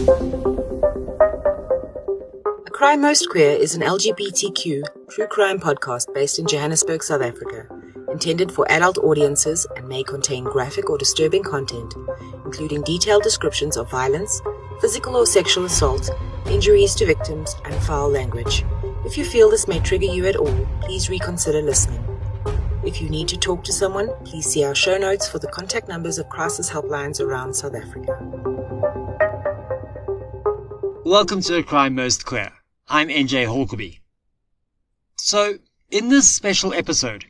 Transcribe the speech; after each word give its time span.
A 0.00 0.06
Crime 2.70 3.02
Most 3.02 3.28
Queer 3.28 3.50
is 3.50 3.74
an 3.74 3.82
LGBTQ 3.82 4.82
true 5.10 5.26
crime 5.26 5.60
podcast 5.60 6.14
based 6.14 6.38
in 6.38 6.46
Johannesburg, 6.46 7.02
South 7.02 7.20
Africa, 7.20 7.66
intended 8.10 8.50
for 8.50 8.64
adult 8.72 8.96
audiences 8.96 9.66
and 9.76 9.86
may 9.86 10.02
contain 10.02 10.44
graphic 10.44 10.88
or 10.88 10.96
disturbing 10.96 11.42
content, 11.42 11.94
including 12.46 12.80
detailed 12.80 13.22
descriptions 13.24 13.76
of 13.76 13.90
violence, 13.90 14.40
physical 14.80 15.16
or 15.16 15.26
sexual 15.26 15.66
assault, 15.66 16.08
injuries 16.46 16.94
to 16.94 17.04
victims, 17.04 17.54
and 17.66 17.74
foul 17.82 18.08
language. 18.08 18.64
If 19.04 19.18
you 19.18 19.24
feel 19.26 19.50
this 19.50 19.68
may 19.68 19.80
trigger 19.80 20.06
you 20.06 20.24
at 20.28 20.36
all, 20.36 20.66
please 20.80 21.10
reconsider 21.10 21.60
listening. 21.60 22.02
If 22.86 23.02
you 23.02 23.10
need 23.10 23.28
to 23.28 23.36
talk 23.36 23.64
to 23.64 23.72
someone, 23.72 24.08
please 24.24 24.46
see 24.46 24.64
our 24.64 24.74
show 24.74 24.96
notes 24.96 25.28
for 25.28 25.38
the 25.38 25.48
contact 25.48 25.88
numbers 25.88 26.18
of 26.18 26.30
crisis 26.30 26.70
helplines 26.70 27.20
around 27.20 27.52
South 27.52 27.74
Africa. 27.74 28.49
Welcome 31.10 31.40
to 31.40 31.56
A 31.56 31.64
Crime 31.64 31.96
Most 31.96 32.24
Queer. 32.24 32.52
I'm 32.86 33.08
NJ 33.08 33.44
Hourquebie. 33.44 33.98
So, 35.16 35.58
in 35.90 36.08
this 36.08 36.30
special 36.30 36.72
episode, 36.72 37.24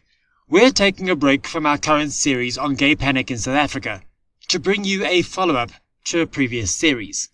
we're 0.51 0.71
taking 0.71 1.09
a 1.09 1.17
break 1.17 1.47
from 1.47 1.65
our 1.65 1.79
current 1.79 2.13
series 2.13 2.59
on 2.59 2.75
gay 2.75 2.95
panic 2.95 3.31
in 3.31 3.39
South 3.39 3.57
Africa 3.57 4.03
to 4.49 4.59
bring 4.59 4.85
you 4.85 5.07
a 5.07 5.23
follow-up 5.23 5.71
to 6.05 6.21
a 6.21 6.27
previous 6.27 6.75
series. 6.75 7.31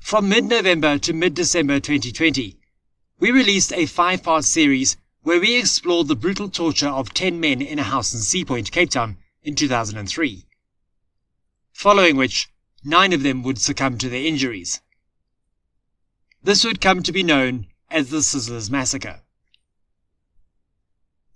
From 0.00 0.28
mid-November 0.28 0.96
to 0.98 1.12
mid-December 1.12 1.80
2020, 1.80 2.56
we 3.18 3.32
released 3.32 3.72
a 3.72 3.86
five-part 3.86 4.44
series 4.44 4.96
where 5.22 5.40
we 5.40 5.56
explored 5.56 6.06
the 6.06 6.14
brutal 6.14 6.48
torture 6.48 6.86
of 6.86 7.12
10 7.12 7.40
men 7.40 7.60
in 7.60 7.80
a 7.80 7.90
house 7.90 8.14
in 8.14 8.20
Seapoint, 8.20 8.70
Cape 8.70 8.90
Town 8.90 9.16
in 9.42 9.56
2003. 9.56 10.46
Following 11.72 12.14
which, 12.14 12.51
nine 12.84 13.12
of 13.12 13.22
them 13.22 13.42
would 13.42 13.58
succumb 13.58 13.98
to 13.98 14.08
their 14.08 14.24
injuries. 14.24 14.80
This 16.42 16.64
would 16.64 16.80
come 16.80 17.02
to 17.02 17.12
be 17.12 17.22
known 17.22 17.66
as 17.90 18.10
the 18.10 18.22
Sizzlers 18.22 18.70
Massacre. 18.70 19.20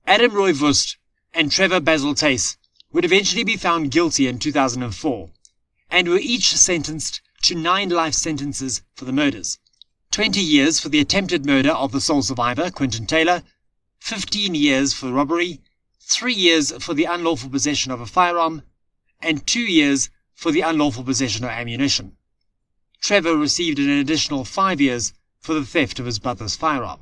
Adam 0.07 0.33
Roy 0.33 0.53
Woest 0.53 0.97
and 1.33 1.51
Trevor 1.51 1.81
Basil 1.81 2.15
Theys 2.15 2.57
would 2.93 3.05
eventually 3.05 3.45
be 3.45 3.57
found 3.57 3.91
guilty 3.91 4.27
in 4.27 4.39
2004 4.39 5.31
and 5.91 6.09
were 6.09 6.19
each 6.19 6.57
sentenced 6.57 7.21
to 7.43 7.55
nine 7.55 7.91
life 7.91 8.15
sentences 8.15 8.83
for 8.95 9.05
the 9.05 9.13
murders. 9.13 9.59
20 10.11 10.41
years 10.41 10.81
for 10.81 10.89
the 10.89 11.01
attempted 11.01 11.45
murder 11.45 11.71
of 11.71 11.93
the 11.93 12.01
sole 12.01 12.23
survivor, 12.23 12.71
Quentin 12.71 13.07
Taylor, 13.07 13.43
15 14.01 14.55
years 14.55 14.95
for 14.95 15.13
robbery, 15.13 15.61
3 16.01 16.33
years 16.33 16.73
for 16.83 16.95
the 16.95 17.05
unlawful 17.05 17.51
possession 17.51 17.93
of 17.93 18.01
a 18.01 18.07
firearm, 18.07 18.63
and 19.21 19.47
2 19.47 19.61
years 19.61 20.09
for 20.37 20.53
the 20.53 20.61
unlawful 20.61 21.03
possession 21.03 21.45
of 21.45 21.51
ammunition. 21.51 22.17
Trevor 23.01 23.37
received 23.37 23.79
an 23.79 23.89
additional 23.89 24.45
5 24.45 24.81
years 24.81 25.13
for 25.41 25.55
the 25.55 25.65
theft 25.65 25.99
of 25.99 26.07
his 26.07 26.19
brother's 26.19 26.55
firearm. 26.55 27.01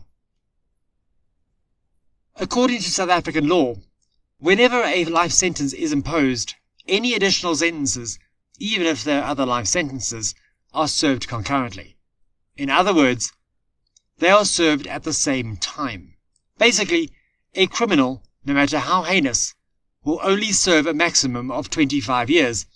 According 2.37 2.79
to 2.79 2.91
South 2.91 3.11
African 3.11 3.49
law, 3.49 3.77
whenever 4.39 4.83
a 4.83 5.05
life 5.05 5.33
sentence 5.33 5.73
is 5.73 5.93
imposed, 5.93 6.55
any 6.87 7.15
additional 7.15 7.57
sentences, 7.57 8.19
even 8.59 8.87
if 8.87 9.03
there 9.03 9.23
are 9.23 9.31
other 9.31 9.47
life 9.47 9.67
sentences, 9.67 10.35
are 10.73 10.89
served 10.89 11.29
concurrently. 11.29 11.97
In 12.57 12.71
other 12.71 12.95
words, 12.95 13.33
they 14.19 14.31
are 14.31 14.45
served 14.45 14.87
at 14.87 15.03
the 15.03 15.13
same 15.13 15.57
time. 15.57 16.15
Basically, 16.59 17.11
a 17.55 17.67
criminal, 17.67 18.23
no 18.45 18.55
matter 18.55 18.79
how 18.79 19.03
heinous, 19.03 19.55
will 20.05 20.21
only 20.23 20.53
serve 20.53 20.87
a 20.87 20.95
maximum 20.95 21.51
of 21.51 21.71
25 21.71 22.31
years, 22.31 22.67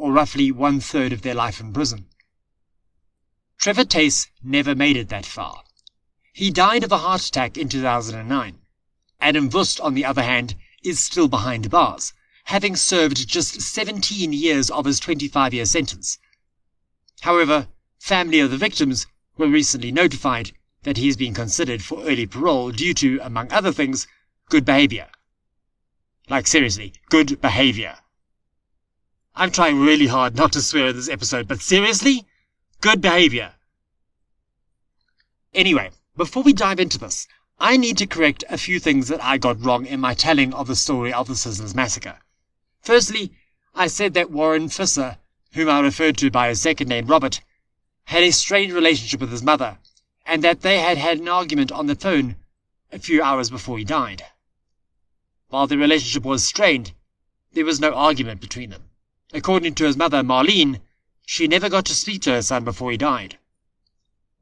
or 0.00 0.12
roughly 0.12 0.50
one 0.50 0.80
third 0.80 1.12
of 1.12 1.20
their 1.20 1.34
life 1.34 1.60
in 1.60 1.74
prison. 1.74 2.06
Trevor 3.58 3.84
Theys 3.84 4.28
never 4.42 4.74
made 4.74 4.96
it 4.96 5.10
that 5.10 5.26
far. 5.26 5.62
He 6.32 6.50
died 6.50 6.82
of 6.84 6.90
a 6.90 6.96
heart 6.96 7.26
attack 7.26 7.58
in 7.58 7.68
2009. 7.68 8.58
Adam 9.20 9.50
Woest, 9.50 9.78
on 9.78 9.92
the 9.92 10.06
other 10.06 10.22
hand, 10.22 10.56
is 10.82 10.98
still 10.98 11.28
behind 11.28 11.70
bars, 11.70 12.14
having 12.44 12.76
served 12.76 13.28
just 13.28 13.60
17 13.60 14.32
years 14.32 14.70
of 14.70 14.86
his 14.86 14.98
25 14.98 15.52
year 15.52 15.66
sentence. 15.66 16.18
However, 17.20 17.68
family 17.98 18.40
of 18.40 18.50
the 18.50 18.56
victims 18.56 19.06
were 19.36 19.48
recently 19.48 19.92
notified 19.92 20.52
that 20.84 20.96
he 20.96 21.08
is 21.08 21.18
being 21.18 21.34
considered 21.34 21.82
for 21.82 22.02
early 22.04 22.26
parole 22.26 22.70
due 22.72 22.94
to, 22.94 23.18
among 23.22 23.52
other 23.52 23.70
things, 23.70 24.06
good 24.48 24.64
behavior. 24.64 25.10
Like 26.30 26.46
seriously, 26.46 26.94
good 27.10 27.38
behavior. 27.42 27.98
I'm 29.40 29.50
trying 29.50 29.80
really 29.80 30.06
hard 30.06 30.36
not 30.36 30.52
to 30.52 30.60
swear 30.60 30.88
in 30.88 30.96
this 30.96 31.08
episode, 31.08 31.48
but 31.48 31.62
seriously? 31.62 32.26
Good 32.82 33.00
behavior. 33.00 33.54
Anyway, 35.54 35.92
before 36.14 36.42
we 36.42 36.52
dive 36.52 36.78
into 36.78 36.98
this, 36.98 37.26
I 37.58 37.78
need 37.78 37.96
to 37.96 38.06
correct 38.06 38.44
a 38.50 38.58
few 38.58 38.78
things 38.78 39.08
that 39.08 39.24
I 39.24 39.38
got 39.38 39.64
wrong 39.64 39.86
in 39.86 39.98
my 39.98 40.12
telling 40.12 40.52
of 40.52 40.66
the 40.66 40.76
story 40.76 41.10
of 41.10 41.26
the 41.26 41.32
Sizzlers 41.32 41.74
massacre. 41.74 42.18
Firstly, 42.82 43.32
I 43.74 43.86
said 43.86 44.12
that 44.12 44.30
Warren 44.30 44.68
Visser, 44.68 45.16
whom 45.54 45.70
I 45.70 45.80
referred 45.80 46.18
to 46.18 46.30
by 46.30 46.48
his 46.48 46.60
second 46.60 46.88
name 46.88 47.06
Robert, 47.06 47.40
had 48.04 48.22
a 48.22 48.32
strained 48.32 48.74
relationship 48.74 49.20
with 49.20 49.30
his 49.30 49.42
mother, 49.42 49.78
and 50.26 50.44
that 50.44 50.60
they 50.60 50.80
had 50.80 50.98
had 50.98 51.18
an 51.18 51.28
argument 51.28 51.72
on 51.72 51.86
the 51.86 51.94
phone 51.94 52.36
a 52.92 52.98
few 52.98 53.22
hours 53.22 53.48
before 53.48 53.78
he 53.78 53.84
died. 53.84 54.22
While 55.48 55.66
the 55.66 55.78
relationship 55.78 56.24
was 56.24 56.44
strained, 56.44 56.92
there 57.54 57.64
was 57.64 57.80
no 57.80 57.94
argument 57.94 58.42
between 58.42 58.68
them. 58.68 58.82
According 59.32 59.76
to 59.76 59.84
his 59.84 59.96
mother, 59.96 60.24
Marlene, 60.24 60.80
she 61.24 61.46
never 61.46 61.68
got 61.68 61.84
to 61.86 61.94
speak 61.94 62.22
to 62.22 62.32
her 62.32 62.42
son 62.42 62.64
before 62.64 62.90
he 62.90 62.96
died. 62.96 63.38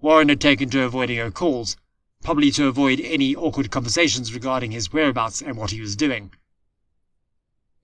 Warren 0.00 0.30
had 0.30 0.40
taken 0.40 0.70
to 0.70 0.82
avoiding 0.82 1.18
her 1.18 1.30
calls, 1.30 1.76
probably 2.22 2.50
to 2.52 2.68
avoid 2.68 2.98
any 3.00 3.36
awkward 3.36 3.70
conversations 3.70 4.32
regarding 4.32 4.70
his 4.70 4.90
whereabouts 4.90 5.42
and 5.42 5.58
what 5.58 5.72
he 5.72 5.80
was 5.80 5.94
doing. 5.94 6.32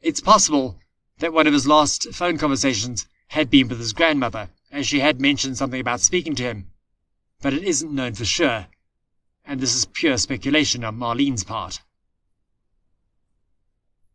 It's 0.00 0.20
possible 0.20 0.78
that 1.18 1.32
one 1.32 1.46
of 1.46 1.52
his 1.52 1.66
last 1.66 2.12
phone 2.14 2.38
conversations 2.38 3.06
had 3.28 3.50
been 3.50 3.68
with 3.68 3.80
his 3.80 3.92
grandmother, 3.92 4.48
as 4.70 4.86
she 4.86 5.00
had 5.00 5.20
mentioned 5.20 5.58
something 5.58 5.80
about 5.80 6.00
speaking 6.00 6.34
to 6.36 6.42
him, 6.42 6.70
but 7.42 7.52
it 7.52 7.64
isn't 7.64 7.94
known 7.94 8.14
for 8.14 8.24
sure, 8.24 8.66
and 9.44 9.60
this 9.60 9.74
is 9.74 9.84
pure 9.84 10.16
speculation 10.16 10.84
on 10.84 10.98
Marlene's 10.98 11.44
part. 11.44 11.80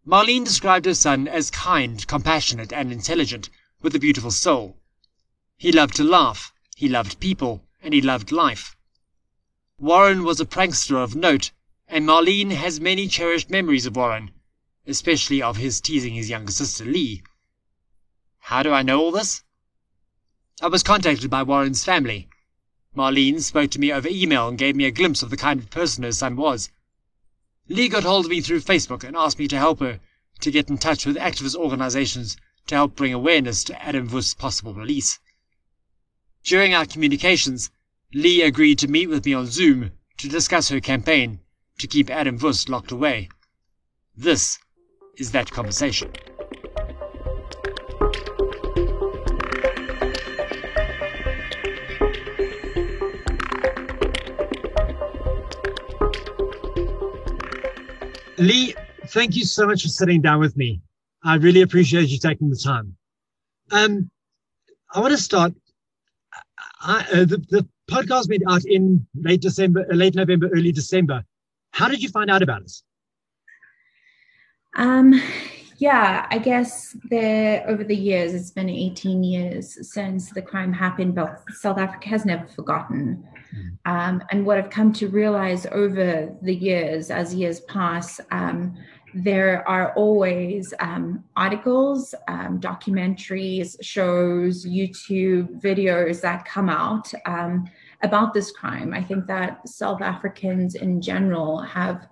Marlene 0.06 0.44
described 0.44 0.86
her 0.86 0.94
son 0.94 1.28
as 1.28 1.52
kind, 1.52 2.08
compassionate, 2.08 2.72
and 2.72 2.92
intelligent, 2.92 3.50
with 3.82 3.96
a 3.96 4.00
beautiful 4.00 4.32
soul. 4.32 4.78
He 5.58 5.72
loved 5.72 5.96
to 5.96 6.04
laugh, 6.04 6.54
he 6.76 6.88
loved 6.88 7.20
people, 7.20 7.64
and 7.82 7.94
he 7.94 8.02
loved 8.02 8.32
life. 8.32 8.76
Warren 9.78 10.24
was 10.24 10.40
a 10.40 10.46
prankster 10.46 10.96
of 10.96 11.16
note, 11.16 11.52
and 11.88 12.06
Marlene 12.06 12.52
has 12.52 12.80
many 12.80 13.08
cherished 13.08 13.50
memories 13.50 13.86
of 13.86 13.96
Warren, 13.96 14.32
especially 14.86 15.42
of 15.42 15.58
his 15.58 15.82
teasing 15.82 16.14
his 16.14 16.30
younger 16.30 16.52
sister 16.52 16.86
Leigh. 16.86 17.24
How 18.40 18.64
do 18.64 18.72
I 18.72 18.84
know 18.84 19.00
all 19.00 19.12
this? 19.12 19.44
I 20.62 20.68
was 20.68 20.84
contacted 20.84 21.30
by 21.30 21.44
Warren's 21.44 21.84
family, 21.84 22.30
Marlene 22.96 23.40
spoke 23.40 23.70
to 23.70 23.80
me 23.80 23.94
over 23.94 24.10
email 24.10 24.48
and 24.48 24.58
gave 24.58 24.76
me 24.76 24.86
a 24.86 24.92
glimpse 24.92 25.22
of 25.22 25.30
the 25.30 25.38
kind 25.38 25.60
of 25.60 25.70
person 25.70 26.04
her 26.04 26.12
son 26.12 26.36
was. 26.36 26.72
Leigh 27.72 27.88
got 27.88 28.04
hold 28.04 28.26
of 28.26 28.32
me 28.32 28.42
through 28.42 28.62
Facebook 28.62 29.04
and 29.04 29.16
asked 29.16 29.38
me 29.38 29.48
to 29.48 29.58
help 29.58 29.80
her 29.80 30.00
to 30.42 30.52
get 30.52 30.70
in 30.70 30.78
touch 30.80 31.06
with 31.06 31.16
activist 31.16 31.56
organizations 31.56 32.36
to 32.66 32.74
help 32.74 32.96
bring 32.96 33.14
awareness 33.14 33.64
to 33.64 33.84
Adam 33.84 34.10
Woest's 34.10 34.34
possible 34.34 34.74
release. 34.74 35.20
During 36.44 36.74
our 36.74 36.86
communications, 36.86 37.70
Leigh 38.12 38.42
agreed 38.42 38.80
to 38.80 38.88
meet 38.88 39.08
with 39.08 39.24
me 39.24 39.36
on 39.36 39.46
Zoom 39.46 39.92
to 40.18 40.28
discuss 40.28 40.70
her 40.70 40.80
campaign 40.80 41.42
to 41.78 41.88
keep 41.88 42.10
Adam 42.10 42.40
Woest 42.40 42.70
locked 42.70 42.92
away. 42.92 43.30
This 44.18 44.58
is 45.18 45.32
that 45.32 45.52
conversation. 45.52 46.12
Leigh, 58.40 58.74
thank 59.08 59.36
you 59.36 59.44
so 59.44 59.68
much 59.68 59.82
for 59.84 59.90
sitting 59.90 60.22
down 60.22 60.40
with 60.40 60.56
me. 60.56 60.82
I 61.24 61.36
really 61.36 61.62
appreciate 61.62 62.08
you 62.08 62.18
taking 62.18 62.50
the 62.50 62.56
time. 62.56 62.96
Um, 63.72 64.10
I 64.94 65.02
want 65.02 65.12
to 65.12 65.18
start. 65.18 65.54
I, 66.82 67.06
uh, 67.12 67.26
the, 67.26 67.46
the 67.50 67.68
podcast 67.92 68.30
went 68.30 68.44
out 68.48 68.64
in 68.66 69.06
late 69.14 69.42
December, 69.42 69.86
uh, 69.92 69.96
late 69.96 70.16
November, 70.16 70.48
early 70.48 70.72
December. 70.72 71.24
How 71.72 71.90
did 71.90 72.02
you 72.02 72.10
find 72.10 72.32
out 72.32 72.42
about 72.42 72.64
us? 72.64 72.84
Um, 74.76 75.22
yeah, 75.78 76.26
I 76.30 76.38
guess 76.38 76.96
there 77.10 77.68
over 77.68 77.84
the 77.84 77.96
years, 77.96 78.34
it's 78.34 78.52
been 78.52 78.70
18 78.70 79.24
years 79.24 79.92
since 79.92 80.32
the 80.32 80.42
crime 80.42 80.72
happened, 80.72 81.16
but 81.16 81.44
South 81.50 81.78
Africa 81.78 82.08
has 82.10 82.26
never 82.26 82.48
forgotten. 82.48 83.28
Um, 83.86 84.24
and 84.32 84.46
what 84.46 84.58
I've 84.58 84.70
come 84.70 84.94
to 84.94 85.08
realize 85.08 85.66
over 85.72 86.36
the 86.42 86.56
years, 86.56 87.10
as 87.10 87.34
years 87.34 87.62
pass, 87.62 88.20
um, 88.32 88.78
there 89.14 89.68
are 89.68 89.94
always 89.94 90.74
um, 90.80 91.24
articles, 91.36 92.14
um, 92.28 92.60
documentaries, 92.60 93.76
shows, 93.82 94.66
YouTube 94.66 95.62
videos 95.62 96.22
that 96.22 96.46
come 96.46 96.70
out 96.70 97.12
um, 97.26 97.70
about 98.04 98.34
this 98.34 98.52
crime. 98.52 98.94
I 98.94 99.04
think 99.04 99.26
that 99.28 99.68
South 99.68 100.02
Africans 100.02 100.76
in 100.76 101.02
general 101.02 101.60
have 101.60 102.08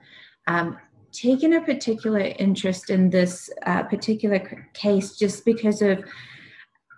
um, 0.47 0.77
taken 1.11 1.53
a 1.53 1.61
particular 1.61 2.33
interest 2.39 2.89
in 2.89 3.09
this 3.09 3.49
uh, 3.65 3.83
particular 3.83 4.67
case 4.73 5.15
just 5.17 5.45
because 5.45 5.81
of 5.81 6.03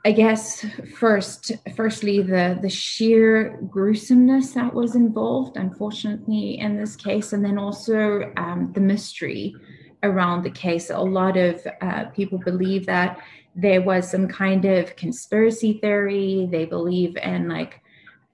I 0.05 0.13
guess 0.13 0.65
first, 0.95 1.51
firstly, 1.75 2.21
the 2.21 2.57
the 2.61 2.69
sheer 2.69 3.59
gruesomeness 3.69 4.53
that 4.53 4.73
was 4.73 4.95
involved, 4.95 5.57
unfortunately, 5.57 6.57
in 6.59 6.77
this 6.77 6.95
case, 6.95 7.33
and 7.33 7.43
then 7.43 7.57
also 7.57 8.31
um, 8.37 8.71
the 8.73 8.79
mystery 8.79 9.55
around 10.03 10.43
the 10.43 10.51
case. 10.51 10.89
A 10.89 10.99
lot 10.99 11.35
of 11.35 11.65
uh, 11.81 12.05
people 12.05 12.37
believe 12.37 12.85
that 12.85 13.19
there 13.55 13.81
was 13.81 14.09
some 14.09 14.27
kind 14.27 14.63
of 14.63 14.95
conspiracy 14.95 15.73
theory. 15.73 16.47
They 16.49 16.65
believe 16.65 17.17
in 17.17 17.49
like 17.49 17.81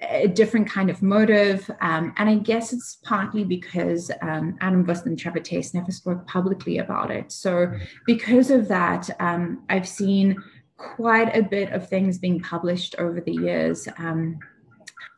a 0.02 0.28
different 0.28 0.70
kind 0.70 0.90
of 0.90 1.02
motive. 1.02 1.70
Um, 1.82 2.14
and 2.18 2.30
I 2.30 2.36
guess 2.36 2.74
it's 2.74 2.98
partly 3.04 3.44
because 3.44 4.12
um, 4.22 4.58
Adam 4.62 4.86
Woest 4.86 5.06
and 5.06 5.18
Trevor 5.18 5.42
never 5.74 5.92
spoke 5.92 6.28
publicly 6.28 6.80
about 6.80 7.12
it. 7.12 7.32
So, 7.32 7.72
because 8.06 8.52
of 8.52 8.68
that, 8.68 9.10
um, 9.20 9.64
I've 9.70 9.88
seen 9.88 10.36
quite 10.78 11.36
a 11.36 11.42
bit 11.42 11.72
of 11.72 11.88
things 11.88 12.18
being 12.18 12.40
published 12.40 12.96
over 12.98 13.22
the 13.22 13.32
years. 13.32 13.88
Um, 13.98 14.40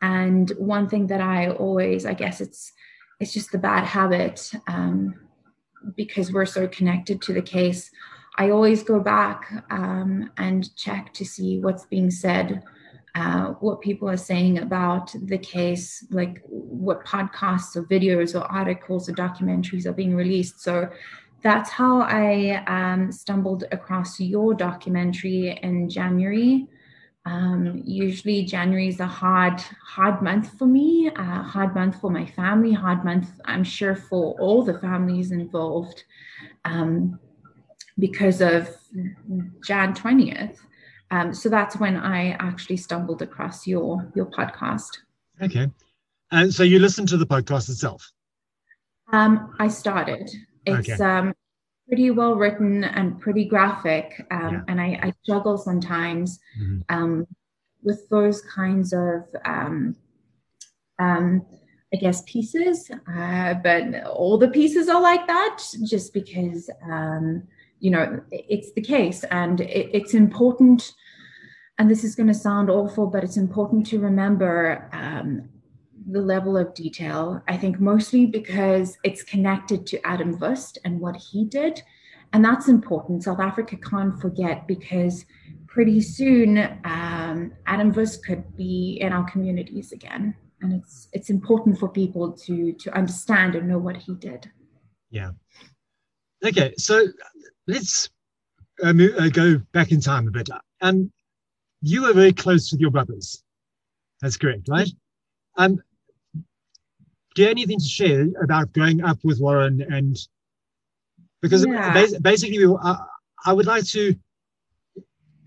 and 0.02 0.50
one 0.58 0.88
thing 0.88 1.06
that 1.08 1.20
I 1.20 1.50
always, 1.50 2.06
I 2.06 2.14
guess 2.14 2.40
it's, 2.40 2.72
it's 3.20 3.32
just 3.32 3.50
the 3.50 3.58
bad 3.58 3.84
habit 3.84 4.52
um, 4.68 5.14
because 5.96 6.32
we're 6.32 6.46
so 6.46 6.68
connected 6.68 7.20
to 7.22 7.32
the 7.32 7.42
case. 7.42 7.90
I 8.36 8.50
always 8.50 8.84
go 8.84 9.00
back 9.00 9.64
um, 9.70 10.30
and 10.36 10.74
check 10.76 11.12
to 11.14 11.24
see 11.24 11.58
what's 11.58 11.86
being 11.86 12.10
said 12.10 12.62
uh, 13.14 13.48
what 13.60 13.80
people 13.80 14.08
are 14.08 14.16
saying 14.16 14.58
about 14.58 15.12
the 15.24 15.38
case, 15.38 16.06
like 16.10 16.40
what 16.46 17.04
podcasts 17.04 17.74
or 17.74 17.82
videos 17.84 18.38
or 18.38 18.44
articles 18.44 19.08
or 19.08 19.12
documentaries 19.12 19.86
are 19.86 19.92
being 19.92 20.14
released. 20.14 20.60
So 20.60 20.88
that's 21.42 21.70
how 21.70 22.00
I 22.00 22.64
um, 22.66 23.12
stumbled 23.12 23.64
across 23.70 24.18
your 24.18 24.54
documentary 24.54 25.58
in 25.62 25.88
January. 25.88 26.66
Um, 27.24 27.82
usually 27.84 28.44
January 28.44 28.88
is 28.88 29.00
a 29.00 29.06
hard, 29.06 29.60
hard 29.84 30.22
month 30.22 30.58
for 30.58 30.66
me, 30.66 31.10
a 31.14 31.42
hard 31.42 31.74
month 31.74 32.00
for 32.00 32.10
my 32.10 32.24
family, 32.24 32.72
hard 32.72 33.04
month, 33.04 33.28
I'm 33.44 33.64
sure, 33.64 33.94
for 33.94 34.34
all 34.40 34.62
the 34.62 34.78
families 34.78 35.30
involved 35.30 36.04
um, 36.64 37.18
because 37.98 38.40
of 38.40 38.74
Jan 39.64 39.94
20th. 39.94 40.56
Um, 41.10 41.34
so 41.34 41.48
that's 41.48 41.76
when 41.76 41.96
I 41.96 42.30
actually 42.32 42.76
stumbled 42.76 43.22
across 43.22 43.66
your 43.66 44.10
your 44.14 44.26
podcast. 44.26 44.98
Okay, 45.40 45.70
and 46.30 46.52
so 46.52 46.62
you 46.62 46.78
listened 46.78 47.08
to 47.08 47.16
the 47.16 47.26
podcast 47.26 47.70
itself. 47.70 48.10
Um, 49.10 49.54
I 49.58 49.68
started. 49.68 50.30
It's 50.68 50.88
okay. 50.90 51.02
um, 51.02 51.34
pretty 51.86 52.10
well 52.10 52.34
written 52.34 52.84
and 52.84 53.20
pretty 53.20 53.44
graphic, 53.44 54.26
um, 54.30 54.54
yeah. 54.54 54.60
and 54.68 54.80
I, 54.80 55.00
I, 55.02 55.12
struggle 55.22 55.56
sometimes 55.56 56.38
mm-hmm. 56.60 56.80
um, 56.88 57.26
with 57.82 58.08
those 58.10 58.42
kinds 58.42 58.92
of, 58.92 59.24
um, 59.44 59.96
um, 60.98 61.46
I 61.92 61.96
guess, 61.96 62.22
pieces. 62.22 62.90
Uh, 63.10 63.54
but 63.54 64.04
all 64.04 64.36
the 64.36 64.48
pieces 64.48 64.88
are 64.88 65.00
like 65.00 65.26
that, 65.26 65.62
just 65.84 66.12
because 66.12 66.68
um, 66.90 67.44
you 67.80 67.90
know 67.90 68.20
it's 68.30 68.72
the 68.72 68.80
case 68.80 69.24
and 69.30 69.60
it, 69.60 69.90
it's 69.92 70.14
important 70.14 70.92
and 71.78 71.90
this 71.90 72.04
is 72.04 72.14
going 72.14 72.26
to 72.26 72.34
sound 72.34 72.70
awful 72.70 73.06
but 73.06 73.22
it's 73.22 73.36
important 73.36 73.86
to 73.86 74.00
remember 74.00 74.88
um, 74.92 75.48
the 76.10 76.20
level 76.20 76.56
of 76.56 76.74
detail 76.74 77.42
i 77.48 77.56
think 77.56 77.80
mostly 77.80 78.26
because 78.26 78.98
it's 79.04 79.22
connected 79.22 79.86
to 79.86 80.04
adam 80.06 80.38
Woest 80.38 80.78
and 80.84 81.00
what 81.00 81.16
he 81.16 81.44
did 81.44 81.82
and 82.32 82.44
that's 82.44 82.68
important 82.68 83.24
south 83.24 83.40
africa 83.40 83.76
can't 83.76 84.20
forget 84.20 84.66
because 84.66 85.24
pretty 85.66 86.00
soon 86.00 86.58
um, 86.84 87.52
adam 87.66 87.92
Woest 87.92 88.24
could 88.24 88.56
be 88.56 88.98
in 89.00 89.12
our 89.12 89.28
communities 89.30 89.92
again 89.92 90.34
and 90.60 90.72
it's 90.72 91.08
it's 91.12 91.30
important 91.30 91.78
for 91.78 91.88
people 91.88 92.32
to 92.32 92.72
to 92.74 92.94
understand 92.96 93.54
and 93.54 93.68
know 93.68 93.78
what 93.78 93.96
he 93.96 94.14
did 94.14 94.50
yeah 95.10 95.30
okay 96.44 96.74
so 96.76 97.06
let's 97.66 98.08
uh, 98.82 98.92
move, 98.92 99.14
uh, 99.18 99.28
go 99.28 99.58
back 99.72 99.92
in 99.92 100.00
time 100.00 100.28
a 100.28 100.30
bit. 100.30 100.48
Um, 100.80 101.12
you 101.80 102.02
were 102.02 102.12
very 102.12 102.32
close 102.32 102.70
with 102.72 102.80
your 102.80 102.90
brothers. 102.90 103.42
That's 104.20 104.36
correct, 104.36 104.68
right? 104.68 104.88
Um, 105.56 105.80
do 107.38 107.42
you 107.42 107.48
have 107.48 107.56
anything 107.56 107.78
to 107.78 107.84
share 107.84 108.26
about 108.42 108.72
growing 108.72 109.00
up 109.04 109.18
with 109.22 109.38
Warren 109.38 109.80
and 109.80 110.18
because 111.40 111.64
yeah. 111.64 112.04
basically 112.20 112.64
uh, 112.64 112.96
I 113.46 113.52
would 113.52 113.64
like 113.66 113.84
to 113.90 114.16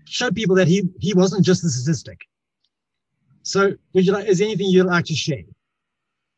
show 0.06 0.30
people 0.30 0.56
that 0.56 0.68
he 0.68 0.88
he 1.00 1.12
wasn't 1.12 1.44
just 1.44 1.62
a 1.64 1.68
statistic. 1.68 2.18
So 3.42 3.74
would 3.92 4.06
you 4.06 4.12
like 4.14 4.26
is 4.26 4.38
there 4.38 4.46
anything 4.48 4.68
you'd 4.70 4.86
like 4.86 5.04
to 5.04 5.14
share? 5.14 5.44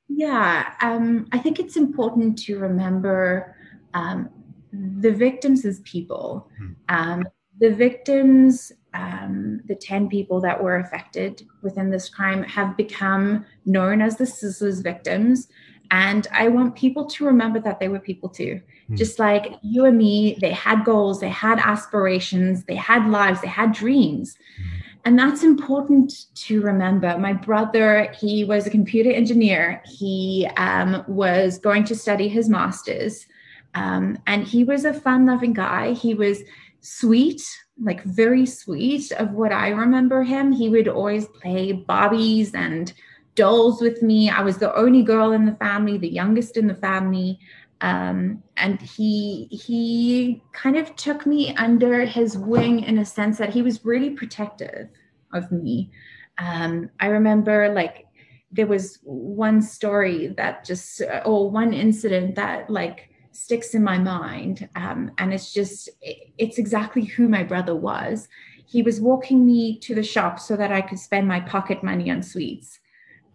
Yeah, 0.08 0.72
um, 0.82 1.28
I 1.30 1.38
think 1.38 1.60
it's 1.60 1.76
important 1.76 2.36
to 2.46 2.58
remember 2.58 3.54
um, 3.94 4.30
the 4.72 5.12
victims 5.12 5.64
as 5.64 5.78
people. 5.80 6.50
Hmm. 6.58 6.72
Um, 6.88 7.24
the 7.60 7.70
victims, 7.70 8.72
um, 8.94 9.60
the 9.66 9.74
10 9.74 10.08
people 10.08 10.40
that 10.40 10.62
were 10.62 10.76
affected 10.76 11.46
within 11.62 11.90
this 11.90 12.08
crime, 12.08 12.42
have 12.44 12.76
become 12.76 13.44
known 13.66 14.00
as 14.00 14.16
the 14.16 14.24
Sizzlers 14.24 14.82
victims. 14.82 15.48
And 15.90 16.26
I 16.32 16.48
want 16.48 16.76
people 16.76 17.04
to 17.06 17.26
remember 17.26 17.60
that 17.60 17.80
they 17.80 17.88
were 17.88 17.98
people 17.98 18.28
too. 18.28 18.60
Mm. 18.90 18.96
Just 18.96 19.18
like 19.18 19.54
you 19.62 19.84
and 19.84 19.98
me, 19.98 20.38
they 20.40 20.52
had 20.52 20.84
goals, 20.84 21.20
they 21.20 21.28
had 21.28 21.58
aspirations, 21.58 22.64
they 22.64 22.74
had 22.76 23.08
lives, 23.10 23.40
they 23.42 23.48
had 23.48 23.72
dreams. 23.72 24.36
Mm. 24.60 24.84
And 25.04 25.18
that's 25.18 25.42
important 25.42 26.34
to 26.34 26.62
remember. 26.62 27.18
My 27.18 27.34
brother, 27.34 28.10
he 28.18 28.42
was 28.42 28.66
a 28.66 28.70
computer 28.70 29.10
engineer. 29.10 29.82
He 29.84 30.48
um, 30.56 31.04
was 31.06 31.58
going 31.58 31.84
to 31.84 31.94
study 31.94 32.26
his 32.28 32.48
master's. 32.48 33.26
Um, 33.74 34.18
and 34.26 34.44
he 34.46 34.64
was 34.64 34.84
a 34.84 34.94
fun 34.94 35.26
loving 35.26 35.52
guy. 35.52 35.92
He 35.92 36.14
was 36.14 36.40
sweet, 36.80 37.42
like 37.80 38.02
very 38.04 38.46
sweet 38.46 39.10
of 39.12 39.32
what 39.32 39.52
I 39.52 39.68
remember 39.68 40.22
him. 40.22 40.52
He 40.52 40.68
would 40.68 40.88
always 40.88 41.26
play 41.26 41.72
Barbies 41.72 42.54
and 42.54 42.92
dolls 43.34 43.80
with 43.80 44.02
me. 44.02 44.30
I 44.30 44.42
was 44.42 44.58
the 44.58 44.74
only 44.76 45.02
girl 45.02 45.32
in 45.32 45.44
the 45.44 45.56
family, 45.56 45.98
the 45.98 46.08
youngest 46.08 46.56
in 46.56 46.66
the 46.66 46.74
family. 46.74 47.38
Um, 47.80 48.42
and 48.56 48.80
he 48.80 49.48
he 49.50 50.42
kind 50.52 50.76
of 50.76 50.94
took 50.96 51.26
me 51.26 51.54
under 51.56 52.04
his 52.04 52.38
wing 52.38 52.84
in 52.84 52.98
a 52.98 53.04
sense 53.04 53.36
that 53.38 53.52
he 53.52 53.62
was 53.62 53.84
really 53.84 54.10
protective 54.10 54.88
of 55.32 55.50
me. 55.50 55.90
Um, 56.38 56.90
I 57.00 57.06
remember 57.06 57.72
like 57.74 58.06
there 58.52 58.68
was 58.68 59.00
one 59.02 59.60
story 59.60 60.28
that 60.36 60.64
just 60.64 61.02
or 61.26 61.50
one 61.50 61.74
incident 61.74 62.36
that 62.36 62.70
like 62.70 63.10
sticks 63.44 63.74
in 63.74 63.84
my 63.84 63.98
mind. 63.98 64.66
Um, 64.74 65.12
and 65.18 65.34
it's 65.34 65.52
just, 65.52 65.90
it's 66.00 66.56
exactly 66.56 67.04
who 67.04 67.28
my 67.28 67.42
brother 67.42 67.74
was. 67.74 68.26
He 68.66 68.80
was 68.80 69.02
walking 69.02 69.44
me 69.44 69.78
to 69.80 69.94
the 69.94 70.02
shop 70.02 70.40
so 70.40 70.56
that 70.56 70.72
I 70.72 70.80
could 70.80 70.98
spend 70.98 71.28
my 71.28 71.40
pocket 71.40 71.84
money 71.84 72.10
on 72.10 72.22
sweets. 72.22 72.80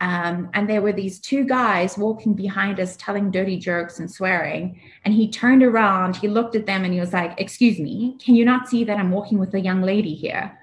Um, 0.01 0.49
and 0.55 0.67
there 0.67 0.81
were 0.81 0.93
these 0.93 1.19
two 1.19 1.43
guys 1.43 1.95
walking 1.95 2.33
behind 2.33 2.79
us 2.79 2.97
telling 2.97 3.29
dirty 3.29 3.59
jokes 3.59 3.99
and 3.99 4.09
swearing. 4.09 4.81
And 5.05 5.13
he 5.13 5.29
turned 5.29 5.61
around, 5.61 6.15
he 6.15 6.27
looked 6.27 6.55
at 6.55 6.65
them, 6.65 6.85
and 6.85 6.93
he 6.93 6.99
was 6.99 7.13
like, 7.13 7.39
Excuse 7.39 7.79
me, 7.79 8.17
can 8.23 8.33
you 8.35 8.45
not 8.45 8.67
see 8.67 8.83
that 8.85 8.97
I'm 8.97 9.11
walking 9.11 9.37
with 9.37 9.53
a 9.53 9.59
young 9.59 9.81
lady 9.81 10.15
here? 10.15 10.57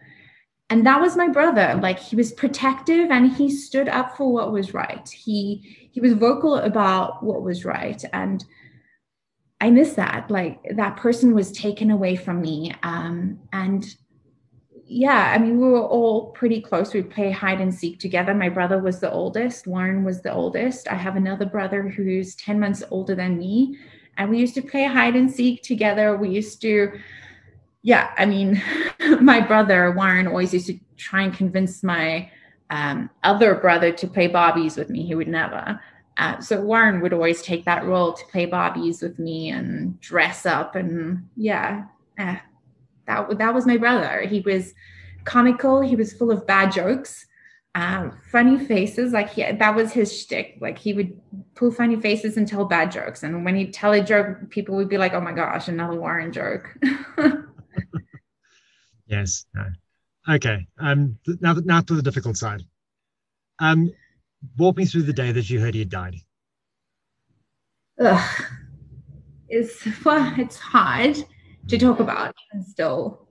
And 0.70 0.84
that 0.86 1.00
was 1.00 1.16
my 1.16 1.28
brother. 1.28 1.78
Like 1.80 2.00
he 2.00 2.16
was 2.16 2.32
protective 2.32 3.10
and 3.10 3.30
he 3.30 3.50
stood 3.50 3.88
up 3.88 4.16
for 4.16 4.32
what 4.32 4.50
was 4.50 4.74
right. 4.74 5.08
He 5.08 5.90
he 5.92 6.00
was 6.00 6.14
vocal 6.14 6.56
about 6.56 7.22
what 7.22 7.42
was 7.42 7.64
right. 7.64 8.02
And 8.12 8.44
I 9.60 9.70
miss 9.70 9.94
that. 9.94 10.30
Like 10.30 10.60
that 10.76 10.96
person 10.96 11.34
was 11.34 11.52
taken 11.52 11.90
away 11.90 12.16
from 12.16 12.40
me. 12.40 12.74
Um, 12.82 13.38
and 13.52 13.86
yeah, 14.84 15.32
I 15.34 15.38
mean, 15.38 15.60
we 15.60 15.68
were 15.68 15.82
all 15.82 16.30
pretty 16.30 16.60
close. 16.60 16.94
We'd 16.94 17.10
play 17.10 17.30
hide 17.30 17.60
and 17.60 17.74
seek 17.74 17.98
together. 17.98 18.34
My 18.34 18.48
brother 18.48 18.78
was 18.78 19.00
the 19.00 19.10
oldest, 19.10 19.66
Warren 19.66 20.04
was 20.04 20.22
the 20.22 20.32
oldest. 20.32 20.88
I 20.88 20.94
have 20.94 21.16
another 21.16 21.46
brother 21.46 21.82
who's 21.82 22.36
10 22.36 22.60
months 22.60 22.84
older 22.90 23.14
than 23.14 23.38
me. 23.38 23.78
And 24.16 24.30
we 24.30 24.38
used 24.38 24.54
to 24.54 24.62
play 24.62 24.84
hide 24.84 25.16
and 25.16 25.30
seek 25.30 25.62
together. 25.62 26.16
We 26.16 26.30
used 26.30 26.62
to, 26.62 26.92
yeah, 27.82 28.12
I 28.16 28.26
mean, 28.26 28.62
my 29.20 29.40
brother, 29.40 29.90
Warren, 29.90 30.28
always 30.28 30.54
used 30.54 30.68
to 30.68 30.78
try 30.96 31.22
and 31.22 31.34
convince 31.34 31.82
my 31.82 32.30
um, 32.70 33.10
other 33.24 33.56
brother 33.56 33.92
to 33.92 34.06
play 34.06 34.28
Barbies 34.28 34.76
with 34.76 34.88
me. 34.88 35.04
He 35.04 35.14
would 35.14 35.28
never. 35.28 35.80
Uh, 36.16 36.40
so 36.40 36.60
Warren 36.60 37.00
would 37.00 37.12
always 37.12 37.42
take 37.42 37.64
that 37.66 37.84
role 37.84 38.12
to 38.12 38.24
play 38.26 38.46
Barbies 38.46 39.02
with 39.02 39.18
me 39.18 39.50
and 39.50 40.00
dress 40.00 40.46
up, 40.46 40.74
and 40.74 41.28
yeah, 41.36 41.84
uh, 42.18 42.36
that 43.06 43.38
that 43.38 43.54
was 43.54 43.66
my 43.66 43.76
brother. 43.76 44.22
He 44.22 44.40
was 44.40 44.72
comical. 45.24 45.82
He 45.82 45.94
was 45.94 46.14
full 46.14 46.30
of 46.30 46.46
bad 46.46 46.72
jokes, 46.72 47.26
um, 47.74 48.18
funny 48.30 48.58
faces. 48.58 49.12
Like 49.12 49.30
he, 49.30 49.42
that 49.50 49.74
was 49.74 49.92
his 49.92 50.18
shtick. 50.18 50.56
Like 50.60 50.78
he 50.78 50.94
would 50.94 51.20
pull 51.54 51.70
funny 51.70 52.00
faces 52.00 52.38
and 52.38 52.48
tell 52.48 52.64
bad 52.64 52.90
jokes. 52.90 53.22
And 53.22 53.44
when 53.44 53.54
he'd 53.54 53.74
tell 53.74 53.92
a 53.92 54.00
joke, 54.00 54.48
people 54.48 54.74
would 54.76 54.88
be 54.88 54.96
like, 54.96 55.12
"Oh 55.12 55.20
my 55.20 55.32
gosh, 55.32 55.68
another 55.68 56.00
Warren 56.00 56.32
joke." 56.32 56.74
yes. 59.06 59.44
No. 59.54 59.66
Okay. 60.36 60.66
Um. 60.78 61.18
Now, 61.40 61.52
now 61.52 61.80
to 61.82 61.94
the 61.94 62.02
difficult 62.02 62.38
side. 62.38 62.62
Um 63.58 63.92
walk 64.56 64.76
me 64.76 64.84
through 64.84 65.02
the 65.02 65.12
day 65.12 65.32
that 65.32 65.50
you 65.50 65.60
heard 65.60 65.74
he 65.74 65.80
had 65.80 65.90
died. 65.90 66.16
Ugh. 68.00 68.44
It's 69.48 70.04
well, 70.04 70.34
it's 70.36 70.58
hard 70.58 71.16
to 71.68 71.78
talk 71.78 72.00
about 72.00 72.34
and 72.52 72.64
still. 72.64 73.22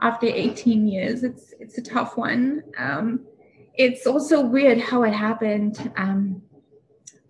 After 0.00 0.26
18 0.26 0.86
years 0.86 1.22
it's 1.22 1.54
it's 1.60 1.78
a 1.78 1.82
tough 1.82 2.16
one. 2.16 2.62
Um, 2.78 3.26
it's 3.74 4.06
also 4.06 4.40
weird 4.40 4.78
how 4.78 5.02
it 5.02 5.12
happened. 5.12 5.92
Um, 5.96 6.42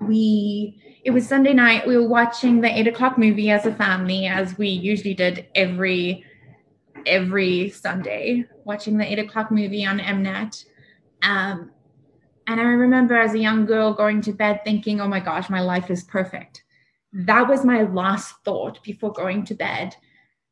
we 0.00 0.80
it 1.04 1.10
was 1.10 1.28
sunday 1.28 1.52
night. 1.52 1.86
We 1.86 1.96
were 1.96 2.08
watching 2.08 2.60
the 2.60 2.78
eight 2.78 2.86
o'clock 2.86 3.18
movie 3.18 3.50
as 3.50 3.66
a 3.66 3.74
family 3.74 4.26
as 4.26 4.56
we 4.58 4.68
usually 4.68 5.14
did 5.14 5.46
every 5.54 6.24
every 7.06 7.68
sunday 7.70 8.44
watching 8.64 8.96
the 8.96 9.10
eight 9.10 9.18
o'clock 9.18 9.50
movie 9.50 9.84
on 9.84 10.00
M-Net. 10.00 10.64
Um, 11.22 11.70
and 12.46 12.60
I 12.60 12.64
remember 12.64 13.14
as 13.14 13.34
a 13.34 13.38
young 13.38 13.66
girl 13.66 13.92
going 13.92 14.20
to 14.22 14.32
bed 14.32 14.60
thinking, 14.64 15.00
oh 15.00 15.08
my 15.08 15.20
gosh, 15.20 15.48
my 15.48 15.60
life 15.60 15.90
is 15.90 16.04
perfect. 16.04 16.62
That 17.12 17.48
was 17.48 17.64
my 17.64 17.82
last 17.82 18.34
thought 18.44 18.82
before 18.82 19.12
going 19.12 19.44
to 19.46 19.54
bed. 19.54 19.96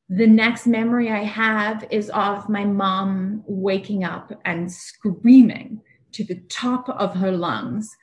The 0.09 0.27
next 0.27 0.67
memory 0.67 1.11
I 1.11 1.25
have 1.25 1.85
is 1.91 2.11
of 2.11 2.49
my 2.49 2.65
mom 2.65 3.43
waking 3.47 4.05
up 4.05 4.33
and 4.45 4.71
screaming 4.71 5.81
to 6.13 6.25
the 6.25 6.41
top 6.49 6.89
of 6.89 7.15
her 7.15 7.33
lungs. 7.33 7.97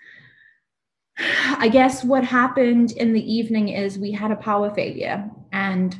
I 1.57 1.69
guess 1.69 2.03
what 2.03 2.23
happened 2.23 2.91
in 2.93 3.13
the 3.13 3.33
evening 3.33 3.69
is 3.69 3.97
we 3.97 4.11
had 4.11 4.31
a 4.31 4.35
power 4.35 4.73
failure. 4.73 5.29
And 5.51 5.97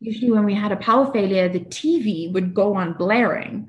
usually, 0.00 0.30
when 0.30 0.44
we 0.44 0.54
had 0.54 0.72
a 0.72 0.76
power 0.76 1.10
failure, 1.12 1.48
the 1.48 1.60
TV 1.60 2.32
would 2.32 2.54
go 2.54 2.74
on 2.74 2.92
blaring. 2.92 3.68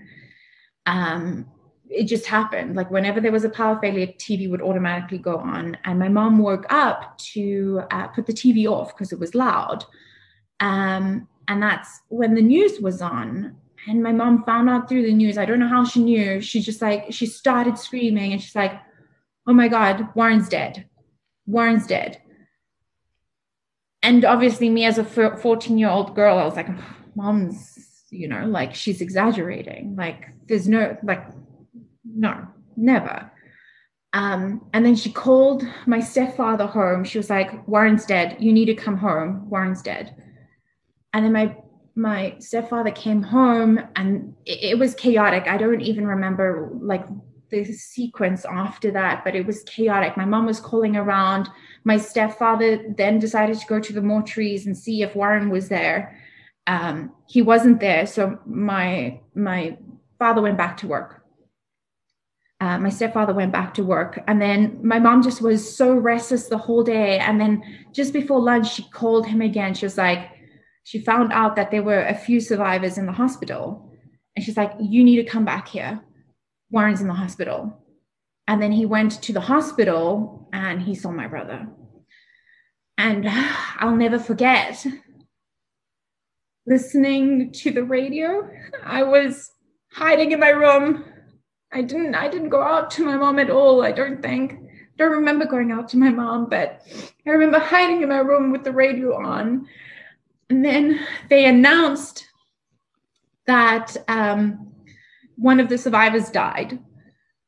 Um, 0.85 1.47
it 1.89 2.03
just 2.03 2.25
happened. 2.25 2.75
Like 2.75 2.91
whenever 2.91 3.19
there 3.19 3.31
was 3.31 3.45
a 3.45 3.49
power 3.49 3.79
failure, 3.79 4.07
TV 4.07 4.49
would 4.49 4.61
automatically 4.61 5.17
go 5.17 5.37
on. 5.37 5.77
And 5.85 5.99
my 5.99 6.09
mom 6.09 6.39
woke 6.39 6.65
up 6.69 7.17
to 7.33 7.81
uh, 7.91 8.07
put 8.07 8.25
the 8.25 8.33
TV 8.33 8.69
off 8.69 8.95
because 8.95 9.11
it 9.11 9.19
was 9.19 9.35
loud. 9.35 9.85
Um, 10.59 11.27
and 11.47 11.61
that's 11.61 12.01
when 12.09 12.35
the 12.35 12.41
news 12.41 12.79
was 12.79 13.01
on. 13.01 13.55
And 13.87 14.03
my 14.03 14.11
mom 14.11 14.43
found 14.43 14.69
out 14.69 14.89
through 14.89 15.03
the 15.03 15.13
news. 15.13 15.37
I 15.37 15.45
don't 15.45 15.59
know 15.59 15.67
how 15.67 15.85
she 15.85 16.03
knew. 16.03 16.41
She 16.41 16.59
just 16.59 16.81
like, 16.81 17.05
she 17.11 17.25
started 17.25 17.77
screaming 17.77 18.33
and 18.33 18.41
she's 18.41 18.55
like, 18.55 18.73
oh 19.45 19.53
my 19.53 19.69
God, 19.69 20.09
Warren's 20.13 20.49
dead. 20.49 20.87
Warren's 21.45 21.87
dead. 21.87 22.21
And 24.03 24.25
obviously, 24.25 24.69
me 24.69 24.85
as 24.85 24.97
a 24.97 25.03
14 25.03 25.77
year 25.77 25.89
old 25.89 26.15
girl, 26.15 26.37
I 26.37 26.45
was 26.45 26.55
like, 26.55 26.69
mom's, 27.15 28.05
you 28.09 28.27
know, 28.27 28.45
like 28.45 28.75
she's 28.75 29.01
exaggerating. 29.01 29.95
Like, 29.97 30.27
there's 30.47 30.67
no, 30.67 30.97
like, 31.03 31.25
no, 32.17 32.47
never. 32.75 33.31
Um, 34.13 34.67
and 34.73 34.83
then 34.83 34.95
she 34.95 35.11
called 35.11 35.63
my 35.85 35.99
stepfather 35.99 36.65
home. 36.65 37.03
She 37.03 37.19
was 37.19 37.29
like, 37.29 37.67
Warren's 37.67 38.05
dead. 38.05 38.37
You 38.39 38.51
need 38.51 38.65
to 38.65 38.73
come 38.73 38.97
home. 38.97 39.47
Warren's 39.49 39.83
dead. 39.83 40.15
And 41.13 41.23
then 41.23 41.33
my 41.33 41.55
my 41.95 42.35
stepfather 42.37 42.91
came 42.91 43.23
home 43.23 43.79
and 43.95 44.35
it, 44.45 44.71
it 44.71 44.79
was 44.79 44.93
chaotic. 44.93 45.47
I 45.47 45.57
don't 45.57 45.81
even 45.81 46.05
remember 46.05 46.69
like 46.79 47.05
the 47.49 47.63
sequence 47.65 48.45
after 48.45 48.91
that, 48.91 49.23
but 49.23 49.35
it 49.35 49.45
was 49.45 49.63
chaotic. 49.63 50.15
My 50.15 50.25
mom 50.25 50.45
was 50.45 50.59
calling 50.59 50.95
around. 50.95 51.49
My 51.85 51.97
stepfather 51.97 52.93
then 52.97 53.19
decided 53.19 53.57
to 53.59 53.67
go 53.67 53.79
to 53.79 53.93
the 53.93 54.01
mortuaries 54.01 54.65
and 54.65 54.77
see 54.77 55.01
if 55.01 55.15
Warren 55.15 55.49
was 55.49 55.69
there. 55.69 56.19
Um, 56.67 57.13
he 57.27 57.41
wasn't 57.41 57.79
there, 57.79 58.05
so 58.05 58.39
my 58.45 59.19
my 59.35 59.77
father 60.19 60.41
went 60.41 60.57
back 60.57 60.77
to 60.77 60.87
work 60.87 61.23
uh, 62.59 62.77
my 62.79 62.89
stepfather 62.89 63.33
went 63.33 63.51
back 63.51 63.73
to 63.75 63.83
work. 63.83 64.19
And 64.27 64.41
then 64.41 64.79
my 64.83 64.99
mom 64.99 65.21
just 65.21 65.41
was 65.41 65.77
so 65.77 65.93
restless 65.93 66.47
the 66.47 66.57
whole 66.57 66.83
day. 66.83 67.19
And 67.19 67.39
then 67.39 67.63
just 67.91 68.13
before 68.13 68.41
lunch 68.41 68.73
she 68.73 68.83
called 68.89 69.27
him 69.27 69.41
again. 69.41 69.73
She 69.73 69.85
was 69.85 69.97
like 69.97 70.31
she 70.83 70.99
found 70.99 71.33
out 71.33 71.55
that 71.55 71.69
there 71.69 71.83
were 71.83 72.05
a 72.05 72.15
few 72.15 72.39
survivors 72.39 72.97
in 72.97 73.05
the 73.05 73.11
hospital. 73.11 73.91
And 74.35 74.43
she's 74.43 74.57
like 74.57 74.73
you 74.79 75.03
need 75.03 75.17
to 75.17 75.23
come 75.23 75.45
back 75.45 75.67
here. 75.67 76.01
Warren's 76.71 77.01
in 77.01 77.07
the 77.07 77.13
hospital. 77.13 77.83
And 78.47 78.61
then 78.61 78.71
he 78.71 78.85
went 78.85 79.21
to 79.23 79.33
the 79.33 79.41
hospital 79.41 80.49
and 80.51 80.81
he 80.81 80.95
saw 80.95 81.11
my 81.11 81.27
brother. 81.27 81.67
And 82.97 83.27
i'll 83.79 83.95
never 83.95 84.17
forget 84.17 84.83
listening 86.65 87.51
to 87.53 87.71
the 87.71 87.83
radio. 87.83 88.49
I 88.83 89.03
was 89.03 89.51
hiding 89.93 90.31
in 90.31 90.39
my 90.39 90.49
room 90.49 91.05
I 91.71 91.81
didn't 91.81 92.15
I 92.15 92.27
didn't 92.29 92.49
go 92.49 92.61
out 92.61 92.91
to 92.91 93.05
my 93.05 93.17
mom 93.17 93.39
at 93.39 93.49
all. 93.49 93.83
I 93.83 93.91
don't 93.91 94.21
think. 94.21 94.53
I 94.53 95.03
don't 95.03 95.11
remember 95.11 95.45
going 95.45 95.71
out 95.71 95.89
to 95.89 95.97
my 95.97 96.09
mom, 96.09 96.49
but 96.49 96.81
I 97.25 97.29
remember 97.29 97.59
hiding 97.59 98.01
in 98.01 98.09
my 98.09 98.17
room 98.17 98.51
with 98.51 98.63
the 98.63 98.71
radio 98.71 99.15
on. 99.15 99.67
And 100.49 100.63
then 100.63 101.05
they 101.29 101.45
announced 101.45 102.25
that 103.45 103.95
um, 104.07 104.73
one 105.35 105.59
of 105.59 105.69
the 105.69 105.77
survivors 105.77 106.29
died, 106.29 106.79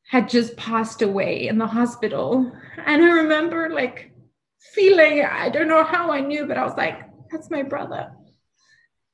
had 0.08 0.28
just 0.28 0.56
passed 0.56 1.02
away 1.02 1.48
in 1.48 1.58
the 1.58 1.66
hospital. 1.66 2.52
And 2.84 3.02
I 3.02 3.10
remember 3.10 3.70
like 3.70 4.12
feeling, 4.58 5.24
I 5.24 5.48
don't 5.48 5.68
know 5.68 5.84
how 5.84 6.12
I 6.12 6.20
knew, 6.20 6.46
but 6.46 6.58
I 6.58 6.64
was 6.64 6.76
like, 6.76 7.00
that's 7.30 7.50
my 7.50 7.62
brother. 7.62 8.12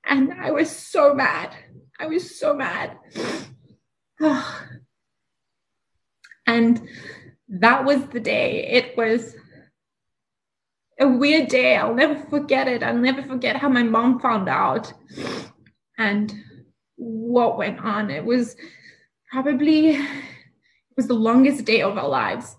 And 0.04 0.32
I 0.32 0.50
was 0.50 0.70
so 0.70 1.14
mad. 1.14 1.54
I 1.98 2.06
was 2.06 2.38
so 2.38 2.54
mad. 2.54 2.98
And 6.46 6.88
that 7.48 7.84
was 7.84 8.06
the 8.08 8.20
day. 8.20 8.66
It 8.68 8.96
was 8.96 9.34
a 10.98 11.06
weird 11.06 11.48
day. 11.48 11.76
I'll 11.76 11.94
never 11.94 12.18
forget 12.28 12.68
it. 12.68 12.82
I'll 12.82 12.96
never 12.96 13.22
forget 13.22 13.56
how 13.56 13.68
my 13.68 13.82
mom 13.82 14.20
found 14.20 14.48
out 14.48 14.92
and 15.98 16.34
what 16.96 17.58
went 17.58 17.80
on. 17.80 18.10
It 18.10 18.24
was 18.24 18.56
probably 19.30 19.90
it 19.90 20.96
was 20.96 21.08
the 21.08 21.14
longest 21.14 21.64
day 21.64 21.82
of 21.82 21.98
our 21.98 22.08
lives. 22.08 22.56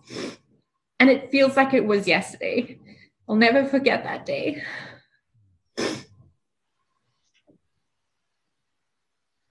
And 0.99 1.09
it 1.09 1.31
feels 1.31 1.55
like 1.55 1.73
it 1.73 1.85
was 1.85 2.07
yesterday. 2.07 2.79
I'll 3.27 3.35
never 3.35 3.65
forget 3.65 4.03
that 4.03 4.25
day. 4.25 4.63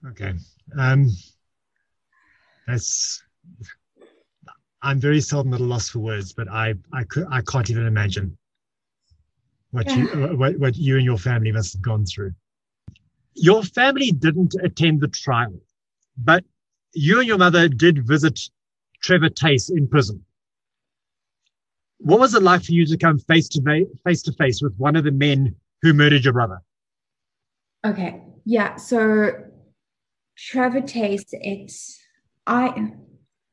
Okay. 0.09 0.33
Um 0.77 1.09
that's 2.65 3.23
I'm 4.81 4.99
very 4.99 5.21
seldom 5.21 5.53
at 5.53 5.59
a 5.59 5.63
loss 5.63 5.89
for 5.89 5.99
words, 5.99 6.33
but 6.33 6.47
I 6.49 6.75
I 6.93 7.03
could 7.03 7.25
I 7.31 7.41
can't 7.41 7.69
even 7.69 7.85
imagine 7.85 8.37
what 9.71 9.95
you 9.95 10.05
what, 10.37 10.57
what 10.57 10.75
you 10.75 10.97
and 10.97 11.05
your 11.05 11.17
family 11.17 11.51
must 11.51 11.73
have 11.73 11.81
gone 11.81 12.05
through. 12.05 12.33
Your 13.33 13.63
family 13.63 14.11
didn't 14.11 14.55
attend 14.63 15.01
the 15.01 15.07
trial, 15.07 15.53
but 16.17 16.43
you 16.93 17.19
and 17.19 17.27
your 17.27 17.37
mother 17.37 17.67
did 17.67 18.07
visit 18.07 18.39
Trevor 19.01 19.29
Theys 19.29 19.69
in 19.69 19.87
prison. 19.87 20.23
What 21.99 22.19
was 22.19 22.33
it 22.33 22.43
like 22.43 22.63
for 22.63 22.71
you 22.71 22.85
to 22.85 22.97
come 22.97 23.19
face 23.19 23.47
to 23.49 23.87
face 24.03 24.21
to 24.23 24.31
face 24.33 24.61
with 24.61 24.75
one 24.77 24.95
of 24.95 25.03
the 25.03 25.11
men 25.11 25.55
who 25.81 25.93
murdered 25.93 26.23
your 26.23 26.33
brother? 26.33 26.61
Okay, 27.85 28.21
yeah. 28.45 28.75
So 28.75 29.31
Trevor 30.37 30.81
Theys, 30.81 31.25
it's 31.31 31.99
I 32.45 32.93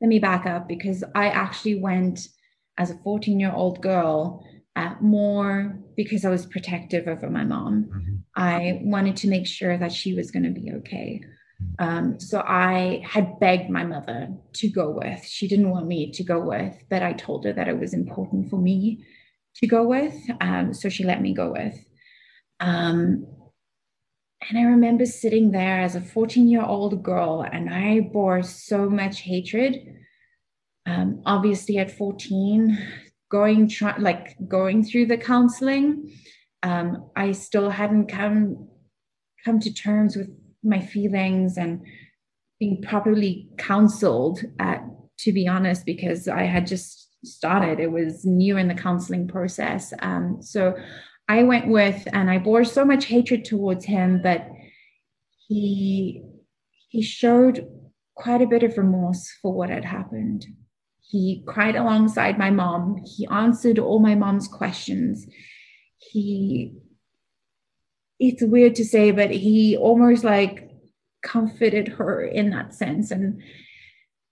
let 0.01 0.07
me 0.07 0.19
back 0.19 0.45
up 0.45 0.67
because 0.67 1.03
I 1.13 1.29
actually 1.29 1.79
went 1.79 2.27
as 2.77 2.91
a 2.91 2.97
14 2.97 3.39
year 3.39 3.53
old 3.53 3.81
girl 3.81 4.45
uh, 4.75 4.95
more 4.99 5.77
because 5.95 6.25
I 6.25 6.29
was 6.29 6.45
protective 6.45 7.07
over 7.07 7.29
my 7.29 7.45
mom. 7.45 7.85
Mm-hmm. 7.85 8.15
I 8.35 8.79
wanted 8.83 9.15
to 9.17 9.29
make 9.29 9.47
sure 9.47 9.77
that 9.77 9.91
she 9.91 10.13
was 10.13 10.31
going 10.31 10.43
to 10.43 10.49
be 10.49 10.71
okay. 10.77 11.21
Um, 11.79 12.19
so 12.19 12.43
I 12.45 13.01
had 13.05 13.39
begged 13.39 13.69
my 13.69 13.85
mother 13.85 14.29
to 14.53 14.69
go 14.69 14.89
with. 14.89 15.25
She 15.25 15.47
didn't 15.47 15.69
want 15.69 15.87
me 15.87 16.11
to 16.11 16.23
go 16.23 16.39
with, 16.39 16.75
but 16.89 17.01
I 17.01 17.13
told 17.13 17.45
her 17.45 17.53
that 17.53 17.69
it 17.69 17.79
was 17.79 17.93
important 17.93 18.49
for 18.49 18.57
me 18.57 19.05
to 19.55 19.67
go 19.67 19.83
with. 19.83 20.15
Um, 20.41 20.73
so 20.73 20.89
she 20.89 21.05
let 21.05 21.21
me 21.21 21.33
go 21.33 21.51
with. 21.51 21.77
Um, 22.59 23.25
and 24.49 24.57
I 24.57 24.63
remember 24.63 25.05
sitting 25.05 25.51
there 25.51 25.81
as 25.81 25.95
a 25.95 26.01
14 26.01 26.47
year 26.47 26.63
old 26.63 27.01
girl, 27.03 27.45
and 27.51 27.73
I 27.73 28.01
bore 28.01 28.43
so 28.43 28.89
much 28.89 29.21
hatred. 29.21 29.95
Um, 30.85 31.21
obviously, 31.25 31.79
at 31.79 31.91
14, 31.91 32.77
going 33.29 33.67
try, 33.67 33.97
like 33.97 34.35
going 34.47 34.83
through 34.83 35.07
the 35.07 35.17
counseling 35.17 36.11
um, 36.63 37.09
i 37.15 37.31
still 37.31 37.69
hadn't 37.69 38.07
come 38.07 38.67
come 39.43 39.59
to 39.59 39.73
terms 39.73 40.15
with 40.15 40.29
my 40.63 40.79
feelings 40.79 41.57
and 41.57 41.81
being 42.59 42.81
properly 42.81 43.49
counseled 43.57 44.41
at 44.59 44.83
to 45.17 45.31
be 45.31 45.47
honest 45.47 45.85
because 45.85 46.27
i 46.27 46.43
had 46.43 46.67
just 46.67 47.09
started 47.23 47.79
it 47.79 47.91
was 47.91 48.25
new 48.25 48.57
in 48.57 48.67
the 48.67 48.73
counseling 48.73 49.27
process 49.27 49.93
um, 49.99 50.37
so 50.41 50.75
i 51.27 51.43
went 51.43 51.67
with 51.67 52.07
and 52.13 52.29
i 52.29 52.37
bore 52.37 52.63
so 52.63 52.85
much 52.85 53.05
hatred 53.05 53.43
towards 53.45 53.85
him 53.85 54.21
but 54.21 54.47
he 55.47 56.23
he 56.89 57.01
showed 57.01 57.67
quite 58.15 58.41
a 58.41 58.47
bit 58.47 58.63
of 58.63 58.77
remorse 58.77 59.29
for 59.41 59.53
what 59.53 59.69
had 59.69 59.85
happened. 59.85 60.45
He 61.01 61.43
cried 61.45 61.75
alongside 61.75 62.37
my 62.37 62.49
mom. 62.49 63.03
He 63.05 63.27
answered 63.27 63.77
all 63.77 63.99
my 63.99 64.15
mom's 64.15 64.47
questions. 64.47 65.27
He 65.97 66.73
it's 68.17 68.41
weird 68.41 68.75
to 68.75 68.85
say 68.85 69.11
but 69.11 69.29
he 69.29 69.75
almost 69.75 70.23
like 70.23 70.71
comforted 71.21 71.89
her 71.89 72.23
in 72.23 72.49
that 72.51 72.73
sense. 72.73 73.11
And 73.11 73.41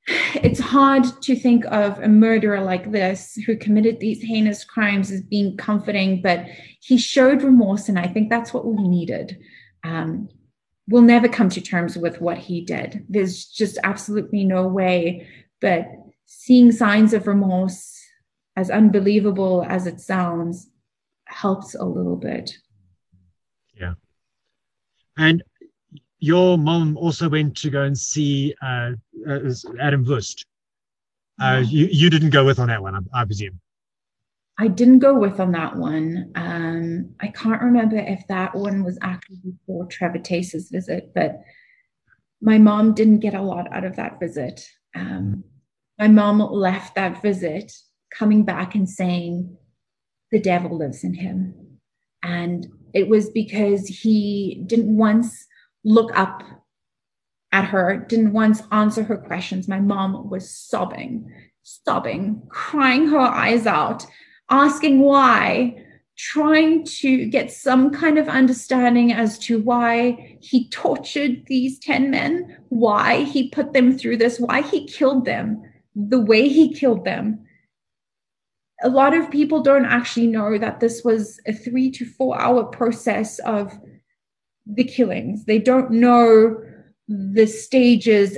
it's 0.07 0.59
hard 0.59 1.05
to 1.21 1.35
think 1.35 1.65
of 1.65 1.99
a 1.99 2.07
murderer 2.07 2.61
like 2.61 2.91
this 2.91 3.35
who 3.45 3.55
committed 3.55 3.99
these 3.99 4.21
heinous 4.21 4.65
crimes 4.65 5.11
as 5.11 5.21
being 5.21 5.55
comforting, 5.55 6.21
but 6.21 6.45
he 6.81 6.97
showed 6.97 7.41
remorse, 7.41 7.87
and 7.87 7.97
I 7.97 8.07
think 8.07 8.29
that's 8.29 8.53
what 8.53 8.65
we 8.65 8.87
needed. 8.87 9.37
Um, 9.83 10.29
we'll 10.89 11.01
never 11.01 11.29
come 11.29 11.49
to 11.49 11.61
terms 11.61 11.97
with 11.97 12.19
what 12.19 12.37
he 12.37 12.61
did. 12.61 13.05
There's 13.07 13.45
just 13.45 13.77
absolutely 13.83 14.43
no 14.43 14.67
way, 14.67 15.27
but 15.61 15.87
seeing 16.25 16.71
signs 16.71 17.13
of 17.13 17.27
remorse, 17.27 17.99
as 18.55 18.69
unbelievable 18.69 19.65
as 19.67 19.87
it 19.87 20.01
sounds, 20.01 20.69
helps 21.25 21.75
a 21.75 21.85
little 21.85 22.17
bit. 22.17 22.57
Yeah. 23.73 23.93
And 25.17 25.43
your 26.23 26.57
mom 26.57 26.95
also 26.95 27.27
went 27.27 27.57
to 27.57 27.69
go 27.69 27.81
and 27.81 27.97
see 27.97 28.55
uh, 28.61 28.91
uh, 29.29 29.39
Adam 29.81 30.05
Woest. 30.05 30.45
Uh, 31.41 31.61
you, 31.65 31.89
you 31.91 32.09
didn't 32.09 32.29
go 32.29 32.45
with 32.45 32.59
on 32.59 32.69
that 32.69 32.81
one, 32.81 32.95
I, 32.95 33.21
I, 33.21 33.25
presume. 33.25 33.59
I 34.57 34.69
didn't 34.69 34.99
go 34.99 35.19
with 35.19 35.41
on 35.41 35.51
that 35.51 35.75
one. 35.75 36.31
Um, 36.35 37.13
I 37.19 37.27
can't 37.27 37.61
remember 37.61 37.97
if 37.97 38.25
that 38.29 38.55
one 38.55 38.85
was 38.85 38.97
actually 39.01 39.39
before 39.43 39.85
Trevor 39.87 40.19
Theys's 40.19 40.69
visit, 40.69 41.11
but 41.13 41.41
my 42.41 42.57
mom 42.57 42.93
didn't 42.93 43.19
get 43.19 43.33
a 43.33 43.41
lot 43.41 43.69
out 43.73 43.83
of 43.83 43.97
that 43.97 44.17
visit. 44.21 44.65
Um, 44.95 45.43
my 45.99 46.07
mom 46.07 46.39
left 46.39 46.95
that 46.95 47.21
visit 47.21 47.73
coming 48.17 48.45
back 48.45 48.75
and 48.75 48.89
saying, 48.89 49.57
the 50.31 50.39
devil 50.39 50.77
lives 50.77 51.03
in 51.03 51.15
him. 51.15 51.53
And 52.23 52.65
it 52.93 53.09
was 53.09 53.29
because 53.29 53.87
he 53.89 54.63
didn't 54.67 54.95
once 54.95 55.47
look 55.83 56.17
up 56.17 56.43
at 57.51 57.65
her, 57.65 58.05
didn't 58.09 58.33
once 58.33 58.63
answer 58.71 59.03
her 59.03 59.17
questions. 59.17 59.67
My 59.67 59.79
mom 59.79 60.29
was 60.29 60.49
sobbing, 60.49 61.31
sobbing, 61.61 62.41
crying 62.49 63.07
her 63.07 63.19
eyes 63.19 63.67
out, 63.67 64.05
asking 64.49 65.01
why, 65.01 65.83
trying 66.17 66.83
to 66.85 67.25
get 67.25 67.51
some 67.51 67.91
kind 67.91 68.17
of 68.17 68.27
understanding 68.27 69.11
as 69.11 69.37
to 69.39 69.59
why 69.59 70.37
he 70.41 70.69
tortured 70.69 71.43
these 71.47 71.79
10 71.79 72.09
men, 72.09 72.57
why 72.69 73.23
he 73.23 73.49
put 73.49 73.73
them 73.73 73.97
through 73.97 74.17
this, 74.17 74.39
why 74.39 74.61
he 74.61 74.87
killed 74.87 75.25
them 75.25 75.61
the 75.95 76.19
way 76.19 76.49
he 76.49 76.73
killed 76.73 77.05
them. 77.05 77.39
A 78.83 78.89
lot 78.89 79.15
of 79.15 79.31
people 79.31 79.61
don't 79.61 79.85
actually 79.85 80.27
know 80.27 80.57
that 80.57 80.79
this 80.79 81.03
was 81.03 81.39
a 81.47 81.53
three 81.53 81.89
to 81.91 82.05
four 82.05 82.39
hour 82.39 82.63
process 82.63 83.39
of 83.39 83.79
the 84.65 84.83
killings. 84.83 85.45
They 85.45 85.59
don't 85.59 85.91
know 85.91 86.61
the 87.07 87.45
stages 87.45 88.37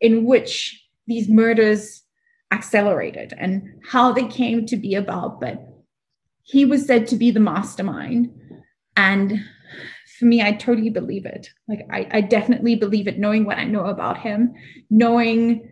in 0.00 0.24
which 0.24 0.82
these 1.06 1.28
murders 1.28 2.02
accelerated 2.50 3.34
and 3.36 3.80
how 3.84 4.12
they 4.12 4.26
came 4.26 4.66
to 4.66 4.76
be 4.76 4.94
about. 4.94 5.40
But 5.40 5.66
he 6.42 6.64
was 6.64 6.86
said 6.86 7.06
to 7.08 7.16
be 7.16 7.30
the 7.30 7.40
mastermind. 7.40 8.32
And 8.96 9.44
for 10.18 10.24
me, 10.24 10.42
I 10.42 10.52
totally 10.52 10.90
believe 10.90 11.26
it. 11.26 11.50
Like, 11.68 11.86
I, 11.90 12.08
I 12.10 12.20
definitely 12.22 12.74
believe 12.74 13.06
it, 13.06 13.18
knowing 13.18 13.44
what 13.44 13.58
I 13.58 13.64
know 13.64 13.86
about 13.86 14.18
him, 14.18 14.54
knowing 14.90 15.68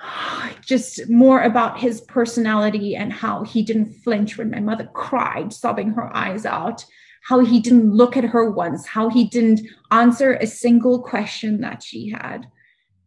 just 0.64 1.08
more 1.08 1.42
about 1.42 1.80
his 1.80 2.00
personality 2.02 2.94
and 2.94 3.12
how 3.12 3.42
he 3.42 3.62
didn't 3.62 3.92
flinch 3.92 4.38
when 4.38 4.50
my 4.50 4.60
mother 4.60 4.88
cried, 4.92 5.52
sobbing 5.52 5.90
her 5.90 6.14
eyes 6.16 6.46
out 6.46 6.84
how 7.26 7.40
he 7.40 7.60
didn't 7.60 7.92
look 7.92 8.16
at 8.16 8.24
her 8.24 8.50
once, 8.50 8.86
how 8.86 9.08
he 9.08 9.24
didn't 9.24 9.60
answer 9.90 10.34
a 10.34 10.46
single 10.46 11.02
question 11.02 11.60
that 11.60 11.82
she 11.82 12.10
had. 12.10 12.46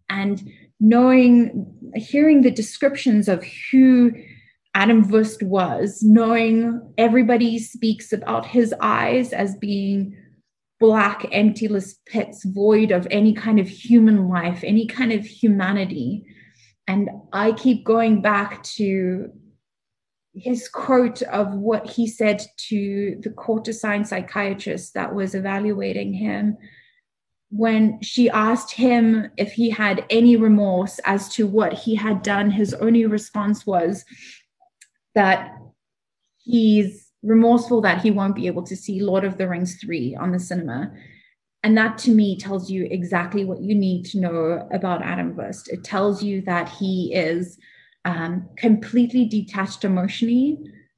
And 0.09 0.51
knowing, 0.79 1.73
hearing 1.95 2.41
the 2.41 2.51
descriptions 2.51 3.27
of 3.27 3.43
who 3.71 4.11
Adam 4.73 5.05
Woest 5.05 5.43
was, 5.43 6.01
knowing 6.01 6.81
everybody 6.97 7.59
speaks 7.59 8.13
about 8.13 8.45
his 8.45 8.73
eyes 8.81 9.33
as 9.33 9.55
being 9.55 10.17
black, 10.79 11.21
emptyless 11.31 11.95
pits, 12.07 12.43
void 12.43 12.91
of 12.91 13.07
any 13.11 13.33
kind 13.33 13.59
of 13.59 13.67
human 13.67 14.27
life, 14.27 14.63
any 14.63 14.87
kind 14.87 15.11
of 15.11 15.25
humanity. 15.25 16.25
And 16.87 17.09
I 17.31 17.51
keep 17.51 17.85
going 17.85 18.21
back 18.21 18.63
to 18.63 19.31
his 20.33 20.69
quote 20.69 21.21
of 21.23 21.53
what 21.53 21.89
he 21.89 22.07
said 22.07 22.41
to 22.55 23.19
the 23.21 23.29
court-assigned 23.29 24.07
psychiatrist 24.07 24.93
that 24.93 25.13
was 25.13 25.35
evaluating 25.35 26.13
him 26.13 26.57
when 27.49 28.01
she 28.01 28.29
asked 28.29 28.71
him 28.71 29.29
if 29.35 29.51
he 29.51 29.69
had 29.69 30.05
any 30.09 30.37
remorse 30.37 30.99
as 31.03 31.27
to 31.27 31.45
what 31.45 31.73
he 31.73 31.95
had 31.95 32.21
done 32.21 32.49
his 32.49 32.73
only 32.75 33.05
response 33.05 33.65
was 33.65 34.05
that 35.15 35.57
he's 36.37 37.09
remorseful 37.23 37.81
that 37.81 38.01
he 38.01 38.09
won't 38.09 38.35
be 38.35 38.47
able 38.47 38.63
to 38.63 38.75
see 38.75 39.01
lord 39.01 39.25
of 39.25 39.37
the 39.37 39.47
rings 39.47 39.75
3 39.81 40.15
on 40.15 40.31
the 40.31 40.39
cinema 40.39 40.93
and 41.63 41.77
that 41.77 41.97
to 41.97 42.11
me 42.11 42.37
tells 42.37 42.71
you 42.71 42.87
exactly 42.89 43.43
what 43.43 43.61
you 43.61 43.75
need 43.75 44.05
to 44.05 44.19
know 44.19 44.67
about 44.71 45.03
adam 45.03 45.35
Woest. 45.35 45.67
it 45.67 45.83
tells 45.83 46.23
you 46.23 46.41
that 46.43 46.69
he 46.69 47.13
is 47.13 47.57
um, 48.05 48.47
completely 48.57 49.25
detached 49.25 49.83
emotionally 49.83 50.57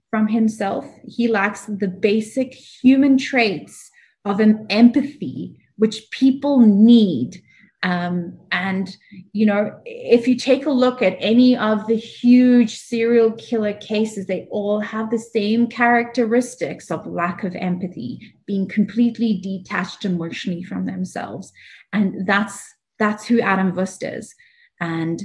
from 0.09 0.27
himself. 0.27 0.85
He 1.05 1.27
lacks 1.27 1.65
the 1.65 1.87
basic 1.87 2.53
human 2.53 3.17
traits 3.17 3.89
of 4.25 4.39
an 4.39 4.65
empathy, 4.69 5.57
which 5.77 6.09
people 6.11 6.59
need. 6.59 7.41
Um, 7.81 8.37
and, 8.51 8.95
you 9.33 9.45
know, 9.45 9.77
if 9.85 10.25
you 10.25 10.37
take 10.37 10.65
a 10.65 10.71
look 10.71 11.01
at 11.01 11.17
any 11.19 11.57
of 11.57 11.85
the 11.87 11.97
huge 11.97 12.77
serial 12.77 13.31
killer 13.33 13.73
cases, 13.73 14.25
they 14.25 14.47
all 14.51 14.79
have 14.79 15.09
the 15.09 15.19
same 15.19 15.67
characteristics 15.67 16.89
of 16.89 17.05
lack 17.05 17.43
of 17.43 17.53
empathy, 17.55 18.35
being 18.45 18.69
completely 18.69 19.41
detached 19.41 20.05
emotionally 20.05 20.63
from 20.63 20.85
themselves. 20.85 21.51
And 21.91 22.25
that's 22.25 22.63
that's 22.99 23.25
who 23.25 23.41
Adam 23.41 23.73
Woest 23.73 24.17
is. 24.17 24.33
And 24.79 25.21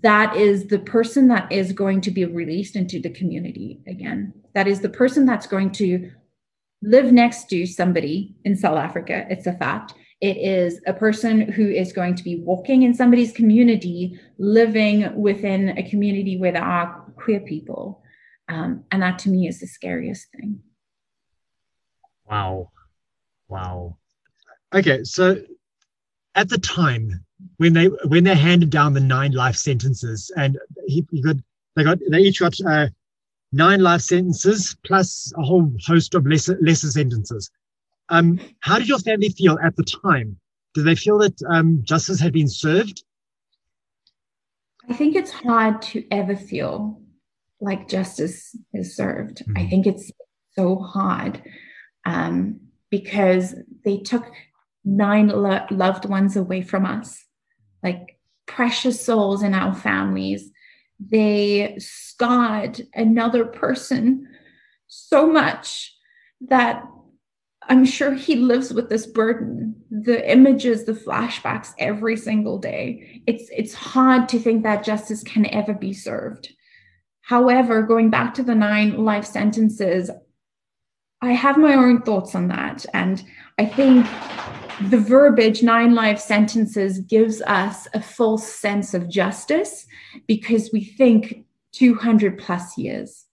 that 0.00 0.36
is 0.36 0.66
the 0.66 0.78
person 0.78 1.28
that 1.28 1.50
is 1.52 1.72
going 1.72 2.00
to 2.02 2.10
be 2.10 2.24
released 2.24 2.76
into 2.76 3.00
the 3.00 3.10
community 3.10 3.80
again. 3.86 4.32
That 4.54 4.66
is 4.66 4.80
the 4.80 4.88
person 4.88 5.26
that's 5.26 5.46
going 5.46 5.72
to 5.72 6.10
live 6.82 7.12
next 7.12 7.48
to 7.50 7.66
somebody 7.66 8.34
in 8.44 8.56
South 8.56 8.78
Africa. 8.78 9.26
It's 9.28 9.46
a 9.46 9.52
fact. 9.52 9.94
It 10.20 10.38
is 10.38 10.80
a 10.86 10.94
person 10.94 11.52
who 11.52 11.68
is 11.68 11.92
going 11.92 12.14
to 12.14 12.24
be 12.24 12.36
walking 12.36 12.82
in 12.82 12.94
somebody's 12.94 13.32
community, 13.32 14.18
living 14.38 15.14
within 15.20 15.76
a 15.76 15.88
community 15.88 16.38
where 16.38 16.52
there 16.52 16.64
are 16.64 17.04
queer 17.16 17.40
people. 17.40 18.02
Um, 18.48 18.84
and 18.90 19.02
that 19.02 19.18
to 19.20 19.28
me 19.28 19.48
is 19.48 19.60
the 19.60 19.66
scariest 19.66 20.28
thing. 20.32 20.60
Wow. 22.26 22.70
Wow. 23.48 23.98
Okay. 24.74 25.04
So 25.04 25.42
at 26.34 26.48
the 26.48 26.58
time, 26.58 27.23
when 27.56 27.72
they 27.72 27.86
when 28.06 28.24
they 28.24 28.34
handed 28.34 28.70
down 28.70 28.94
the 28.94 29.00
nine 29.00 29.32
life 29.32 29.56
sentences, 29.56 30.30
and 30.36 30.58
he, 30.86 31.06
he 31.10 31.20
got 31.22 31.36
they 31.76 31.84
got 31.84 31.98
they 32.10 32.20
each 32.20 32.40
got 32.40 32.54
uh, 32.66 32.88
nine 33.52 33.80
life 33.80 34.00
sentences 34.00 34.76
plus 34.84 35.32
a 35.36 35.42
whole 35.42 35.70
host 35.86 36.14
of 36.14 36.26
lesser 36.26 36.58
lesser 36.60 36.90
sentences. 36.90 37.50
Um, 38.10 38.38
how 38.60 38.78
did 38.78 38.88
your 38.88 38.98
family 38.98 39.30
feel 39.30 39.58
at 39.62 39.76
the 39.76 39.84
time? 39.84 40.36
Did 40.74 40.84
they 40.84 40.94
feel 40.94 41.18
that 41.18 41.40
um, 41.48 41.80
justice 41.84 42.20
had 42.20 42.32
been 42.32 42.48
served? 42.48 43.04
I 44.88 44.92
think 44.92 45.16
it's 45.16 45.30
hard 45.30 45.80
to 45.82 46.04
ever 46.10 46.36
feel 46.36 47.00
like 47.60 47.88
justice 47.88 48.54
is 48.74 48.94
served. 48.94 49.38
Mm-hmm. 49.38 49.56
I 49.56 49.68
think 49.68 49.86
it's 49.86 50.10
so 50.52 50.76
hard 50.76 51.42
um, 52.04 52.60
because 52.90 53.54
they 53.84 53.98
took 53.98 54.30
nine 54.84 55.28
lo- 55.28 55.66
loved 55.70 56.04
ones 56.04 56.36
away 56.36 56.60
from 56.60 56.84
us 56.84 57.24
like 57.84 58.18
precious 58.46 59.04
souls 59.04 59.42
in 59.42 59.54
our 59.54 59.74
families 59.74 60.50
they 61.00 61.76
scarred 61.78 62.86
another 62.94 63.44
person 63.44 64.28
so 64.86 65.26
much 65.26 65.94
that 66.42 66.84
I'm 67.68 67.84
sure 67.84 68.12
he 68.12 68.36
lives 68.36 68.72
with 68.72 68.88
this 68.88 69.06
burden. 69.06 69.74
The 69.90 70.30
images, 70.30 70.84
the 70.84 70.92
flashbacks 70.92 71.72
every 71.78 72.16
single 72.16 72.58
day. 72.58 73.22
It's 73.26 73.48
it's 73.50 73.74
hard 73.74 74.28
to 74.30 74.38
think 74.38 74.62
that 74.62 74.84
justice 74.84 75.22
can 75.22 75.46
ever 75.46 75.72
be 75.72 75.92
served. 75.92 76.52
However, 77.22 77.82
going 77.82 78.10
back 78.10 78.34
to 78.34 78.42
the 78.42 78.54
nine 78.54 79.04
life 79.04 79.24
sentences, 79.24 80.10
I 81.22 81.32
have 81.32 81.56
my 81.56 81.74
own 81.74 82.02
thoughts 82.02 82.34
on 82.34 82.48
that. 82.48 82.84
And 82.92 83.24
I 83.58 83.64
think 83.64 84.06
the 84.82 84.98
verbiage 84.98 85.62
nine 85.62 85.94
life 85.94 86.18
sentences 86.18 86.98
gives 87.00 87.40
us 87.42 87.86
a 87.94 88.00
false 88.00 88.46
sense 88.46 88.94
of 88.94 89.08
justice 89.08 89.86
because 90.26 90.70
we 90.72 90.84
think 90.84 91.44
200 91.72 92.38
plus 92.38 92.76
years 92.78 93.26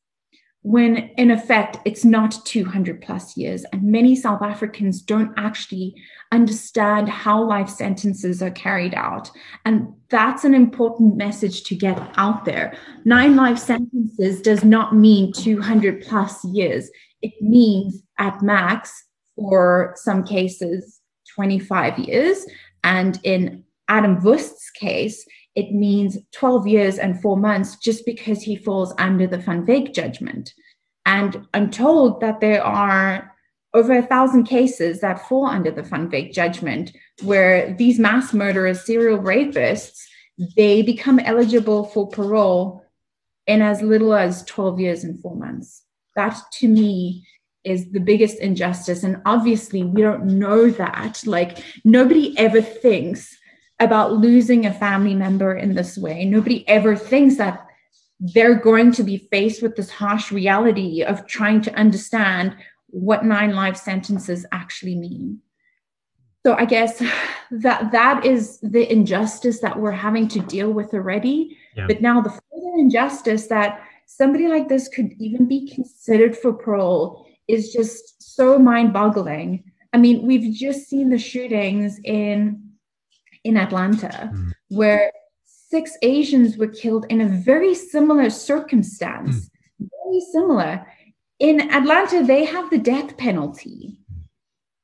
when 0.63 1.09
in 1.17 1.31
effect 1.31 1.77
it's 1.85 2.05
not 2.05 2.37
200 2.45 3.01
plus 3.01 3.35
years. 3.35 3.65
And 3.73 3.83
many 3.83 4.15
south 4.15 4.41
africans 4.41 5.01
don't 5.01 5.33
actually 5.37 5.95
understand 6.31 7.09
how 7.09 7.43
life 7.43 7.69
sentences 7.69 8.41
are 8.43 8.51
carried 8.51 8.93
out. 8.93 9.31
And 9.65 9.93
that's 10.09 10.43
an 10.43 10.53
important 10.53 11.17
message 11.17 11.63
to 11.63 11.75
get 11.75 11.99
out 12.15 12.45
there. 12.45 12.77
Nine 13.05 13.35
life 13.35 13.57
sentences 13.57 14.41
does 14.41 14.63
not 14.63 14.95
mean 14.95 15.33
200 15.33 16.01
plus 16.01 16.45
years. 16.45 16.89
It 17.21 17.33
means 17.41 18.03
at 18.19 18.41
max 18.41 19.05
for 19.35 19.93
some 19.97 20.23
cases 20.23 21.00
25 21.35 21.99
years 21.99 22.45
and 22.83 23.19
in 23.23 23.63
adam 23.87 24.21
Woest's 24.23 24.69
case 24.71 25.25
it 25.55 25.71
means 25.71 26.17
12 26.31 26.67
years 26.67 26.97
and 26.97 27.21
four 27.21 27.37
months 27.37 27.75
just 27.75 28.05
because 28.05 28.41
he 28.41 28.55
falls 28.55 28.93
under 28.97 29.27
the 29.27 29.37
Van 29.37 29.65
Wyk 29.65 29.93
judgment. 29.93 30.53
And 31.05 31.45
I'm 31.53 31.69
told 31.69 32.21
that 32.21 32.39
there 32.39 32.63
are 32.63 33.33
over 33.73 33.97
a 33.97 34.05
thousand 34.05 34.45
cases 34.45 35.01
that 35.01 35.27
fall 35.27 35.45
under 35.45 35.71
the 35.71 35.83
Van 35.83 36.09
Wyk 36.09 36.33
judgment 36.33 36.95
where 37.23 37.73
these 37.73 37.99
mass 37.99 38.33
murderers, 38.33 38.85
serial 38.85 39.19
rapists, 39.19 40.01
they 40.55 40.81
become 40.81 41.19
eligible 41.19 41.85
for 41.85 42.07
parole 42.07 42.85
in 43.47 43.61
as 43.61 43.81
little 43.81 44.13
as 44.13 44.43
12 44.45 44.79
years 44.79 45.03
and 45.03 45.19
four 45.21 45.35
months. 45.35 45.83
That 46.15 46.39
to 46.59 46.67
me 46.67 47.25
is 47.63 47.91
the 47.91 47.99
biggest 47.99 48.39
injustice. 48.39 49.03
And 49.03 49.21
obviously, 49.25 49.83
we 49.83 50.01
don't 50.01 50.25
know 50.25 50.69
that. 50.71 51.21
Like, 51.25 51.63
nobody 51.83 52.37
ever 52.37 52.61
thinks 52.61 53.37
about 53.79 54.13
losing 54.13 54.65
a 54.65 54.73
family 54.73 55.15
member 55.15 55.55
in 55.55 55.73
this 55.73 55.97
way. 55.97 56.25
Nobody 56.25 56.67
ever 56.67 56.95
thinks 56.95 57.37
that 57.37 57.65
they're 58.19 58.55
going 58.55 58.91
to 58.91 59.03
be 59.03 59.27
faced 59.31 59.63
with 59.63 59.75
this 59.75 59.89
harsh 59.89 60.31
reality 60.31 61.03
of 61.03 61.25
trying 61.25 61.61
to 61.63 61.73
understand 61.73 62.55
what 62.87 63.25
nine 63.25 63.55
life 63.55 63.77
sentences 63.77 64.45
actually 64.51 64.95
mean. 64.95 65.39
So 66.45 66.55
I 66.55 66.65
guess 66.65 67.01
that 67.51 67.91
that 67.91 68.25
is 68.25 68.59
the 68.61 68.91
injustice 68.91 69.59
that 69.61 69.79
we're 69.79 69.91
having 69.91 70.27
to 70.29 70.39
deal 70.39 70.71
with 70.71 70.93
already. 70.93 71.57
Yeah. 71.75 71.87
But 71.87 72.01
now 72.01 72.21
the 72.21 72.29
further 72.29 72.77
injustice 72.77 73.47
that 73.47 73.81
somebody 74.05 74.47
like 74.47 74.67
this 74.67 74.87
could 74.87 75.13
even 75.19 75.47
be 75.47 75.67
considered 75.69 76.37
for 76.37 76.53
parole 76.53 77.25
is 77.51 77.73
just 77.73 78.35
so 78.35 78.57
mind-boggling. 78.57 79.63
I 79.93 79.97
mean, 79.97 80.25
we've 80.25 80.53
just 80.53 80.87
seen 80.89 81.09
the 81.09 81.17
shootings 81.17 81.99
in 82.03 82.35
in 83.43 83.57
Atlanta, 83.57 84.31
mm. 84.33 84.51
where 84.69 85.11
six 85.43 85.97
Asians 86.01 86.57
were 86.57 86.67
killed 86.67 87.05
in 87.09 87.21
a 87.21 87.27
very 87.27 87.73
similar 87.73 88.29
circumstance. 88.29 89.49
Mm. 89.81 89.89
Very 90.03 90.21
similar. 90.31 90.87
In 91.39 91.71
Atlanta, 91.71 92.23
they 92.23 92.45
have 92.45 92.69
the 92.69 92.77
death 92.77 93.17
penalty. 93.17 93.97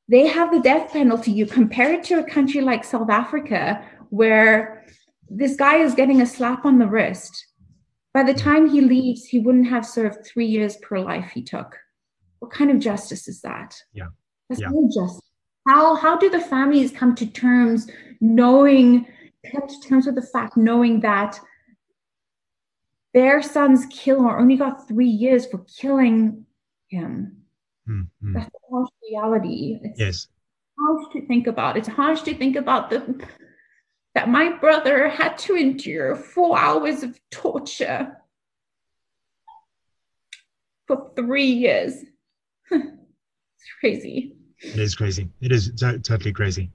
They 0.09 0.25
have 0.25 0.51
the 0.51 0.61
death 0.61 0.91
penalty. 0.91 1.31
You 1.31 1.45
compare 1.45 1.93
it 1.93 2.03
to 2.05 2.19
a 2.19 2.23
country 2.23 2.61
like 2.61 2.83
South 2.83 3.09
Africa, 3.09 3.83
where 4.09 4.85
this 5.29 5.55
guy 5.55 5.77
is 5.77 5.93
getting 5.93 6.21
a 6.21 6.25
slap 6.25 6.65
on 6.65 6.79
the 6.79 6.87
wrist. 6.87 7.45
By 8.13 8.23
the 8.23 8.33
time 8.33 8.67
he 8.67 8.81
leaves, 8.81 9.25
he 9.25 9.39
wouldn't 9.39 9.67
have 9.67 9.85
served 9.85 10.25
three 10.25 10.47
years 10.47 10.77
per 10.77 10.97
life 10.99 11.29
he 11.33 11.43
took. 11.43 11.77
What 12.39 12.51
kind 12.51 12.71
of 12.71 12.79
justice 12.79 13.27
is 13.27 13.41
that? 13.41 13.75
Yeah. 13.93 14.07
That's 14.49 14.61
yeah. 14.61 14.69
no 14.71 14.87
justice. 14.87 15.21
How 15.67 15.95
how 15.95 16.17
do 16.17 16.29
the 16.29 16.39
families 16.39 16.91
come 16.91 17.15
to 17.15 17.25
terms 17.25 17.89
knowing 18.21 19.05
come 19.51 19.67
to 19.67 19.87
terms 19.87 20.05
with 20.05 20.15
the 20.15 20.21
fact 20.21 20.57
knowing 20.57 21.01
that 21.01 21.39
their 23.13 23.41
son's 23.41 23.85
killer 23.87 24.37
only 24.37 24.55
got 24.55 24.87
three 24.87 25.09
years 25.09 25.45
for 25.47 25.65
killing 25.79 26.45
him. 26.89 27.37
Mm-hmm. 27.89 28.33
That's 28.33 28.53
a 28.53 28.71
harsh 28.71 28.89
reality. 29.09 29.79
It's 29.81 29.99
yes. 29.99 30.27
harsh 30.79 31.13
to 31.13 31.25
think 31.25 31.47
about. 31.47 31.77
It's 31.77 31.87
harsh 31.87 32.21
to 32.23 32.35
think 32.35 32.55
about 32.55 32.89
the 32.89 33.25
that 34.13 34.29
my 34.29 34.49
brother 34.57 35.09
had 35.09 35.37
to 35.37 35.55
endure 35.55 36.15
four 36.15 36.57
hours 36.57 37.03
of 37.03 37.19
torture 37.29 38.17
for 40.87 41.11
three 41.15 41.51
years. 41.51 42.03
It's 42.71 43.71
crazy. 43.79 44.33
It 44.59 44.79
is 44.79 44.95
crazy. 44.95 45.29
It 45.41 45.51
is 45.51 45.71
t- 45.71 45.99
totally 45.99 46.33
crazy. 46.33 46.71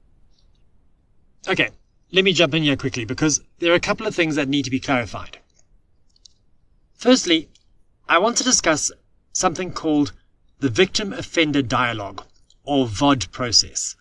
Okay, 1.48 1.70
let 2.12 2.24
me 2.24 2.33
jump 2.33 2.55
in 2.55 2.62
here 2.62 2.76
quickly 2.76 3.05
because 3.05 3.40
there 3.59 3.72
are 3.72 3.76
a 3.76 3.81
couple 3.81 4.07
of 4.07 4.14
things 4.14 4.37
that 4.37 4.48
need 4.48 4.64
to 4.64 4.70
be 4.70 4.78
clarified. 4.78 5.38
Firstly, 6.94 7.48
I 8.09 8.18
want 8.18 8.37
to 8.37 8.44
discuss 8.44 8.92
something 9.33 9.72
called 9.72 10.12
the 10.61 10.68
Victim 10.68 11.12
Offender 11.12 11.62
Dialogue, 11.62 12.24
or 12.62 12.87
VOD 12.87 13.33
process. 13.33 13.96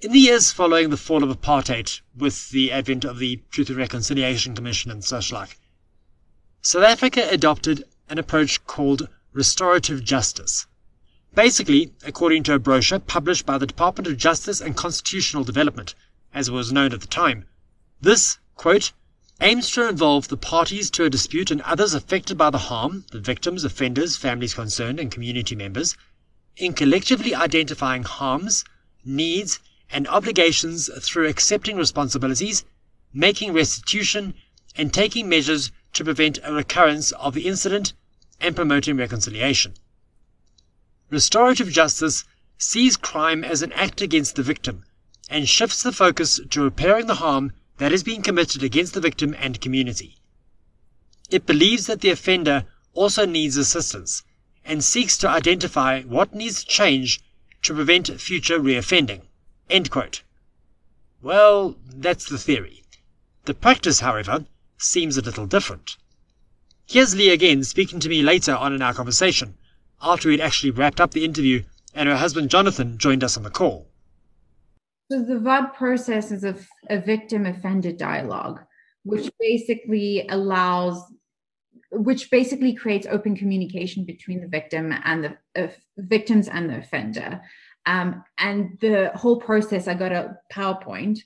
In 0.00 0.12
the 0.12 0.20
years 0.20 0.52
following 0.52 0.90
the 0.90 0.96
fall 0.96 1.24
of 1.24 1.30
apartheid, 1.30 2.00
with 2.14 2.50
the 2.50 2.70
advent 2.70 3.04
of 3.04 3.18
the 3.18 3.42
Truth 3.50 3.70
and 3.70 3.78
Reconciliation 3.78 4.54
Commission 4.54 4.92
and 4.92 5.02
such 5.02 5.32
like, 5.32 5.58
South 6.62 6.84
Africa 6.84 7.26
adopted 7.30 7.82
an 8.08 8.18
approach 8.18 8.64
called 8.66 9.08
restorative 9.32 10.04
justice, 10.04 10.66
Basically, 11.36 11.92
according 12.02 12.44
to 12.44 12.54
a 12.54 12.58
brochure 12.58 12.98
published 12.98 13.44
by 13.44 13.58
the 13.58 13.66
Department 13.66 14.06
of 14.06 14.16
Justice 14.16 14.62
and 14.62 14.74
Constitutional 14.74 15.44
Development, 15.44 15.94
as 16.32 16.48
it 16.48 16.52
was 16.52 16.72
known 16.72 16.94
at 16.94 17.02
the 17.02 17.06
time, 17.06 17.44
this, 18.00 18.38
quote, 18.54 18.92
aims 19.42 19.70
to 19.72 19.86
involve 19.86 20.28
the 20.28 20.38
parties 20.38 20.90
to 20.92 21.04
a 21.04 21.10
dispute 21.10 21.50
and 21.50 21.60
others 21.60 21.92
affected 21.92 22.38
by 22.38 22.48
the 22.48 22.72
harm, 22.72 23.04
the 23.12 23.20
victims, 23.20 23.64
offenders, 23.64 24.16
families 24.16 24.54
concerned, 24.54 24.98
and 24.98 25.12
community 25.12 25.54
members, 25.54 25.94
in 26.56 26.72
collectively 26.72 27.34
identifying 27.34 28.04
harms, 28.04 28.64
needs, 29.04 29.58
and 29.90 30.08
obligations 30.08 30.88
through 31.02 31.28
accepting 31.28 31.76
responsibilities, 31.76 32.64
making 33.12 33.52
restitution, 33.52 34.32
and 34.74 34.94
taking 34.94 35.28
measures 35.28 35.70
to 35.92 36.02
prevent 36.02 36.38
a 36.42 36.54
recurrence 36.54 37.12
of 37.12 37.34
the 37.34 37.46
incident 37.46 37.92
and 38.40 38.56
promoting 38.56 38.96
reconciliation. 38.96 39.74
Restorative 41.08 41.70
justice 41.70 42.24
sees 42.58 42.96
crime 42.96 43.44
as 43.44 43.62
an 43.62 43.72
act 43.72 44.00
against 44.00 44.34
the 44.34 44.42
victim 44.42 44.84
and 45.30 45.48
shifts 45.48 45.82
the 45.82 45.92
focus 45.92 46.40
to 46.50 46.62
repairing 46.62 47.06
the 47.06 47.16
harm 47.16 47.52
that 47.78 47.92
is 47.92 48.02
being 48.02 48.22
committed 48.22 48.64
against 48.64 48.92
the 48.92 49.00
victim 49.00 49.34
and 49.38 49.60
community. 49.60 50.18
It 51.30 51.46
believes 51.46 51.86
that 51.86 52.00
the 52.00 52.10
offender 52.10 52.64
also 52.92 53.24
needs 53.24 53.56
assistance 53.56 54.24
and 54.64 54.82
seeks 54.82 55.16
to 55.18 55.28
identify 55.28 56.02
what 56.02 56.34
needs 56.34 56.64
to 56.64 56.70
change 56.70 57.20
to 57.62 57.74
prevent 57.74 58.20
future 58.20 58.58
reoffending. 58.58 59.22
End 59.70 59.90
quote. 59.90 60.22
Well, 61.22 61.76
that's 61.86 62.28
the 62.28 62.38
theory. 62.38 62.82
The 63.44 63.54
practice, 63.54 64.00
however, 64.00 64.46
seems 64.76 65.16
a 65.16 65.22
little 65.22 65.46
different. 65.46 65.96
Here's 66.84 67.14
Leigh 67.14 67.30
again 67.30 67.62
speaking 67.62 68.00
to 68.00 68.08
me 68.08 68.22
later 68.22 68.56
on 68.56 68.72
in 68.72 68.82
our 68.82 68.94
conversation 68.94 69.56
after 70.02 70.28
we'd 70.28 70.40
actually 70.40 70.70
wrapped 70.70 71.00
up 71.00 71.12
the 71.12 71.24
interview 71.24 71.62
and 71.94 72.08
her 72.08 72.16
husband 72.16 72.50
Jonathan 72.50 72.98
joined 72.98 73.24
us 73.24 73.36
on 73.36 73.42
the 73.42 73.50
call. 73.50 73.88
So 75.10 75.22
the 75.22 75.34
VOD 75.34 75.74
process 75.74 76.32
is 76.32 76.44
a, 76.44 76.56
a 76.90 77.00
victim 77.00 77.46
offender 77.46 77.92
dialogue, 77.92 78.60
which 79.04 79.30
basically 79.38 80.26
allows, 80.28 81.00
which 81.92 82.30
basically 82.30 82.74
creates 82.74 83.06
open 83.06 83.36
communication 83.36 84.04
between 84.04 84.40
the 84.40 84.48
victim 84.48 84.92
and 85.04 85.24
the 85.24 85.64
uh, 85.64 85.68
victims 85.96 86.48
and 86.48 86.68
the 86.68 86.78
offender. 86.78 87.40
Um, 87.86 88.24
and 88.36 88.76
the 88.80 89.12
whole 89.14 89.40
process, 89.40 89.86
I 89.86 89.94
got 89.94 90.10
a 90.10 90.36
PowerPoint 90.52 91.20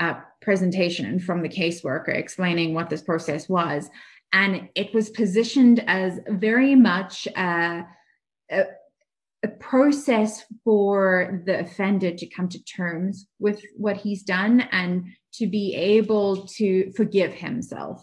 uh, 0.00 0.14
presentation 0.42 1.20
from 1.20 1.42
the 1.42 1.48
caseworker 1.48 2.14
explaining 2.14 2.74
what 2.74 2.90
this 2.90 3.02
process 3.02 3.48
was. 3.48 3.88
And 4.32 4.68
it 4.74 4.92
was 4.92 5.08
positioned 5.10 5.84
as 5.86 6.18
very 6.28 6.74
much 6.74 7.28
uh, 7.36 7.82
a, 8.50 8.64
a 9.42 9.48
process 9.48 10.44
for 10.64 11.42
the 11.46 11.60
offender 11.60 12.10
to 12.12 12.26
come 12.26 12.48
to 12.48 12.62
terms 12.64 13.26
with 13.38 13.62
what 13.76 13.96
he's 13.96 14.22
done 14.22 14.60
and 14.72 15.04
to 15.34 15.46
be 15.46 15.74
able 15.74 16.46
to 16.46 16.92
forgive 16.92 17.32
himself. 17.32 18.02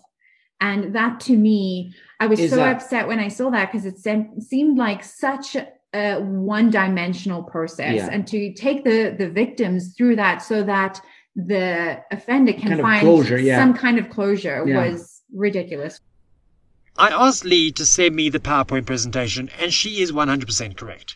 And 0.60 0.96
that 0.96 1.20
to 1.22 1.38
me, 1.38 1.94
I 2.20 2.26
was 2.28 2.40
Is 2.40 2.50
so 2.50 2.56
that- 2.58 2.76
upset 2.78 3.08
when 3.08 3.20
I 3.20 3.28
saw 3.28 3.50
that 3.52 3.72
because 3.72 3.86
it 3.86 4.00
sem- 4.00 4.42
seemed 4.42 4.78
like 4.78 5.04
such 5.04 5.56
a 5.94 6.20
one 6.20 6.70
dimensional 6.70 7.44
process. 7.44 7.96
Yeah. 7.96 8.10
And 8.12 8.26
to 8.28 8.54
take 8.54 8.84
the, 8.84 9.16
the 9.18 9.30
victims 9.30 9.94
through 9.96 10.16
that 10.18 10.40
so 10.40 10.64
that 10.64 11.00
the 11.36 12.02
offender 12.12 12.54
can 12.54 12.70
Kind 12.70 12.82
find 12.82 13.02
closure, 13.02 13.38
yeah. 13.40 13.60
some 13.60 13.74
kind 13.76 14.00
of 14.00 14.10
closure 14.10 14.64
Yeah. 14.68 14.90
was 14.90 15.22
ridiculous. 15.34 16.02
I 17.00 17.10
asked 17.10 17.46
Leigh 17.46 17.72
to 17.74 17.86
send 17.86 18.16
me 18.16 18.28
the 18.28 18.40
PowerPoint 18.40 18.88
presentation, 18.88 19.50
and 19.60 19.72
she 19.72 20.02
is 20.02 20.12
100% 20.12 20.76
correct. 20.76 21.16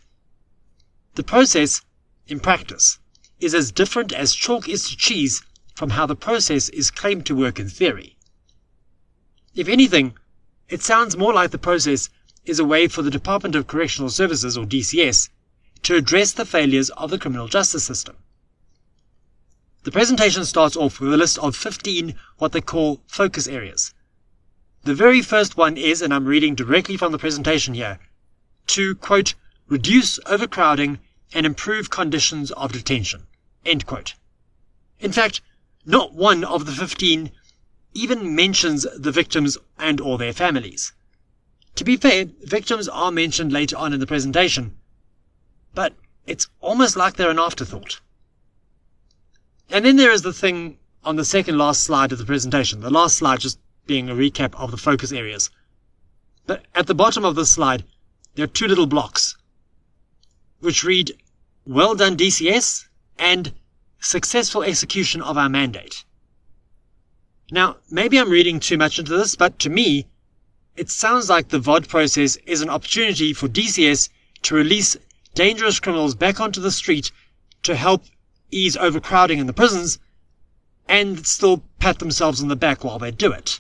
The 1.16 1.24
process, 1.24 1.82
in 2.28 2.40
practice, 2.40 3.00
is 3.40 3.56
as 3.56 3.72
different 3.72 4.14
as 4.14 4.36
chalk 4.36 4.70
is 4.70 4.88
to 4.88 4.96
cheese 4.96 5.42
from 5.74 5.90
how 5.90 6.06
the 6.06 6.16
process 6.16 6.70
is 6.70 6.92
claimed 6.92 7.26
to 7.26 7.36
work 7.36 7.60
in 7.60 7.68
theory. 7.68 8.16
If 9.56 9.68
anything, 9.68 10.14
it 10.70 10.84
sounds 10.84 11.18
more 11.18 11.34
like 11.34 11.50
the 11.50 11.58
process 11.58 12.12
is 12.46 12.60
a 12.60 12.66
way 12.66 12.88
for 12.88 13.02
the 13.02 13.10
Department 13.10 13.56
of 13.56 13.66
Correctional 13.66 14.12
Services, 14.12 14.56
or 14.56 14.66
DCS, 14.66 15.30
to 15.82 15.96
address 15.96 16.32
the 16.32 16.46
failures 16.46 16.92
of 16.92 17.10
the 17.10 17.18
criminal 17.18 17.48
justice 17.48 17.84
system. 17.84 18.18
The 19.82 19.92
presentation 19.92 20.46
starts 20.46 20.78
off 20.78 21.00
with 21.00 21.12
a 21.12 21.18
list 21.18 21.40
of 21.40 21.56
15 21.56 22.14
what 22.38 22.52
they 22.52 22.62
call 22.62 23.02
focus 23.08 23.48
areas. 23.48 23.96
The 24.84 24.96
very 24.96 25.22
first 25.22 25.58
one 25.58 25.78
is, 25.78 26.02
and 26.02 26.12
I'm 26.12 26.26
reading 26.26 26.56
directly 26.56 26.98
from 26.98 27.12
the 27.12 27.20
presentation 27.20 27.76
here, 27.76 28.00
to, 28.68 28.96
quote, 28.96 29.36
reduce 29.68 30.20
overcrowding 30.26 31.00
and 31.34 31.46
improve 31.46 31.92
conditions 31.92 32.52
of 32.52 32.72
detention, 32.72 33.28
end 33.64 33.86
quote. 33.86 34.16
In 35.00 35.12
fact, 35.12 35.42
not 35.86 36.14
one 36.14 36.44
of 36.44 36.66
the 36.66 36.72
15 36.72 37.32
even 37.94 38.36
mentions 38.36 38.88
the 38.98 39.12
victims 39.12 39.58
and 39.78 40.02
or 40.02 40.18
their 40.18 40.34
families. 40.34 40.94
To 41.76 41.84
be 41.84 41.96
fair, 41.96 42.26
victims 42.42 42.88
are 42.88 43.12
mentioned 43.12 43.52
later 43.52 43.78
on 43.78 43.94
in 43.94 44.00
the 44.00 44.08
presentation, 44.08 44.78
but 45.76 45.94
it's 46.26 46.48
almost 46.60 46.96
like 46.96 47.16
they're 47.16 47.30
an 47.30 47.40
afterthought. 47.40 48.02
And 49.70 49.86
then 49.86 49.96
there 49.96 50.12
is 50.12 50.24
the 50.24 50.34
thing 50.34 50.80
on 51.04 51.16
the 51.16 51.26
second 51.26 51.58
last 51.58 51.84
slide 51.84 52.12
of 52.12 52.18
the 52.18 52.26
presentation, 52.26 52.82
the 52.82 52.90
last 52.90 53.18
slide 53.18 53.40
just 53.40 53.60
being 53.86 54.10
a 54.10 54.16
recap 54.16 54.54
of 54.56 54.72
the 54.72 54.78
focus 54.78 55.12
areas. 55.12 55.50
But 56.46 56.66
at 56.74 56.88
the 56.88 56.96
bottom 56.96 57.26
of 57.26 57.36
this 57.36 57.52
slide, 57.52 57.84
there 58.36 58.46
are 58.46 58.48
two 58.48 58.68
little 58.68 58.88
blocks, 58.88 59.36
which 60.60 60.84
read, 60.84 61.12
Well 61.66 61.96
done 61.96 62.16
DCS 62.18 62.88
and 63.18 63.54
Successful 64.04 64.64
execution 64.64 65.22
of 65.22 65.38
our 65.38 65.48
mandate. 65.48 66.04
Now, 67.52 67.78
maybe 67.90 68.18
I'm 68.18 68.32
reading 68.32 68.60
too 68.60 68.78
much 68.78 68.98
into 68.98 69.16
this, 69.16 69.36
but 69.36 69.60
to 69.60 69.70
me, 69.70 70.08
it 70.76 70.90
sounds 70.90 71.30
like 71.30 71.50
the 71.50 71.60
VOD 71.60 71.88
process 71.88 72.38
is 72.48 72.62
an 72.62 72.70
opportunity 72.70 73.32
for 73.32 73.48
DCS 73.48 74.10
to 74.42 74.56
release 74.56 74.98
dangerous 75.36 75.80
criminals 75.80 76.16
back 76.16 76.40
onto 76.40 76.60
the 76.60 76.72
street 76.72 77.12
to 77.62 77.76
help 77.76 78.06
ease 78.50 78.76
overcrowding 78.76 79.38
in 79.38 79.46
the 79.46 79.54
prisons 79.54 80.00
and 80.88 81.28
still 81.28 81.64
pat 81.78 82.00
themselves 82.00 82.42
on 82.42 82.48
the 82.48 82.56
back 82.56 82.84
while 82.84 82.98
they 82.98 83.12
do 83.12 83.32
it. 83.32 83.60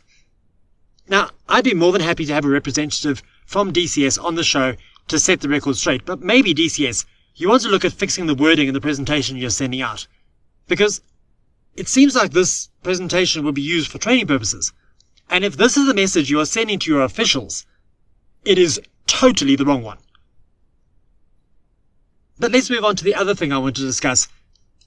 Now, 1.11 1.31
I'd 1.49 1.65
be 1.65 1.73
more 1.73 1.91
than 1.91 1.99
happy 1.99 2.25
to 2.25 2.33
have 2.33 2.45
a 2.45 2.49
representative 2.49 3.21
from 3.45 3.73
DCS 3.73 4.23
on 4.23 4.35
the 4.35 4.45
show 4.45 4.77
to 5.09 5.19
set 5.19 5.41
the 5.41 5.49
record 5.49 5.75
straight, 5.75 6.05
but 6.05 6.21
maybe 6.21 6.53
DCS, 6.53 7.03
you 7.35 7.49
want 7.49 7.63
to 7.63 7.67
look 7.67 7.83
at 7.83 7.91
fixing 7.91 8.27
the 8.27 8.33
wording 8.33 8.69
in 8.69 8.73
the 8.73 8.79
presentation 8.79 9.35
you're 9.35 9.49
sending 9.49 9.81
out. 9.81 10.07
Because 10.69 11.01
it 11.75 11.89
seems 11.89 12.15
like 12.15 12.31
this 12.31 12.69
presentation 12.81 13.43
will 13.43 13.51
be 13.51 13.61
used 13.61 13.91
for 13.91 13.97
training 13.97 14.25
purposes. 14.25 14.71
And 15.29 15.43
if 15.43 15.57
this 15.57 15.75
is 15.75 15.85
the 15.85 15.93
message 15.93 16.29
you 16.29 16.39
are 16.39 16.45
sending 16.45 16.79
to 16.79 16.91
your 16.91 17.03
officials, 17.03 17.65
it 18.45 18.57
is 18.57 18.79
totally 19.05 19.57
the 19.57 19.65
wrong 19.65 19.83
one. 19.83 19.97
But 22.39 22.53
let's 22.53 22.69
move 22.69 22.85
on 22.85 22.95
to 22.95 23.03
the 23.03 23.15
other 23.15 23.35
thing 23.35 23.51
I 23.51 23.57
want 23.57 23.75
to 23.75 23.81
discuss, 23.81 24.29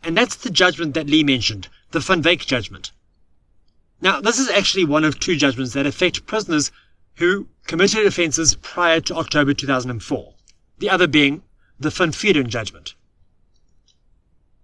and 0.02 0.16
that's 0.16 0.36
the 0.36 0.50
judgment 0.50 0.94
that 0.94 1.06
Leigh 1.06 1.22
mentioned, 1.22 1.68
the 1.90 2.00
Van 2.00 2.22
Wyk 2.22 2.46
judgment. 2.46 2.92
Now, 4.04 4.20
this 4.20 4.38
is 4.38 4.50
actually 4.50 4.84
one 4.84 5.02
of 5.02 5.18
two 5.18 5.34
judgments 5.34 5.72
that 5.72 5.86
affect 5.86 6.26
prisoners 6.26 6.70
who 7.14 7.48
committed 7.66 8.04
offences 8.04 8.54
prior 8.56 9.00
to 9.00 9.14
October 9.14 9.54
2004, 9.54 10.34
the 10.78 10.90
other 10.90 11.06
being 11.06 11.42
the 11.80 11.88
Van 11.88 12.12
judgment. 12.12 12.96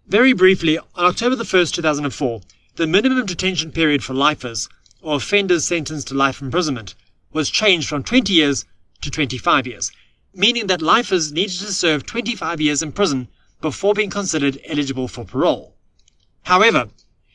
Very 0.06 0.34
briefly, 0.34 0.76
on 0.76 1.06
October 1.06 1.36
the 1.36 1.44
1st, 1.44 1.72
2004, 1.72 2.42
the 2.76 2.86
minimum 2.86 3.24
detention 3.24 3.72
period 3.72 4.04
for 4.04 4.12
lifers, 4.12 4.68
or 5.00 5.16
offenders 5.16 5.64
sentenced 5.64 6.08
to 6.08 6.14
life 6.14 6.42
imprisonment, 6.42 6.94
was 7.32 7.48
changed 7.48 7.88
from 7.88 8.04
20 8.04 8.34
years 8.34 8.66
to 9.00 9.10
25 9.10 9.66
years, 9.66 9.90
meaning 10.34 10.66
that 10.66 10.82
lifers 10.82 11.32
needed 11.32 11.56
to 11.60 11.72
serve 11.72 12.04
25 12.04 12.60
years 12.60 12.82
in 12.82 12.92
prison 12.92 13.26
before 13.62 13.94
being 13.94 14.10
considered 14.10 14.60
eligible 14.66 15.08
for 15.08 15.24
parole. 15.24 15.74
However, 16.42 16.90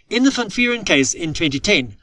in 0.09 0.23
the 0.23 0.31
Van 0.31 0.49
Vuuren 0.49 0.85
case 0.85 1.13
in 1.13 1.33
2010, 1.33 1.97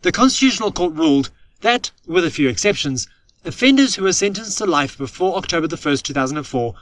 the 0.00 0.12
Constitutional 0.12 0.72
Court 0.72 0.94
ruled 0.94 1.30
that, 1.60 1.90
with 2.06 2.24
a 2.24 2.30
few 2.30 2.48
exceptions, 2.48 3.06
offenders 3.44 3.94
who 3.94 4.04
were 4.04 4.12
sentenced 4.12 4.56
to 4.58 4.66
life 4.66 4.96
before 4.96 5.36
October 5.36 5.66
the 5.66 5.76
1st, 5.76 6.02
2004 6.04 6.74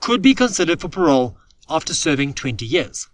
could 0.00 0.20
be 0.20 0.34
considered 0.34 0.80
for 0.80 0.88
parole 0.88 1.36
after 1.70 1.94
serving 1.94 2.34
20 2.34 2.66
years. 2.66 3.08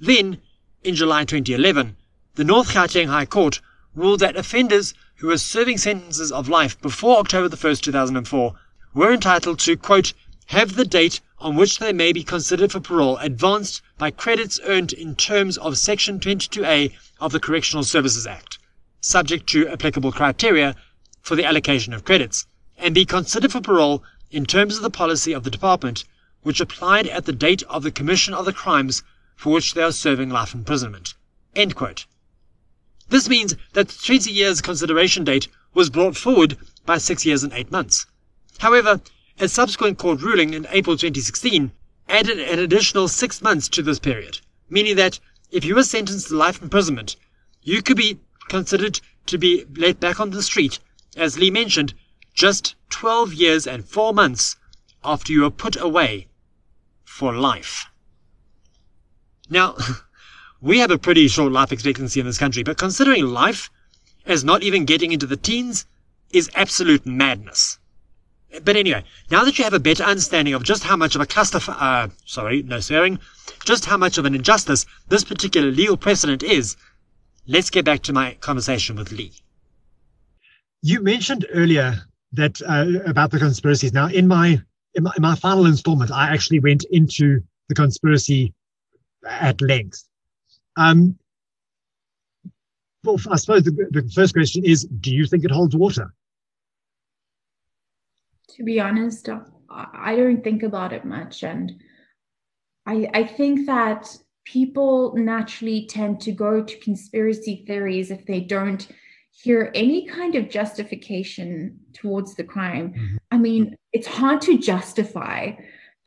Then, 0.00 0.40
in 0.82 0.94
July 0.94 1.24
2011, 1.24 1.96
the 2.36 2.44
North 2.44 2.72
Gauteng 2.72 3.08
High 3.08 3.26
Court 3.26 3.60
ruled 3.94 4.20
that 4.20 4.36
offenders 4.36 4.94
who 5.16 5.26
were 5.26 5.38
serving 5.38 5.78
sentences 5.78 6.32
of 6.32 6.48
life 6.48 6.80
before 6.80 7.18
October 7.18 7.48
the 7.48 7.56
1st, 7.56 7.82
2004 7.82 8.54
were 8.94 9.12
entitled 9.12 9.58
to, 9.60 9.76
quote, 9.76 10.14
have 10.46 10.74
the 10.74 10.84
date 10.86 11.20
on 11.38 11.56
which 11.56 11.78
they 11.78 11.92
may 11.92 12.12
be 12.12 12.22
considered 12.22 12.72
for 12.72 12.80
parole 12.80 13.18
advanced 13.18 13.82
by 13.96 14.10
credits 14.10 14.58
earned 14.64 14.92
in 14.92 15.14
terms 15.14 15.56
of 15.58 15.78
Section 15.78 16.18
22A 16.18 16.92
of 17.20 17.30
the 17.30 17.38
Correctional 17.38 17.84
Services 17.84 18.26
Act, 18.26 18.58
subject 19.00 19.48
to 19.50 19.68
applicable 19.68 20.10
criteria 20.10 20.74
for 21.22 21.36
the 21.36 21.44
allocation 21.44 21.92
of 21.92 22.04
credits, 22.04 22.46
and 22.76 22.94
be 22.94 23.04
considered 23.04 23.52
for 23.52 23.60
parole 23.60 24.02
in 24.32 24.44
terms 24.44 24.76
of 24.76 24.82
the 24.82 24.90
policy 24.90 25.32
of 25.32 25.44
the 25.44 25.50
Department, 25.50 26.04
which 26.42 26.60
applied 26.60 27.06
at 27.06 27.24
the 27.24 27.32
date 27.32 27.62
of 27.64 27.84
the 27.84 27.92
commission 27.92 28.34
of 28.34 28.44
the 28.44 28.52
crimes 28.52 29.02
for 29.36 29.52
which 29.52 29.74
they 29.74 29.82
are 29.82 29.92
serving 29.92 30.28
life 30.28 30.54
imprisonment. 30.54 31.14
This 31.54 33.28
means 33.28 33.54
that 33.74 33.88
the 33.88 34.02
20 34.04 34.30
years 34.30 34.60
consideration 34.60 35.22
date 35.22 35.46
was 35.72 35.88
brought 35.88 36.16
forward 36.16 36.56
by 36.84 36.98
six 36.98 37.24
years 37.24 37.44
and 37.44 37.52
eight 37.52 37.70
months. 37.70 38.06
However, 38.58 39.00
a 39.38 39.48
subsequent 39.48 39.98
court 39.98 40.20
ruling 40.20 40.52
in 40.52 40.66
April 40.70 40.96
2016 40.96 41.70
added 42.08 42.38
an 42.38 42.58
additional 42.58 43.08
six 43.08 43.40
months 43.40 43.68
to 43.68 43.82
this 43.82 43.98
period, 43.98 44.40
meaning 44.68 44.96
that 44.96 45.18
if 45.50 45.64
you 45.64 45.74
were 45.74 45.84
sentenced 45.84 46.28
to 46.28 46.36
life 46.36 46.62
imprisonment, 46.62 47.16
you 47.62 47.82
could 47.82 47.96
be 47.96 48.18
considered 48.48 49.00
to 49.26 49.38
be 49.38 49.64
let 49.76 50.00
back 50.00 50.20
on 50.20 50.30
the 50.30 50.42
street, 50.42 50.78
as 51.16 51.38
Leigh 51.38 51.50
mentioned, 51.50 51.94
just 52.34 52.74
12 52.90 53.32
years 53.32 53.66
and 53.66 53.84
four 53.84 54.12
months 54.12 54.56
after 55.02 55.32
you 55.32 55.42
were 55.42 55.50
put 55.50 55.76
away 55.76 56.26
for 57.04 57.32
life. 57.32 57.86
Now, 59.48 59.76
we 60.60 60.78
have 60.78 60.90
a 60.90 60.98
pretty 60.98 61.28
short 61.28 61.52
life 61.52 61.72
expectancy 61.72 62.20
in 62.20 62.26
this 62.26 62.38
country, 62.38 62.62
but 62.62 62.78
considering 62.78 63.26
life 63.26 63.70
as 64.26 64.42
not 64.42 64.62
even 64.62 64.84
getting 64.84 65.12
into 65.12 65.26
the 65.26 65.36
teens 65.36 65.86
is 66.30 66.50
absolute 66.54 67.06
madness. 67.06 67.78
But 68.62 68.76
anyway, 68.76 69.04
now 69.30 69.44
that 69.44 69.58
you 69.58 69.64
have 69.64 69.74
a 69.74 69.80
better 69.80 70.04
understanding 70.04 70.54
of 70.54 70.62
just 70.62 70.84
how 70.84 70.96
much 70.96 71.14
of 71.14 71.20
a 71.20 71.26
cluster, 71.26 71.58
uh, 71.68 72.08
sorry, 72.24 72.62
no 72.62 72.80
swearing, 72.80 73.18
just 73.64 73.84
how 73.84 73.96
much 73.96 74.18
of 74.18 74.24
an 74.24 74.34
injustice 74.34 74.86
this 75.08 75.24
particular 75.24 75.70
legal 75.70 75.96
precedent 75.96 76.42
is, 76.42 76.76
let's 77.46 77.70
get 77.70 77.84
back 77.84 78.02
to 78.02 78.12
my 78.12 78.34
conversation 78.34 78.96
with 78.96 79.10
Leigh. 79.10 79.32
You 80.82 81.02
mentioned 81.02 81.46
earlier 81.52 81.94
that 82.32 82.60
uh, 82.62 83.08
about 83.08 83.30
the 83.30 83.38
conspiracies. 83.38 83.92
Now, 83.92 84.06
in 84.06 84.28
my, 84.28 84.60
in 84.94 85.02
my 85.02 85.12
in 85.16 85.22
my 85.22 85.34
final 85.34 85.66
installment, 85.66 86.10
I 86.10 86.32
actually 86.32 86.60
went 86.60 86.84
into 86.90 87.40
the 87.68 87.74
conspiracy 87.74 88.52
at 89.26 89.60
length. 89.60 90.04
Um, 90.76 91.18
well, 93.02 93.16
I 93.30 93.36
suppose 93.36 93.64
the, 93.64 93.70
the 93.90 94.10
first 94.14 94.34
question 94.34 94.64
is: 94.64 94.84
Do 94.84 95.14
you 95.14 95.26
think 95.26 95.44
it 95.44 95.50
holds 95.50 95.74
water? 95.74 96.12
To 98.54 98.62
be 98.62 98.80
honest, 98.80 99.28
I 99.70 100.16
don't 100.16 100.42
think 100.44 100.62
about 100.62 100.92
it 100.92 101.04
much, 101.04 101.42
and 101.42 101.72
I 102.86 103.08
I 103.12 103.24
think 103.24 103.66
that 103.66 104.16
people 104.44 105.14
naturally 105.16 105.86
tend 105.86 106.20
to 106.20 106.32
go 106.32 106.62
to 106.62 106.78
conspiracy 106.80 107.64
theories 107.66 108.10
if 108.10 108.26
they 108.26 108.40
don't 108.40 108.86
hear 109.32 109.72
any 109.74 110.06
kind 110.06 110.36
of 110.36 110.48
justification 110.48 111.80
towards 111.92 112.34
the 112.34 112.44
crime. 112.44 112.92
Mm-hmm. 112.92 113.16
I 113.32 113.38
mean, 113.38 113.76
it's 113.92 114.06
hard 114.06 114.40
to 114.42 114.58
justify 114.58 115.52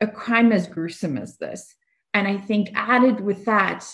a 0.00 0.06
crime 0.06 0.52
as 0.52 0.66
gruesome 0.66 1.18
as 1.18 1.36
this. 1.36 1.74
And 2.14 2.26
I 2.26 2.38
think 2.38 2.70
added 2.74 3.20
with 3.20 3.44
that, 3.44 3.84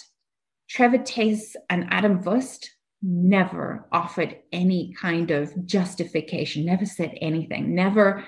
Trevor 0.69 0.99
Theys 0.99 1.57
and 1.69 1.87
Adam 1.91 2.23
Woest 2.23 2.69
never 3.05 3.87
offered 3.93 4.37
any 4.51 4.95
kind 4.95 5.31
of 5.31 5.67
justification, 5.67 6.65
never 6.65 6.87
said 6.87 7.17
anything, 7.21 7.75
never 7.75 8.25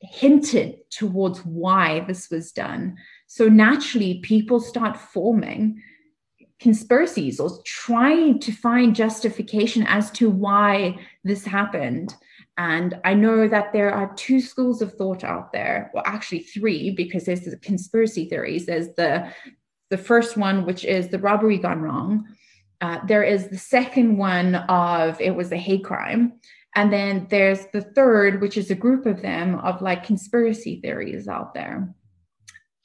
hinted 0.00 0.78
towards 0.90 1.40
why 1.40 2.00
this 2.00 2.30
was 2.30 2.52
done. 2.52 2.96
So 3.26 3.48
naturally, 3.48 4.20
people 4.20 4.60
start 4.60 4.96
forming 4.96 5.82
conspiracies 6.58 7.38
or 7.38 7.50
trying 7.64 8.38
to 8.40 8.52
find 8.52 8.96
justification 8.96 9.84
as 9.86 10.10
to 10.12 10.30
why 10.30 10.98
this 11.22 11.44
happened. 11.44 12.14
And 12.56 12.98
I 13.04 13.14
know 13.14 13.46
that 13.48 13.72
there 13.72 13.92
are 13.92 14.14
two 14.14 14.40
schools 14.40 14.80
of 14.80 14.94
thought 14.94 15.24
out 15.24 15.52
there, 15.52 15.90
well, 15.92 16.04
actually 16.06 16.40
three, 16.40 16.90
because 16.90 17.24
there's 17.24 17.42
the 17.42 17.56
conspiracy 17.58 18.26
theories. 18.26 18.66
There's 18.66 18.94
the 18.96 19.32
the 19.90 19.98
first 19.98 20.38
one, 20.38 20.64
which 20.64 20.86
is 20.86 21.08
the 21.08 21.18
robbery 21.18 21.58
gone 21.58 21.82
wrong. 21.82 22.26
Uh, 22.82 22.98
there 23.06 23.22
is 23.22 23.48
the 23.48 23.56
second 23.56 24.18
one 24.18 24.56
of 24.56 25.18
it 25.20 25.34
was 25.36 25.52
a 25.52 25.56
hate 25.56 25.84
crime. 25.84 26.32
And 26.74 26.92
then 26.92 27.26
there's 27.30 27.66
the 27.72 27.82
third, 27.82 28.40
which 28.40 28.56
is 28.56 28.70
a 28.70 28.74
group 28.74 29.06
of 29.06 29.22
them 29.22 29.60
of 29.60 29.80
like 29.80 30.04
conspiracy 30.04 30.80
theories 30.80 31.28
out 31.28 31.54
there. 31.54 31.94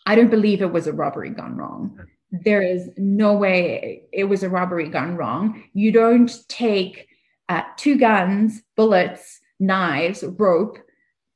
I 0.06 0.16
don't 0.16 0.30
believe 0.30 0.62
it 0.62 0.72
was 0.72 0.88
a 0.88 0.94
robbery 0.94 1.32
gone 1.32 1.58
wrong. 1.58 1.98
There 2.32 2.62
is 2.62 2.90
no 2.98 3.34
way 3.34 4.04
it 4.14 4.26
was 4.26 4.44
a 4.44 4.50
robbery 4.50 4.88
gone 4.90 5.16
wrong. 5.16 5.64
You 5.74 5.92
don't 5.92 6.32
take 6.48 7.08
uh, 7.50 7.64
two 7.78 7.98
guns, 7.98 8.62
bullets, 8.76 9.40
knives, 9.60 10.24
rope, 10.24 10.78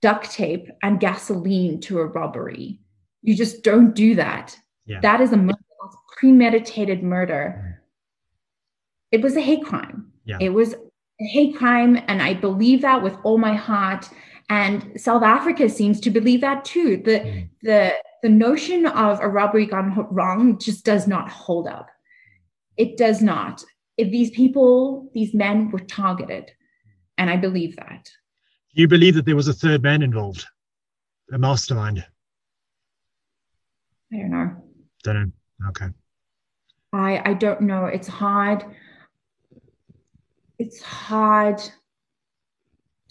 duct 0.01 0.29
tape, 0.29 0.67
and 0.83 0.99
gasoline 0.99 1.79
to 1.81 1.99
a 1.99 2.05
robbery. 2.05 2.79
You 3.23 3.35
just 3.35 3.63
don't 3.63 3.95
do 3.95 4.15
that. 4.15 4.57
Yeah. 4.85 4.99
That 5.01 5.21
is 5.21 5.31
a 5.31 5.37
murder, 5.37 5.57
premeditated 6.17 7.01
murder. 7.01 7.70
It 9.11 9.21
was 9.21 9.35
a 9.35 9.41
hate 9.41 9.63
crime. 9.63 10.11
Yeah. 10.25 10.37
It 10.39 10.49
was 10.49 10.73
a 10.73 11.23
hate 11.25 11.55
crime, 11.55 12.01
and 12.07 12.21
I 12.21 12.33
believe 12.33 12.81
that 12.81 13.03
with 13.03 13.15
all 13.23 13.37
my 13.37 13.55
heart. 13.55 14.09
And 14.49 14.99
South 14.99 15.23
Africa 15.23 15.69
seems 15.69 15.99
to 16.01 16.09
believe 16.09 16.41
that 16.41 16.65
too. 16.65 16.97
The 16.97 17.19
mm. 17.19 17.49
the 17.61 17.93
the 18.21 18.29
notion 18.29 18.85
of 18.85 19.19
a 19.19 19.27
robbery 19.27 19.65
gone 19.65 20.07
wrong 20.11 20.59
just 20.59 20.85
does 20.85 21.07
not 21.07 21.29
hold 21.29 21.67
up. 21.67 21.89
It 22.77 22.97
does 22.97 23.21
not. 23.21 23.63
If 23.97 24.11
these 24.11 24.31
people, 24.31 25.09
these 25.13 25.33
men 25.33 25.71
were 25.71 25.79
targeted. 25.79 26.51
And 27.17 27.29
I 27.29 27.37
believe 27.37 27.75
that. 27.75 28.09
Do 28.73 28.81
you 28.81 28.87
believe 28.87 29.15
that 29.15 29.25
there 29.25 29.35
was 29.35 29.47
a 29.47 29.53
third 29.53 29.83
man 29.83 30.01
involved? 30.01 30.45
A 31.31 31.37
mastermind? 31.37 32.05
I 34.13 34.17
don't 34.17 34.31
know. 34.31 34.55
Don't 35.03 35.15
know. 35.15 35.69
Okay. 35.69 35.87
I 36.93 37.21
I 37.25 37.33
don't 37.33 37.61
know. 37.61 37.85
It's 37.85 38.07
hard. 38.07 38.65
It's 40.61 40.81
hard 40.81 41.59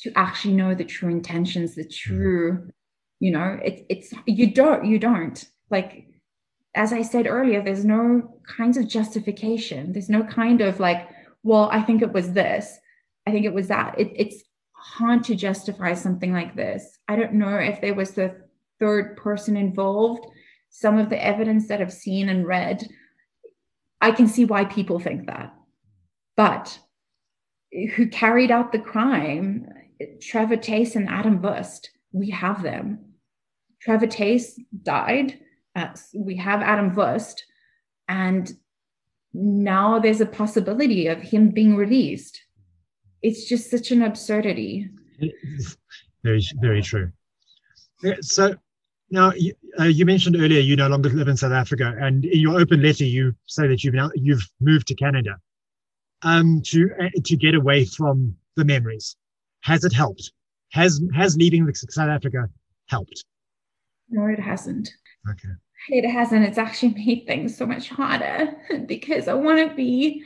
to 0.01 0.13
actually 0.17 0.55
know 0.55 0.75
the 0.75 0.85
true 0.85 1.11
intentions, 1.11 1.75
the 1.75 1.83
mm-hmm. 1.83 2.15
true, 2.15 2.71
you 3.19 3.33
know, 3.33 3.59
it, 3.65 3.87
it's 3.89 4.15
you 4.27 4.53
don't, 4.53 4.85
you 4.85 4.99
don't. 4.99 5.45
Like 5.69 6.07
as 6.75 6.93
I 6.93 7.03
said 7.03 7.27
earlier, 7.27 7.61
there's 7.61 7.85
no 7.85 8.41
kinds 8.47 8.77
of 8.77 8.87
justification. 8.87 9.93
There's 9.93 10.09
no 10.09 10.23
kind 10.23 10.61
of 10.61 10.79
like, 10.79 11.09
well, 11.43 11.69
I 11.73 11.83
think 11.83 12.03
it 12.03 12.13
was 12.13 12.33
this. 12.33 12.79
I 13.27 13.33
think 13.33 13.45
it 13.45 13.53
was 13.53 13.69
that. 13.69 13.99
It, 13.99 14.13
it's 14.15 14.45
hard 14.73 15.25
to 15.25 15.35
justify 15.35 15.95
something 15.95 16.33
like 16.33 16.55
this. 16.55 16.99
I 17.09 17.17
don't 17.17 17.35
know 17.35 17.57
if 17.57 17.81
there 17.81 17.95
was 17.95 18.13
the 18.13 18.37
third 18.79 19.17
person 19.17 19.57
involved 19.57 20.25
some 20.71 20.99
of 20.99 21.11
the 21.11 21.23
evidence 21.23 21.67
that 21.67 21.81
I've 21.81 21.93
seen 21.93 22.29
and 22.29 22.47
read, 22.47 22.87
I 24.01 24.13
can 24.13 24.29
see 24.29 24.45
why 24.45 24.65
people 24.65 25.01
think 25.01 25.27
that. 25.27 25.53
But 26.37 26.79
who 27.73 28.09
carried 28.09 28.51
out 28.51 28.73
the 28.73 28.79
crime, 28.79 29.67
Trevor 30.21 30.57
Theys 30.57 30.97
and 30.97 31.09
Adam 31.09 31.41
Woest, 31.41 31.89
we 32.13 32.31
have 32.31 32.63
them. 32.63 32.99
Trevor 33.81 34.07
Theys 34.07 34.59
died. 34.83 35.39
Uh, 35.77 35.89
we 36.15 36.37
have 36.37 36.63
Adam 36.63 36.95
Woest. 36.95 37.43
And 38.09 38.53
now 39.33 39.99
there's 39.99 40.21
a 40.21 40.27
possibility 40.27 41.07
of 41.07 41.21
him 41.21 41.51
being 41.51 41.77
released. 41.77 42.41
It's 43.23 43.45
just 43.45 43.71
such 43.71 43.91
an 43.91 44.03
absurdity. 44.03 44.89
Very, 46.25 46.43
very 46.61 46.83
true. 46.83 47.13
So 48.21 48.55
now, 49.11 49.33
you, 49.33 49.55
uh, 49.79 49.85
you, 49.85 50.07
mentioned 50.07 50.37
earlier 50.37 50.61
you 50.61 50.77
no 50.77 50.89
longer 50.89 51.11
live 51.11 51.29
in 51.29 51.37
South 51.37 51.53
Africa, 51.53 51.95
and 52.01 52.25
in 52.25 52.41
your 52.41 52.59
open 52.59 52.83
letter 52.83 53.05
you 53.05 53.35
say 53.47 53.67
that 53.69 53.85
you've 53.85 53.95
now 53.95 54.11
you've 54.15 54.49
moved 54.61 54.87
to 54.89 54.95
Canada 54.95 55.37
um, 56.23 56.63
to 56.67 56.91
uh, 57.01 57.09
to 57.25 57.37
get 57.37 57.55
away 57.55 57.85
from 57.85 58.35
the 58.57 58.65
memories. 58.65 59.17
Has 59.63 59.85
it 59.85 59.93
helped? 59.93 60.33
Has 60.73 61.01
has 61.15 61.37
leaving 61.37 61.73
South 61.75 62.09
Africa 62.09 62.49
helped? 62.89 63.25
No, 64.09 64.27
it 64.27 64.41
hasn't. 64.41 64.91
Okay. 65.29 65.49
It 65.89 66.09
hasn't. 66.09 66.45
It's 66.45 66.59
actually 66.59 66.95
made 66.95 67.25
things 67.27 67.57
so 67.57 67.67
much 67.67 67.89
harder 67.89 68.55
because 68.87 69.29
I 69.29 69.35
want 69.35 69.69
to 69.69 69.75
be 69.75 70.25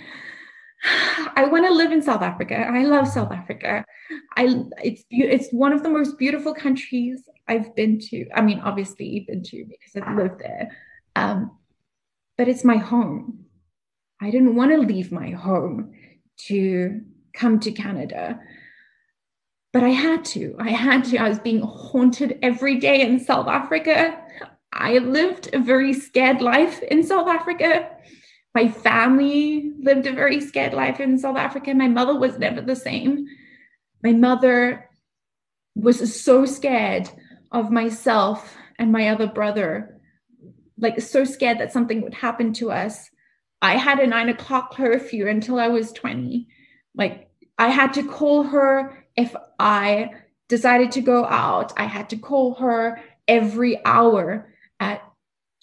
I 1.37 1.47
want 1.47 1.67
to 1.67 1.73
live 1.73 1.93
in 1.93 2.03
South 2.03 2.23
Africa. 2.23 2.57
I 2.57 2.85
love 2.85 3.09
South 3.09 3.33
Africa. 3.33 3.85
I 4.37 4.65
it's 4.83 5.05
it's 5.11 5.51
one 5.51 5.73
of 5.73 5.83
the 5.83 5.89
most 5.89 6.19
beautiful 6.19 6.55
countries 6.55 7.23
I've 7.49 7.75
been 7.75 7.99
to. 8.11 8.27
I 8.35 8.43
mean, 8.43 8.61
obviously 8.61 9.07
you've 9.07 9.27
been 9.27 9.43
to 9.45 9.65
because 9.65 10.03
I've 10.03 10.17
lived 10.17 10.41
there. 10.41 10.77
Um, 11.17 11.59
but 12.37 12.49
it's 12.49 12.65
my 12.65 12.77
home. 12.77 13.44
I 14.25 14.31
didn't 14.31 14.55
want 14.55 14.71
to 14.71 14.79
leave 14.79 15.13
my 15.13 15.31
home 15.31 15.93
to 16.47 17.03
come 17.35 17.61
to 17.61 17.71
Canada. 17.71 18.41
But 19.71 19.85
I 19.85 19.91
had 19.91 20.25
to. 20.27 20.57
I 20.59 20.71
had 20.71 21.05
to. 21.07 21.19
I 21.19 21.29
was 21.29 21.39
being 21.39 21.61
haunted 21.61 22.39
every 22.43 22.77
day 22.77 23.03
in 23.03 23.21
South 23.21 23.49
Africa. 23.49 24.19
I 24.73 24.97
lived 24.97 25.51
a 25.53 25.59
very 25.59 25.93
scared 25.93 26.41
life 26.41 26.83
in 26.85 27.03
South 27.03 27.29
Africa. 27.29 27.91
My 28.55 28.69
family 28.69 29.73
lived 29.79 30.07
a 30.07 30.13
very 30.13 30.41
scared 30.41 30.73
life 30.73 31.01
in 31.01 31.19
South 31.19 31.37
Africa. 31.37 31.75
My 31.75 31.89
mother 31.89 32.19
was 32.19 32.39
never 32.39 32.63
the 32.63 32.77
same. 32.77 33.27
My 34.03 34.13
mother 34.13 34.89
was 35.75 36.19
so 36.19 36.47
scared 36.47 37.11
of 37.53 37.71
myself 37.71 38.57
and 38.79 38.91
my 38.91 39.09
other 39.09 39.27
brother, 39.27 40.01
like 40.79 40.99
so 41.03 41.25
scared 41.25 41.59
that 41.59 41.75
something 41.75 42.01
would 42.01 42.15
happen 42.15 42.55
to 42.55 42.71
us. 42.71 43.11
I 43.65 43.79
had 43.79 43.99
a 43.99 44.07
nine 44.07 44.29
o'clock 44.29 44.75
curfew 44.75 45.27
until 45.27 45.59
I 45.59 45.69
was 45.69 45.91
20. 45.93 46.47
Like 46.95 47.31
I 47.57 47.69
had 47.69 47.95
to 47.95 48.07
call 48.07 48.43
her 48.43 49.03
if 49.17 49.35
I 49.59 50.11
decided 50.51 50.93
to 50.93 51.01
go 51.01 51.25
out. 51.25 51.73
I 51.79 51.85
had 51.85 52.11
to 52.11 52.19
call 52.19 52.57
her 52.57 53.01
every 53.27 53.83
hour 53.87 54.53
at, 54.81 55.03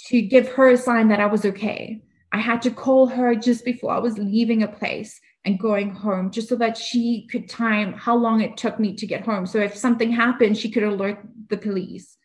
to 0.08 0.20
give 0.20 0.48
her 0.54 0.70
a 0.70 0.78
sign 0.78 1.10
that 1.10 1.20
I 1.20 1.28
was 1.28 1.46
okay. 1.46 2.02
I 2.32 2.40
had 2.40 2.64
to 2.64 2.72
call 2.72 3.06
her 3.06 3.36
just 3.36 3.64
before 3.64 3.92
I 3.92 4.00
was 4.00 4.18
leaving 4.18 4.64
a 4.64 4.68
place 4.68 5.22
and 5.46 5.60
going 5.60 5.94
home, 5.94 6.32
just 6.32 6.50
so 6.50 6.56
that 6.56 6.78
she 6.78 7.28
could 7.30 7.48
time 7.48 7.94
how 7.94 8.16
long 8.16 8.42
it 8.42 8.58
took 8.58 8.80
me 8.80 8.96
to 8.96 9.06
get 9.06 9.26
home. 9.26 9.46
So 9.46 9.60
if 9.60 9.78
something 9.78 10.12
happened, 10.12 10.58
she 10.58 10.72
could 10.72 10.84
alert 10.84 11.20
the 11.50 11.58
police. 11.58 12.18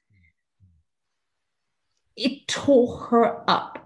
It 2.17 2.49
tore 2.49 2.97
her 3.11 3.45
up 3.47 3.86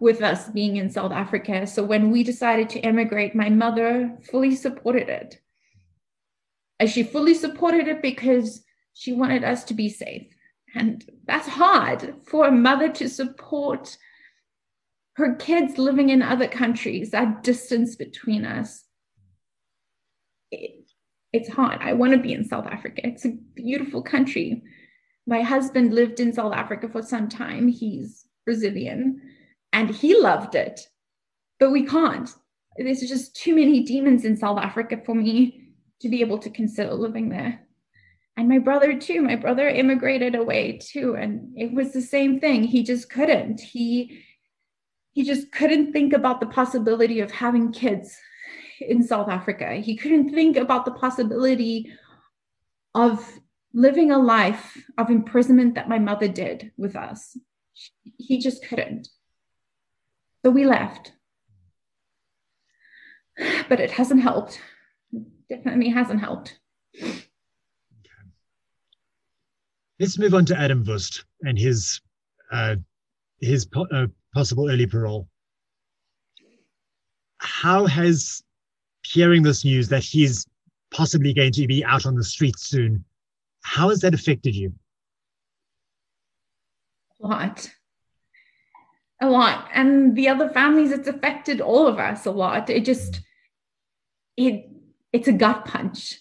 with 0.00 0.22
us 0.22 0.48
being 0.48 0.76
in 0.76 0.90
South 0.90 1.12
Africa. 1.12 1.66
So 1.66 1.82
when 1.82 2.10
we 2.10 2.22
decided 2.22 2.68
to 2.70 2.80
emigrate, 2.80 3.34
my 3.34 3.48
mother 3.48 4.16
fully 4.30 4.54
supported 4.54 5.08
it. 5.08 5.40
And 6.80 6.88
she 6.88 7.02
fully 7.02 7.34
supported 7.34 7.88
it 7.88 8.02
because 8.02 8.62
she 8.94 9.12
wanted 9.12 9.44
us 9.44 9.64
to 9.64 9.74
be 9.74 9.88
safe. 9.88 10.28
And 10.74 11.04
that's 11.26 11.48
hard 11.48 12.14
for 12.24 12.46
a 12.46 12.52
mother 12.52 12.88
to 12.90 13.08
support 13.08 13.96
her 15.16 15.34
kids 15.34 15.78
living 15.78 16.10
in 16.10 16.22
other 16.22 16.46
countries, 16.46 17.10
that 17.10 17.42
distance 17.42 17.96
between 17.96 18.44
us. 18.44 18.84
It, 20.52 20.88
it's 21.32 21.48
hard. 21.48 21.80
I 21.82 21.94
want 21.94 22.12
to 22.12 22.18
be 22.18 22.32
in 22.32 22.44
South 22.44 22.66
Africa. 22.66 23.00
It's 23.04 23.24
a 23.24 23.36
beautiful 23.54 24.02
country. 24.02 24.62
My 25.26 25.42
husband 25.42 25.92
lived 25.92 26.20
in 26.20 26.32
South 26.32 26.54
Africa 26.54 26.88
for 26.88 27.02
some 27.02 27.28
time. 27.28 27.66
He's 27.68 28.26
Brazilian 28.44 29.20
and 29.72 29.90
he 29.90 30.18
loved 30.18 30.54
it, 30.54 30.80
but 31.58 31.70
we 31.70 31.84
can't. 31.84 32.30
There's 32.76 33.00
just 33.00 33.36
too 33.36 33.54
many 33.54 33.82
demons 33.82 34.24
in 34.24 34.36
South 34.36 34.58
Africa 34.58 35.00
for 35.04 35.14
me 35.14 35.72
to 36.00 36.08
be 36.08 36.20
able 36.20 36.38
to 36.38 36.50
consider 36.50 36.94
living 36.94 37.28
there. 37.28 37.60
And 38.36 38.48
my 38.48 38.58
brother, 38.58 38.96
too. 38.96 39.20
My 39.20 39.34
brother 39.34 39.68
immigrated 39.68 40.36
away, 40.36 40.78
too. 40.78 41.16
And 41.16 41.58
it 41.58 41.72
was 41.72 41.92
the 41.92 42.00
same 42.00 42.38
thing. 42.38 42.62
He 42.62 42.84
just 42.84 43.10
couldn't. 43.10 43.60
He 43.60 44.24
he 45.18 45.24
just 45.24 45.50
couldn't 45.50 45.92
think 45.92 46.12
about 46.12 46.38
the 46.38 46.46
possibility 46.46 47.18
of 47.18 47.32
having 47.32 47.72
kids 47.72 48.16
in 48.80 49.02
South 49.02 49.28
Africa. 49.28 49.74
He 49.74 49.96
couldn't 49.96 50.32
think 50.32 50.56
about 50.56 50.84
the 50.84 50.92
possibility 50.92 51.92
of 52.94 53.28
living 53.74 54.12
a 54.12 54.18
life 54.18 54.80
of 54.96 55.10
imprisonment 55.10 55.74
that 55.74 55.88
my 55.88 55.98
mother 55.98 56.28
did 56.28 56.70
with 56.76 56.94
us. 56.94 57.36
He 58.18 58.38
just 58.38 58.64
couldn't. 58.64 59.08
So 60.44 60.50
we 60.50 60.66
left. 60.66 61.12
but 63.68 63.80
it 63.80 63.90
hasn't 63.90 64.22
helped. 64.22 64.60
Definitely 65.48 65.88
hasn't 65.90 66.20
helped. 66.20 66.58
Okay. 66.96 67.14
Let's 69.98 70.18
move 70.18 70.34
on 70.34 70.44
to 70.46 70.58
Adam 70.58 70.84
Woest 70.84 71.24
and 71.42 71.58
his 71.58 72.00
uh, 72.52 72.76
his 73.40 73.66
po- 73.66 73.86
uh, 73.92 74.06
possible 74.34 74.70
early 74.70 74.86
parole. 74.86 75.28
How 77.38 77.86
has 77.86 78.42
hearing 79.04 79.42
this 79.42 79.64
news 79.64 79.88
that 79.88 80.02
he's 80.02 80.46
possibly 80.90 81.32
going 81.32 81.52
to 81.52 81.66
be 81.66 81.84
out 81.84 82.06
on 82.06 82.14
the 82.14 82.24
streets 82.24 82.64
soon, 82.68 83.04
how 83.62 83.90
has 83.90 84.00
that 84.00 84.14
affected 84.14 84.54
you? 84.54 84.72
A 87.22 87.26
lot. 87.26 87.70
A 89.20 89.28
lot. 89.28 89.68
And 89.72 90.14
the 90.16 90.28
other 90.28 90.48
families, 90.48 90.92
it's 90.92 91.08
affected 91.08 91.60
all 91.60 91.86
of 91.86 91.98
us 91.98 92.26
a 92.26 92.30
lot. 92.30 92.70
It 92.70 92.84
just, 92.84 93.20
it, 94.36 94.68
it's 95.12 95.28
a 95.28 95.32
gut 95.32 95.64
punch. 95.64 96.20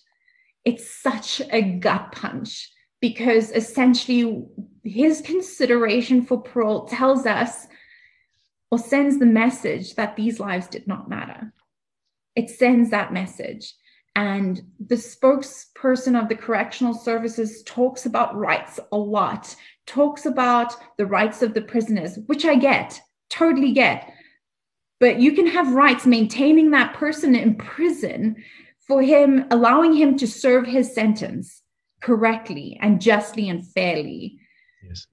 It's 0.65 0.89
such 0.89 1.41
a 1.51 1.61
gut 1.61 2.11
punch 2.11 2.71
because 2.99 3.51
essentially 3.51 4.45
his 4.83 5.21
consideration 5.21 6.25
for 6.25 6.41
parole 6.41 6.87
tells 6.87 7.25
us 7.25 7.67
or 8.71 8.79
sends 8.79 9.19
the 9.19 9.25
message 9.25 9.95
that 9.95 10.15
these 10.15 10.39
lives 10.39 10.67
did 10.67 10.87
not 10.87 11.09
matter. 11.09 11.53
It 12.35 12.49
sends 12.49 12.89
that 12.89 13.13
message. 13.13 13.73
And 14.15 14.61
the 14.79 14.95
spokesperson 14.95 16.19
of 16.19 16.27
the 16.27 16.35
correctional 16.35 16.95
services 16.95 17.61
talks 17.63 18.05
about 18.05 18.35
rights 18.35 18.79
a 18.91 18.97
lot, 18.97 19.55
talks 19.87 20.25
about 20.25 20.73
the 20.97 21.05
rights 21.05 21.41
of 21.41 21.53
the 21.53 21.61
prisoners, 21.61 22.19
which 22.27 22.45
I 22.45 22.55
get, 22.55 23.01
totally 23.29 23.71
get. 23.71 24.13
But 24.99 25.19
you 25.19 25.31
can 25.33 25.47
have 25.47 25.73
rights 25.73 26.05
maintaining 26.05 26.71
that 26.71 26.93
person 26.93 27.35
in 27.35 27.55
prison 27.55 28.35
for 28.87 29.01
him, 29.01 29.45
allowing 29.49 29.93
him 29.93 30.17
to 30.17 30.27
serve 30.27 30.67
his 30.67 30.93
sentence 30.93 31.63
correctly 32.01 32.77
and 32.81 33.01
justly 33.01 33.49
and 33.49 33.65
fairly. 33.65 34.39
Yes. 34.83 35.07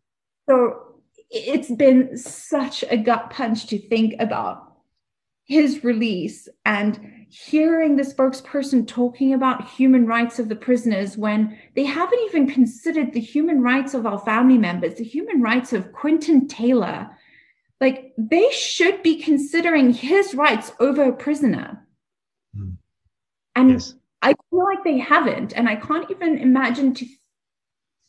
So 0.49 1.01
it's 1.31 1.70
been 1.70 2.16
such 2.16 2.85
a 2.89 2.97
gut 2.97 3.31
punch 3.31 3.66
to 3.68 3.79
think 3.79 4.14
about 4.20 4.72
his 5.45 5.85
release 5.85 6.49
and 6.64 6.99
hearing 7.35 7.97
the 7.97 8.05
spokesperson 8.05 8.87
talking 8.87 9.35
about 9.35 9.68
human 9.68 10.07
rights 10.07 10.39
of 10.39 10.49
the 10.49 10.55
prisoners 10.55 11.16
when 11.16 11.59
they 11.74 11.82
haven't 11.82 12.20
even 12.26 12.49
considered 12.49 13.12
the 13.12 13.20
human 13.20 13.61
rights 13.61 13.93
of 13.93 14.07
our 14.07 14.20
family 14.20 14.57
members, 14.57 14.95
the 14.95 15.05
human 15.05 15.43
rights 15.43 15.72
of 15.72 15.93
Quentin 15.93 16.47
Taylor. 16.47 17.11
Like 17.80 18.12
they 18.16 18.49
should 18.53 19.03
be 19.03 19.20
considering 19.20 19.93
his 19.93 20.35
rights 20.35 20.70
over 20.78 21.03
a 21.03 21.12
prisoner. 21.12 21.85
Mm. 22.57 22.76
And 23.57 23.70
yes. 23.72 23.95
I 24.22 24.35
feel 24.51 24.64
like 24.64 24.85
they 24.85 24.99
haven't. 24.99 25.55
And 25.55 25.68
I 25.68 25.74
can't 25.74 26.09
even 26.12 26.39
imagine 26.39 26.95
to 26.95 27.07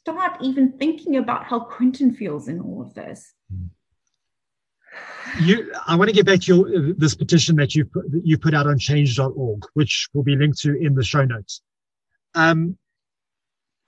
start 0.02 0.38
even 0.40 0.74
thinking 0.74 1.16
about 1.16 1.46
how 1.46 1.62
Quentin 1.62 2.14
feels 2.14 2.48
in 2.48 2.62
all 2.62 2.84
of 2.84 2.94
this. 2.94 3.34
Mm. 3.52 3.70
You, 5.40 5.74
I 5.86 5.96
want 5.96 6.10
to 6.10 6.16
get 6.16 6.26
back 6.26 6.42
to 6.42 6.56
your, 6.56 6.94
this 6.94 7.16
petition 7.16 7.58
that 7.58 7.76
you 7.76 7.86
put, 7.86 8.06
you 8.24 8.38
put 8.38 8.54
out 8.54 8.68
on 8.68 8.80
change.org, 8.80 9.64
which 9.74 10.08
will 10.14 10.24
be 10.24 10.36
linked 10.36 10.60
to 10.60 10.76
in 10.76 10.96
the 10.96 11.04
show 11.04 11.26
notes. 11.26 11.62
Um, 12.36 12.78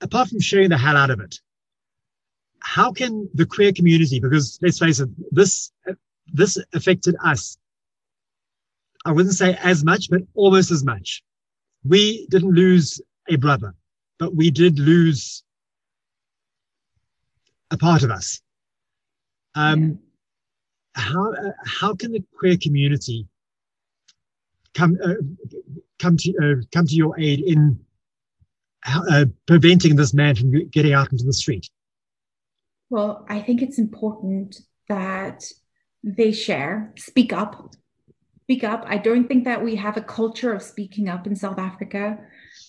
apart 0.02 0.30
from 0.30 0.40
sharing 0.40 0.70
the 0.70 0.78
hell 0.78 0.98
out 0.98 1.10
of 1.10 1.20
it, 1.20 1.40
how 2.60 2.92
can 2.92 3.30
the 3.34 3.46
queer 3.46 3.72
community, 3.72 4.20
because 4.20 4.60
let's 4.62 4.80
face 4.80 5.00
it, 5.00 5.10
this, 5.32 5.72
this 6.34 6.58
affected 6.74 7.16
us. 7.24 7.58
I 9.06 9.12
wouldn't 9.12 9.36
say 9.36 9.58
as 9.64 9.86
much, 9.86 10.10
but 10.10 10.22
almost 10.34 10.72
as 10.72 10.84
much. 10.84 11.24
We 11.86 12.28
didn't 12.28 12.54
lose 12.54 13.00
a 13.30 13.38
brother, 13.38 13.74
but 14.20 14.36
we 14.36 14.52
did 14.52 14.80
lose 14.80 15.44
a 17.72 17.78
part 17.78 18.04
of 18.04 18.12
us. 18.12 18.42
Um, 19.56 20.00
how 20.98 21.32
uh, 21.32 21.52
how 21.66 21.94
can 21.94 22.12
the 22.12 22.24
queer 22.38 22.58
community 22.58 23.28
come 24.74 24.98
uh, 25.04 25.14
come 26.00 26.18
to 26.18 26.34
uh, 26.42 26.66
come 26.72 26.86
to 26.86 26.96
your 26.96 27.18
aid 27.20 27.40
in 27.42 27.80
uh, 28.86 29.26
preventing 29.46 29.96
this 29.96 30.14
man 30.14 30.36
from 30.36 30.52
getting 30.70 30.94
out 30.94 31.12
into 31.12 31.24
the 31.24 31.34
street? 31.34 31.70
Well, 32.90 33.26
I 33.30 33.42
think 33.42 33.62
it's 33.62 33.80
important 33.80 34.62
that 34.88 35.44
they 36.04 36.32
share, 36.32 36.94
speak 36.98 37.34
up, 37.34 37.74
speak 38.44 38.64
up. 38.64 38.86
I 38.88 38.98
don't 38.98 39.28
think 39.28 39.44
that 39.44 39.64
we 39.64 39.76
have 39.76 39.98
a 39.98 40.02
culture 40.02 40.54
of 40.54 40.62
speaking 40.62 41.10
up 41.10 41.28
in 41.28 41.36
South 41.36 41.60
Africa. 41.60 42.18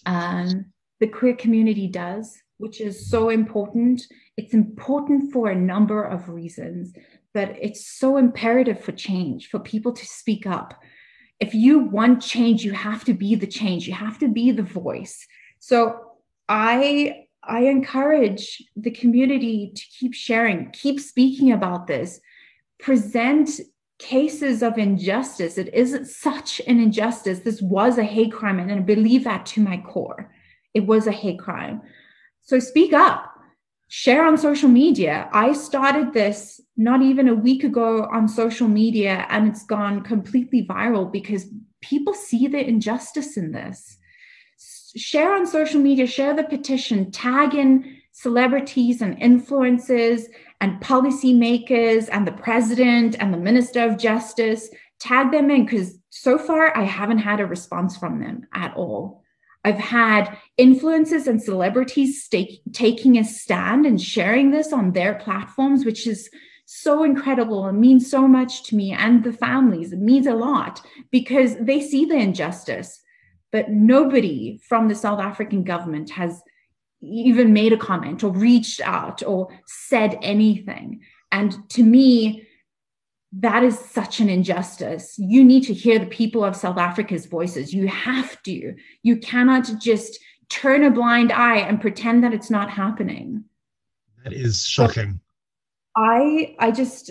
Um, 0.06 0.66
the 0.98 1.06
queer 1.06 1.36
community 1.36 1.86
does, 1.86 2.36
which 2.56 2.80
is 2.80 3.08
so 3.08 3.28
important. 3.28 4.02
It's 4.36 4.54
important 4.54 5.32
for 5.32 5.50
a 5.50 5.54
number 5.54 6.02
of 6.02 6.28
reasons 6.28 6.92
that 7.38 7.56
it's 7.62 7.86
so 7.86 8.16
imperative 8.16 8.80
for 8.82 8.90
change, 8.90 9.48
for 9.48 9.60
people 9.60 9.92
to 9.92 10.04
speak 10.04 10.44
up. 10.44 10.74
If 11.38 11.54
you 11.54 11.78
want 11.78 12.20
change, 12.20 12.64
you 12.64 12.72
have 12.72 13.04
to 13.04 13.14
be 13.14 13.36
the 13.36 13.46
change, 13.46 13.86
you 13.86 13.94
have 13.94 14.18
to 14.18 14.26
be 14.26 14.50
the 14.50 14.64
voice. 14.64 15.24
So 15.60 16.00
I 16.48 17.26
I 17.44 17.60
encourage 17.76 18.60
the 18.74 18.90
community 18.90 19.72
to 19.72 19.82
keep 19.98 20.14
sharing, 20.14 20.70
keep 20.72 20.98
speaking 20.98 21.52
about 21.52 21.86
this, 21.86 22.20
present 22.80 23.48
cases 24.00 24.60
of 24.60 24.76
injustice. 24.76 25.58
It 25.58 25.72
isn't 25.72 26.06
such 26.08 26.60
an 26.66 26.80
injustice. 26.80 27.38
This 27.38 27.62
was 27.62 27.98
a 27.98 28.04
hate 28.16 28.32
crime, 28.32 28.58
and 28.58 28.72
I 28.72 28.80
believe 28.80 29.22
that 29.24 29.46
to 29.52 29.60
my 29.60 29.76
core. 29.76 30.34
It 30.74 30.84
was 30.86 31.06
a 31.06 31.12
hate 31.12 31.38
crime. 31.38 31.82
So 32.42 32.58
speak 32.58 32.92
up 32.92 33.32
share 33.88 34.24
on 34.26 34.36
social 34.36 34.68
media. 34.68 35.28
I 35.32 35.52
started 35.54 36.12
this 36.12 36.60
not 36.76 37.02
even 37.02 37.28
a 37.28 37.34
week 37.34 37.64
ago 37.64 38.06
on 38.12 38.28
social 38.28 38.68
media, 38.68 39.26
and 39.30 39.48
it's 39.48 39.64
gone 39.64 40.02
completely 40.02 40.66
viral 40.66 41.10
because 41.10 41.46
people 41.80 42.14
see 42.14 42.46
the 42.46 42.66
injustice 42.66 43.36
in 43.36 43.52
this. 43.52 43.98
Share 44.96 45.34
on 45.34 45.46
social 45.46 45.80
media, 45.80 46.06
share 46.06 46.34
the 46.34 46.44
petition, 46.44 47.10
tag 47.10 47.54
in 47.54 47.96
celebrities 48.12 49.00
and 49.00 49.18
influencers 49.20 50.24
and 50.60 50.80
policymakers 50.80 52.08
and 52.10 52.26
the 52.26 52.32
president 52.32 53.16
and 53.20 53.32
the 53.32 53.38
minister 53.38 53.84
of 53.84 53.96
justice. 53.96 54.68
Tag 54.98 55.30
them 55.30 55.50
in 55.50 55.64
because 55.64 55.98
so 56.10 56.36
far 56.36 56.76
I 56.76 56.82
haven't 56.82 57.18
had 57.18 57.40
a 57.40 57.46
response 57.46 57.96
from 57.96 58.20
them 58.20 58.46
at 58.52 58.74
all. 58.74 59.22
I've 59.64 59.78
had 59.78 60.36
influencers 60.58 61.26
and 61.26 61.42
celebrities 61.42 62.22
stake, 62.22 62.62
taking 62.72 63.18
a 63.18 63.24
stand 63.24 63.86
and 63.86 64.00
sharing 64.00 64.50
this 64.50 64.72
on 64.72 64.92
their 64.92 65.14
platforms, 65.14 65.84
which 65.84 66.06
is 66.06 66.30
so 66.64 67.02
incredible 67.02 67.66
and 67.66 67.80
means 67.80 68.10
so 68.10 68.28
much 68.28 68.62
to 68.64 68.76
me 68.76 68.92
and 68.92 69.24
the 69.24 69.32
families. 69.32 69.92
It 69.92 70.00
means 70.00 70.26
a 70.26 70.34
lot 70.34 70.82
because 71.10 71.56
they 71.58 71.80
see 71.80 72.04
the 72.04 72.16
injustice. 72.16 73.02
But 73.50 73.70
nobody 73.70 74.60
from 74.68 74.88
the 74.88 74.94
South 74.94 75.20
African 75.20 75.64
government 75.64 76.10
has 76.10 76.42
even 77.00 77.52
made 77.52 77.72
a 77.72 77.78
comment 77.78 78.22
or 78.22 78.30
reached 78.30 78.80
out 78.82 79.22
or 79.22 79.48
said 79.66 80.18
anything. 80.22 81.00
And 81.32 81.56
to 81.70 81.82
me, 81.82 82.47
that 83.32 83.62
is 83.62 83.78
such 83.78 84.20
an 84.20 84.28
injustice. 84.28 85.18
You 85.18 85.44
need 85.44 85.64
to 85.64 85.74
hear 85.74 85.98
the 85.98 86.06
people 86.06 86.44
of 86.44 86.56
South 86.56 86.78
Africa's 86.78 87.26
voices. 87.26 87.74
You 87.74 87.86
have 87.88 88.42
to. 88.44 88.74
You 89.02 89.16
cannot 89.18 89.70
just 89.80 90.18
turn 90.48 90.82
a 90.82 90.90
blind 90.90 91.30
eye 91.30 91.58
and 91.58 91.80
pretend 91.80 92.24
that 92.24 92.32
it's 92.32 92.50
not 92.50 92.70
happening. 92.70 93.44
That 94.24 94.32
is 94.32 94.64
shocking. 94.64 95.20
I 95.94 96.56
I 96.58 96.70
just 96.70 97.10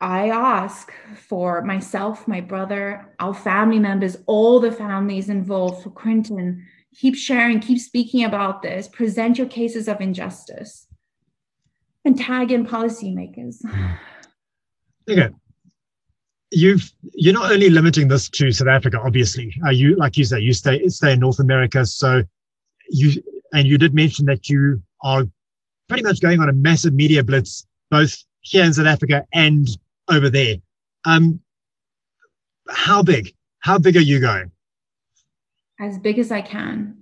I 0.00 0.30
ask 0.30 0.92
for 1.16 1.62
myself, 1.62 2.28
my 2.28 2.40
brother, 2.40 3.12
our 3.18 3.34
family 3.34 3.78
members, 3.78 4.16
all 4.26 4.60
the 4.60 4.70
families 4.70 5.28
involved 5.28 5.82
for 5.82 5.90
Quentin, 5.90 6.64
keep 6.94 7.16
sharing, 7.16 7.60
keep 7.60 7.80
speaking 7.80 8.24
about 8.24 8.62
this, 8.62 8.88
present 8.88 9.38
your 9.38 9.48
cases 9.48 9.88
of 9.88 10.00
injustice, 10.00 10.86
and 12.04 12.16
tag 12.16 12.52
in 12.52 12.66
policymakers. 12.66 13.56
Okay. 15.08 15.28
You've 16.50 16.92
you're 17.12 17.34
not 17.34 17.50
only 17.50 17.70
limiting 17.70 18.08
this 18.08 18.28
to 18.30 18.52
South 18.52 18.68
Africa, 18.68 19.00
obviously. 19.04 19.54
Uh, 19.64 19.70
you 19.70 19.96
like 19.96 20.16
you 20.16 20.24
say, 20.24 20.40
you 20.40 20.52
stay 20.52 20.86
stay 20.88 21.12
in 21.12 21.20
North 21.20 21.40
America, 21.40 21.84
so 21.84 22.22
you 22.88 23.22
and 23.52 23.66
you 23.66 23.78
did 23.78 23.94
mention 23.94 24.26
that 24.26 24.48
you 24.48 24.82
are 25.02 25.24
pretty 25.88 26.02
much 26.02 26.20
going 26.20 26.40
on 26.40 26.48
a 26.48 26.52
massive 26.52 26.94
media 26.94 27.22
blitz, 27.22 27.66
both 27.90 28.16
here 28.40 28.64
in 28.64 28.72
South 28.72 28.86
Africa 28.86 29.24
and 29.32 29.68
over 30.08 30.30
there. 30.30 30.56
Um, 31.04 31.40
how 32.68 33.02
big? 33.02 33.34
How 33.60 33.78
big 33.78 33.96
are 33.96 34.00
you 34.00 34.20
going? 34.20 34.50
As 35.80 35.98
big 35.98 36.18
as 36.18 36.30
I 36.30 36.40
can. 36.40 36.96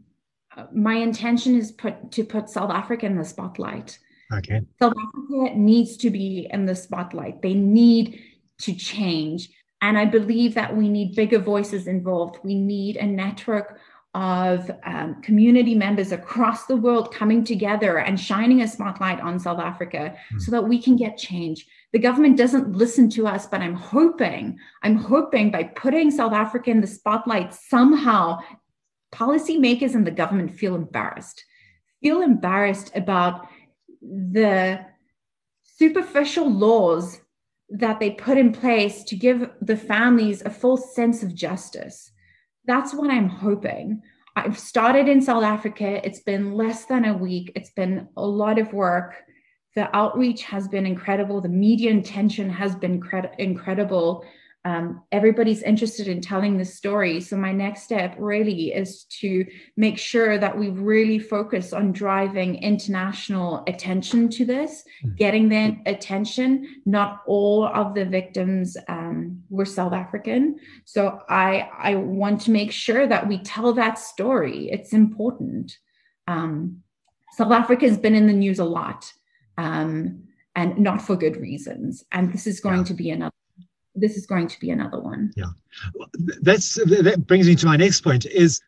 My 0.72 0.94
intention 0.94 1.57
is 1.57 1.72
put 1.72 2.12
to 2.12 2.24
put 2.24 2.48
South 2.48 2.70
Africa 2.70 3.07
in 3.07 3.16
the 3.16 3.24
spotlight. 3.24 3.98
Okay. 4.39 4.62
South 4.80 4.95
Africa 5.09 5.57
needs 5.57 5.97
to 5.99 6.11
be 6.11 6.49
in 6.51 6.66
the 6.66 6.74
spotlight. 6.74 7.43
They 7.43 7.55
need 7.55 8.20
to 8.61 8.74
change. 8.74 9.51
And 9.80 9.99
I 9.99 10.05
believe 10.05 10.55
that 10.55 10.74
we 10.74 10.89
need 10.89 11.14
bigger 11.14 11.39
voices 11.39 11.87
involved. 11.87 12.39
We 12.43 12.55
need 12.55 12.97
a 12.97 13.07
network 13.07 13.80
of 14.14 14.70
um, 14.85 15.20
community 15.22 15.74
members 15.74 16.12
across 16.12 16.66
the 16.66 16.76
world 16.76 17.12
coming 17.12 17.43
together 17.43 17.99
and 17.99 18.18
shining 18.18 18.62
a 18.62 18.68
spotlight 18.68 19.20
on 19.20 19.41
South 19.41 19.59
Africa 19.59 20.14
mm. 20.32 20.41
so 20.41 20.53
that 20.53 20.62
we 20.62 20.80
can 20.80 20.95
get 20.95 21.18
change. 21.18 21.66
The 21.93 21.99
government 21.99 22.39
doesn't 22.39 22.72
listen 22.72 23.11
to 23.11 23.26
us, 23.26 23.47
but 23.47 23.61
I'm 23.61 23.74
hoping, 23.74 24.57
I'm 24.82 24.97
hoping 24.97 25.51
by 25.51 25.64
putting 25.64 26.12
South 26.12 26.32
Africa 26.32 26.70
in 26.70 26.80
the 26.80 26.87
spotlight, 26.87 27.53
somehow 27.55 28.39
policymakers 29.12 29.95
and 29.95 30.07
the 30.07 30.12
government 30.12 30.55
feel 30.55 30.76
embarrassed, 30.76 31.45
feel 32.01 32.22
embarrassed 32.22 32.93
about 32.95 33.49
the 34.05 34.84
superficial 35.62 36.50
laws 36.50 37.20
that 37.70 37.98
they 37.98 38.11
put 38.11 38.38
in 38.38 38.52
place 38.52 39.05
to 39.05 39.16
give 39.16 39.50
the 39.61 39.76
families 39.76 40.42
a 40.42 40.50
full 40.50 40.76
sense 40.76 41.22
of 41.22 41.34
justice 41.34 42.12
that's 42.66 42.94
what 42.94 43.11
I'm 43.11 43.28
hoping. 43.28 44.02
I've 44.36 44.59
started 44.59 45.09
in 45.09 45.20
South 45.20 45.44
Africa. 45.44 46.05
It's 46.05 46.20
been 46.20 46.55
less 46.55 46.86
than 46.86 47.05
a 47.05 47.16
week. 47.16 47.52
It's 47.55 47.70
been 47.70 48.09
a 48.16 48.26
lot 48.26 48.59
of 48.59 48.72
work. 48.72 49.14
The 49.76 49.94
outreach 49.94 50.42
has 50.44 50.66
been 50.68 50.86
incredible. 50.86 51.40
The 51.40 51.48
media 51.48 51.96
attention 51.96 52.48
has 52.50 52.74
been 52.74 53.00
cred- 53.00 53.34
incredible 53.38 54.24
um, 54.66 55.02
everybody's 55.12 55.62
interested 55.62 56.08
in 56.08 56.22
telling 56.22 56.56
the 56.56 56.64
story. 56.64 57.20
So 57.20 57.36
my 57.36 57.52
next 57.52 57.82
step 57.82 58.16
really 58.18 58.72
is 58.72 59.04
to 59.20 59.44
make 59.76 59.98
sure 59.98 60.38
that 60.38 60.56
we 60.56 60.70
really 60.70 61.18
focus 61.18 61.74
on 61.74 61.92
driving 61.92 62.62
international 62.62 63.62
attention 63.66 64.30
to 64.30 64.46
this, 64.46 64.84
mm-hmm. 65.04 65.16
getting 65.16 65.48
the 65.50 65.76
attention. 65.84 66.80
Not 66.86 67.22
all 67.26 67.66
of 67.66 67.94
the 67.94 68.06
victims 68.06 68.76
um, 68.88 69.42
were 69.50 69.66
South 69.66 69.92
African, 69.92 70.58
so 70.84 71.20
I 71.28 71.68
I 71.78 71.96
want 71.96 72.40
to 72.42 72.50
make 72.50 72.72
sure 72.72 73.06
that 73.06 73.28
we 73.28 73.38
tell 73.38 73.74
that 73.74 73.98
story. 73.98 74.70
It's 74.70 74.94
important. 74.94 75.76
Um, 76.26 76.78
South 77.32 77.52
Africa 77.52 77.86
has 77.86 77.98
been 77.98 78.14
in 78.14 78.26
the 78.26 78.32
news 78.32 78.58
a 78.58 78.64
lot. 78.64 79.12
Um, 79.58 80.24
and 80.56 80.78
not 80.78 81.02
for 81.02 81.16
good 81.16 81.36
reasons. 81.36 82.04
And 82.12 82.32
this 82.32 82.46
is 82.46 82.60
going 82.60 82.78
yeah. 82.78 82.84
to 82.84 82.94
be 82.94 83.10
another 83.10 83.34
this 83.95 84.16
is 84.16 84.26
going 84.26 84.49
to 84.49 84.61
be 84.61 84.70
another 84.70 85.01
one. 85.01 85.32
Yeah, 85.36 85.53
that's 86.42 86.74
that 86.74 87.24
brings 87.26 87.47
me 87.47 87.55
to 87.57 87.66
my 87.66 87.76
next 87.76 88.01
point: 88.01 88.26
is 88.26 88.61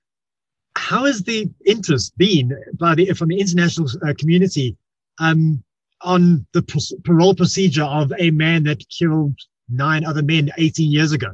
how 0.77 1.05
has 1.05 1.23
the 1.23 1.49
interest 1.65 2.17
been 2.19 2.53
by 2.79 2.95
the 2.95 3.13
from 3.13 3.29
the 3.29 3.41
international 3.41 3.89
uh, 4.07 4.15
community 4.19 4.77
um, 5.19 5.63
on 6.03 6.47
the 6.53 6.63
parole 7.05 7.35
procedure 7.35 7.85
of 7.85 8.13
a 8.19 8.31
man 8.31 8.65
that 8.65 8.85
killed 8.89 9.39
nine 9.69 10.05
other 10.05 10.23
men 10.23 10.51
18 10.59 10.93
years 10.93 11.13
ago? 11.13 11.33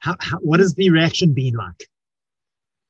How, 0.00 0.16
how, 0.20 0.38
what 0.38 0.60
has 0.60 0.74
the 0.74 0.90
reaction 0.90 1.34
been 1.34 1.54
like? 1.54 1.88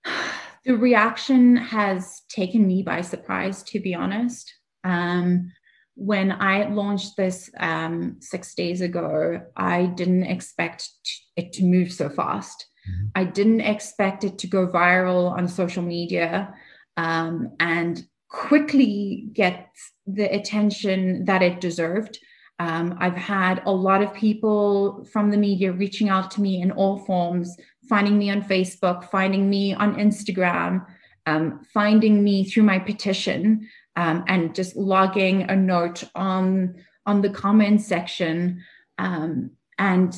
The 0.65 0.77
reaction 0.77 1.57
has 1.57 2.23
taken 2.29 2.67
me 2.67 2.83
by 2.83 3.01
surprise, 3.01 3.63
to 3.63 3.81
be 3.81 3.95
honest. 3.95 4.53
Um, 4.85 5.51
when 5.99 6.31
I 6.31 6.69
launched 6.69 7.17
this 7.17 7.51
um, 7.59 8.19
six 8.21 8.55
days 8.55 8.83
ago, 8.83 9.43
I 9.57 9.87
didn't 9.87 10.23
expect 10.23 10.89
it 11.37 11.53
to 11.55 11.65
move 11.65 11.93
so 11.93 12.09
fast. 12.09 12.67
Mm-hmm. 12.89 13.07
I 13.17 13.25
didn't 13.25 13.63
expect 13.63 14.23
it 14.23 14.39
to 14.39 14.47
go 14.47 14.69
viral 14.69 15.33
on 15.33 15.49
social 15.49 15.83
media 15.83 16.55
um, 16.97 17.51
and 17.59 18.01
quickly 18.29 19.29
get 19.33 19.71
the 20.07 20.33
attention 20.33 21.25
that 21.25 21.43
it 21.43 21.61
deserved. 21.61 22.21
Um, 22.61 22.97
I've 23.01 23.17
had 23.17 23.63
a 23.67 23.73
lot 23.73 24.01
of 24.01 24.15
people 24.15 25.05
from 25.11 25.31
the 25.33 25.37
media 25.37 25.73
reaching 25.73 26.11
out 26.11 26.31
to 26.33 26.41
me 26.41 26.63
in 26.63 26.71
all 26.71 26.99
forms, 26.99 27.57
finding 27.89 28.17
me 28.17 28.31
on 28.31 28.43
Facebook, 28.43 29.11
finding 29.11 29.51
me 29.51 29.75
on 29.75 29.97
Instagram, 29.97 30.87
um, 31.27 31.65
finding 31.75 32.23
me 32.23 32.45
through 32.45 32.63
my 32.63 32.79
petition 32.79 33.69
um, 33.99 34.23
and 34.29 34.55
just 34.55 34.77
logging 34.77 35.43
a 35.51 35.57
note 35.57 36.05
on 36.15 36.77
on 37.05 37.21
the 37.21 37.31
comments 37.31 37.87
section. 37.87 38.63
Um, 38.97 39.51
and 39.77 40.17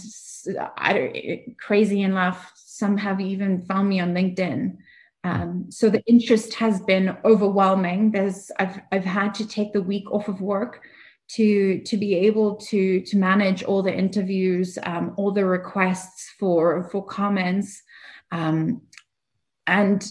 I, 0.76 1.44
crazy 1.58 2.02
enough, 2.02 2.52
some 2.54 2.98
have 2.98 3.20
even 3.20 3.62
found 3.62 3.88
me 3.88 4.00
on 4.00 4.12
LinkedIn. 4.12 4.76
Um, 5.24 5.66
so 5.70 5.88
the 5.88 6.02
interest 6.06 6.54
has 6.54 6.82
been 6.82 7.16
overwhelming. 7.24 8.10
There's 8.12 8.50
I've 8.58 8.80
I've 8.92 9.04
had 9.04 9.34
to 9.36 9.48
take 9.48 9.72
the 9.72 9.82
week 9.82 10.10
off 10.12 10.28
of 10.28 10.42
work 10.42 10.82
to 11.36 11.80
to 11.80 11.96
be 11.96 12.14
able 12.14 12.56
to 12.56 13.00
to 13.00 13.16
manage 13.16 13.62
all 13.62 13.82
the 13.82 13.94
interviews, 13.94 14.78
um, 14.82 15.14
all 15.16 15.32
the 15.32 15.46
requests 15.46 16.30
for 16.38 16.86
for 16.90 17.02
comments, 17.02 17.82
um, 18.30 18.82
and 19.66 20.06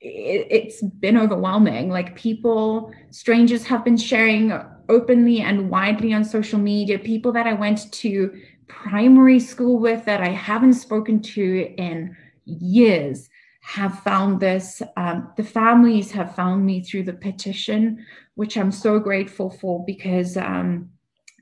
it, 0.00 0.64
has 0.64 0.82
been 0.82 1.16
overwhelming. 1.16 1.90
Like 1.90 2.16
people, 2.16 2.92
strangers 3.10 3.64
have 3.66 3.84
been 3.84 3.96
sharing 3.96 4.52
openly 4.88 5.40
and 5.40 5.70
widely 5.70 6.12
on 6.12 6.24
social 6.24 6.58
media. 6.58 6.98
People 6.98 7.32
that 7.32 7.46
I 7.46 7.54
went 7.54 7.90
to 7.92 8.40
primary 8.68 9.40
school 9.40 9.78
with 9.78 10.04
that 10.04 10.22
I 10.22 10.28
haven't 10.28 10.74
spoken 10.74 11.20
to 11.22 11.74
in 11.76 12.16
years 12.44 13.28
have 13.60 14.00
found 14.00 14.40
this. 14.40 14.82
Um, 14.96 15.32
the 15.36 15.44
families 15.44 16.10
have 16.12 16.34
found 16.34 16.64
me 16.64 16.82
through 16.82 17.04
the 17.04 17.12
petition, 17.12 18.04
which 18.34 18.56
I'm 18.56 18.72
so 18.72 18.98
grateful 18.98 19.50
for 19.50 19.84
because 19.84 20.36
um, 20.36 20.90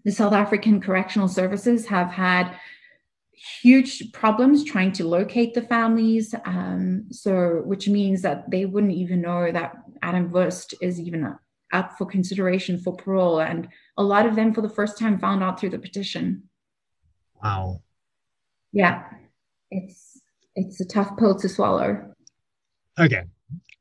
the 0.05 0.11
South 0.13 0.33
African 0.33 0.81
Correctional 0.81 1.29
Services 1.29 1.87
have 1.87 2.09
had 2.09 2.57
huge 3.37 4.13
problems 4.13 4.65
trying 4.65 4.93
to 4.93 5.07
locate 5.07 5.55
the 5.55 5.63
families. 5.63 6.35
Um, 6.45 7.07
so, 7.11 7.63
which 7.65 7.89
means 7.89 8.23
that 8.23 8.51
they 8.51 8.65
wouldn't 8.65 8.93
even 8.93 9.21
know 9.21 9.53
that 9.53 9.77
Adam 10.03 10.31
Woest 10.31 10.75
is 10.81 10.99
even 11.01 11.35
up 11.73 11.99
for 11.99 12.07
consideration 12.07 12.79
for 12.79 12.97
parole. 12.97 13.41
And 13.41 13.69
a 13.97 14.03
lot 14.03 14.27
of 14.27 14.37
them, 14.37 14.55
for 14.55 14.63
the 14.63 14.69
first 14.69 14.99
time, 14.99 15.19
found 15.19 15.43
out 15.43 15.61
through 15.61 15.71
the 15.71 15.79
petition. 15.79 16.45
Wow. 17.43 17.83
Yeah, 18.73 19.05
it's 19.71 20.21
it's 20.55 20.81
a 20.81 20.85
tough 20.85 21.17
pill 21.19 21.39
to 21.39 21.49
swallow. 21.49 22.13
Okay, 22.99 23.23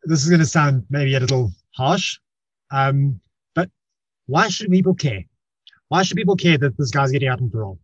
this 0.04 0.24
is 0.24 0.30
going 0.30 0.40
to 0.40 0.46
sound 0.46 0.86
maybe 0.90 1.16
a 1.16 1.20
little 1.20 1.52
harsh, 1.72 2.20
um, 2.72 3.20
but 3.54 3.70
why 4.26 4.50
should 4.50 4.70
people 4.70 4.94
care? 4.94 5.24
Why 5.88 6.04
should 6.04 6.18
people 6.18 6.36
care 6.36 6.58
that 6.58 6.78
this 6.78 6.92
guy's 6.92 7.12
getting 7.12 7.30
out 7.30 7.42
on 7.42 7.50
parole? 7.50 7.80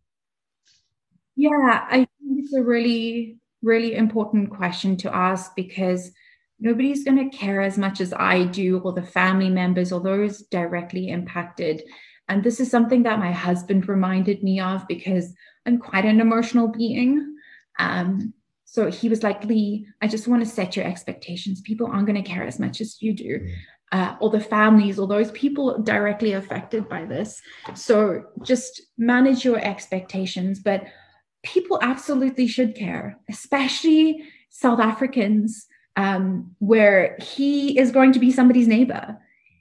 Yeah, 1.42 1.88
I 1.90 1.98
think 1.98 2.38
it's 2.38 2.54
a 2.54 2.62
really, 2.62 3.40
really 3.64 3.96
important 3.96 4.52
question 4.52 4.96
to 4.98 5.16
ask 5.16 5.56
because 5.56 6.12
nobody's 6.60 7.04
going 7.04 7.18
to 7.18 7.36
care 7.36 7.62
as 7.62 7.80
much 7.80 8.00
as 8.00 8.14
I 8.14 8.44
do, 8.44 8.78
or 8.78 8.94
the 8.94 9.02
family 9.02 9.50
members, 9.50 9.92
or 9.92 10.00
those 10.00 10.44
directly 10.44 11.10
impacted. 11.10 11.82
And 12.30 12.44
this 12.44 12.60
is 12.60 12.70
something 12.70 13.02
that 13.04 13.18
my 13.18 13.32
husband 13.32 13.90
reminded 13.90 14.44
me 14.44 14.60
of 14.60 14.88
because 14.88 15.34
I'm 15.66 15.80
quite 15.80 16.06
an 16.06 16.22
emotional 16.22 16.68
being. 16.68 17.36
Um, 17.80 18.36
so 18.66 18.92
he 18.92 19.10
was 19.10 19.24
like, 19.24 19.44
Leigh, 19.44 19.88
I 20.00 20.08
just 20.08 20.28
want 20.28 20.44
to 20.44 20.50
set 20.50 20.76
your 20.76 20.86
expectations. 20.86 21.62
People 21.62 21.88
aren't 21.88 22.06
going 22.06 22.24
to 22.24 22.30
care 22.30 22.46
as 22.46 22.60
much 22.60 22.82
as 22.82 23.02
you 23.02 23.16
do. 23.16 23.40
Mm. 23.40 23.56
Uh, 23.94 24.16
or 24.22 24.30
the 24.30 24.40
families 24.40 25.00
or 25.00 25.08
those 25.08 25.32
people 25.32 25.82
directly 25.82 26.34
affected 26.34 26.88
by 26.88 27.04
this. 27.04 27.42
So 27.74 28.26
just 28.44 28.84
manage 28.98 29.44
your 29.44 29.58
expectations. 29.58 30.60
But 30.60 30.86
people 31.44 31.80
absolutely 31.82 32.48
should 32.48 32.76
care, 32.76 33.20
especially 33.30 34.24
South 34.50 34.80
Africans, 34.80 35.68
um, 35.96 36.56
where 36.60 37.18
he 37.22 37.78
is 37.78 37.92
going 37.92 38.14
to 38.14 38.20
be 38.20 38.32
somebody's 38.32 38.68
neighbor. 38.68 39.18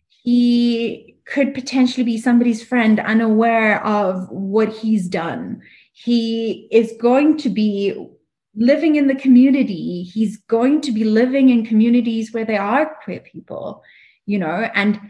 He 0.09 1.17
could 1.25 1.55
potentially 1.55 2.05
be 2.05 2.19
somebody's 2.19 2.63
friend, 2.63 3.01
unaware 3.01 3.85
of 3.85 4.29
what 4.31 4.69
he's 4.69 5.09
done. 5.09 5.63
He 5.93 6.69
is 6.71 6.93
going 7.01 7.39
to 7.39 7.49
be 7.49 8.09
living 8.57 8.97
in 8.97 9.07
the 9.07 9.15
community. 9.15 10.03
He's 10.03 10.37
going 10.37 10.81
to 10.83 10.93
be 10.93 11.05
living 11.05 11.51
in 11.51 11.65
communities 11.65 12.33
where 12.33 12.45
there 12.45 12.63
are 12.63 12.97
queer 13.05 13.21
people, 13.21 13.83
you 14.27 14.39
know, 14.39 14.69
and 14.75 15.01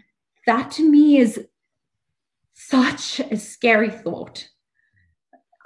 that 0.47 0.71
to 0.73 0.89
me 0.89 1.19
is 1.19 1.47
such 2.53 3.21
a 3.21 3.37
scary 3.37 3.91
thought 3.91 4.50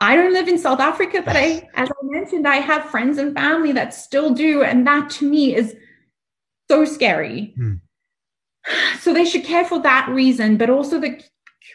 I 0.04 0.16
don't 0.16 0.34
live 0.34 0.48
in 0.48 0.58
South 0.58 0.80
Africa, 0.80 1.22
but 1.24 1.34
I, 1.34 1.66
as 1.74 1.88
I 1.88 1.94
mentioned, 2.04 2.46
I 2.46 2.56
have 2.56 2.90
friends 2.90 3.16
and 3.16 3.34
family 3.34 3.72
that 3.72 3.94
still 3.94 4.34
do. 4.34 4.62
And 4.62 4.86
that 4.86 5.08
to 5.10 5.30
me 5.30 5.56
is 5.56 5.74
so 6.70 6.84
scary. 6.84 7.54
Hmm. 7.56 7.74
So 9.00 9.14
they 9.14 9.24
should 9.24 9.44
care 9.44 9.64
for 9.64 9.80
that 9.80 10.08
reason, 10.08 10.56
but 10.56 10.70
also 10.70 11.00
the 11.00 11.22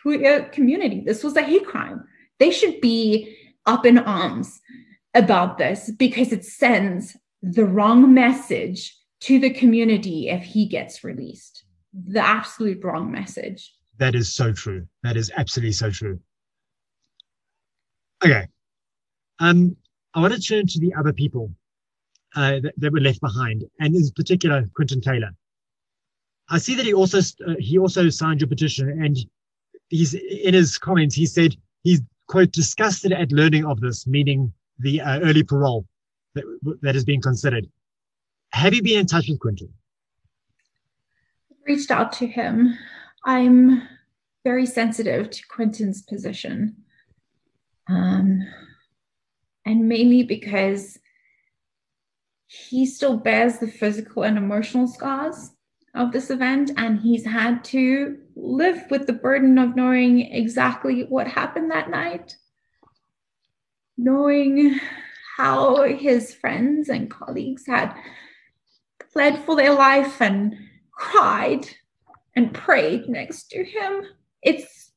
queer 0.01 0.43
community. 0.49 1.01
This 1.05 1.23
was 1.23 1.35
a 1.35 1.41
hate 1.41 1.65
crime. 1.65 2.03
They 2.39 2.51
should 2.51 2.79
be 2.81 3.35
up 3.65 3.85
in 3.85 3.97
arms 3.97 4.59
about 5.13 5.57
this 5.57 5.91
because 5.91 6.31
it 6.31 6.45
sends 6.45 7.17
the 7.41 7.65
wrong 7.65 8.13
message 8.13 8.95
to 9.21 9.39
the 9.39 9.49
community 9.49 10.29
if 10.29 10.43
he 10.43 10.67
gets 10.67 11.03
released. 11.03 11.63
The 11.93 12.21
absolute 12.21 12.83
wrong 12.83 13.11
message. 13.11 13.73
That 13.97 14.15
is 14.15 14.33
so 14.33 14.53
true. 14.53 14.87
That 15.03 15.17
is 15.17 15.31
absolutely 15.35 15.73
so 15.73 15.89
true. 15.89 16.19
Okay. 18.23 18.47
Um, 19.39 19.75
I 20.13 20.21
want 20.21 20.33
to 20.33 20.41
turn 20.41 20.67
to 20.67 20.79
the 20.79 20.93
other 20.97 21.13
people 21.13 21.51
uh, 22.35 22.59
that, 22.59 22.73
that, 22.77 22.91
were 22.91 22.99
left 22.99 23.21
behind, 23.21 23.63
and 23.79 23.95
in 23.95 24.09
particular, 24.15 24.65
Quentin 24.75 25.01
Taylor. 25.01 25.31
I 26.49 26.57
see 26.57 26.75
that 26.75 26.85
he 26.85 26.93
also 26.93 27.19
uh, 27.19 27.55
he 27.59 27.77
also 27.77 28.09
signed 28.09 28.41
your 28.41 28.47
petition, 28.47 28.89
and 28.89 29.17
he's 29.89 30.13
in 30.13 30.53
his 30.53 30.77
comments 30.77 31.15
he 31.15 31.25
said 31.25 31.55
he's 31.83 32.01
quote 32.27 32.51
disgusted 32.51 33.11
at 33.11 33.31
learning 33.31 33.65
of 33.65 33.79
this, 33.79 34.05
meaning 34.05 34.51
the 34.79 35.01
uh, 35.01 35.19
early 35.21 35.43
parole 35.43 35.85
that 36.35 36.43
that 36.81 36.95
is 36.95 37.05
being 37.05 37.21
considered. 37.21 37.67
Have 38.51 38.73
you 38.73 38.81
been 38.81 38.99
in 38.99 39.05
touch 39.05 39.29
with 39.29 39.39
Quentin? 39.39 39.71
Reached 41.65 41.91
out 41.91 42.11
to 42.13 42.27
him. 42.27 42.77
I'm 43.25 43.83
very 44.43 44.65
sensitive 44.65 45.29
to 45.29 45.47
Quentin's 45.47 46.01
position, 46.01 46.75
um, 47.89 48.41
and 49.65 49.87
mainly 49.87 50.23
because 50.23 50.97
he 52.47 52.85
still 52.85 53.17
bears 53.17 53.59
the 53.59 53.67
physical 53.67 54.23
and 54.23 54.37
emotional 54.37 54.87
scars 54.87 55.51
of 55.95 56.11
this 56.11 56.29
event 56.29 56.71
and 56.77 56.99
he's 56.99 57.25
had 57.25 57.63
to 57.63 58.17
live 58.35 58.85
with 58.89 59.07
the 59.07 59.13
burden 59.13 59.57
of 59.57 59.75
knowing 59.75 60.21
exactly 60.21 61.03
what 61.03 61.27
happened 61.27 61.71
that 61.71 61.89
night 61.89 62.35
knowing 63.99 64.79
how 65.37 65.83
his 65.83 66.33
friends 66.33 66.89
and 66.89 67.11
colleagues 67.11 67.67
had 67.67 67.93
fled 69.11 69.43
for 69.43 69.55
their 69.55 69.73
life 69.73 70.21
and 70.21 70.55
cried 70.91 71.65
and 72.35 72.53
prayed 72.53 73.09
next 73.09 73.49
to 73.51 73.63
him. 73.63 74.03
It's 74.41 74.88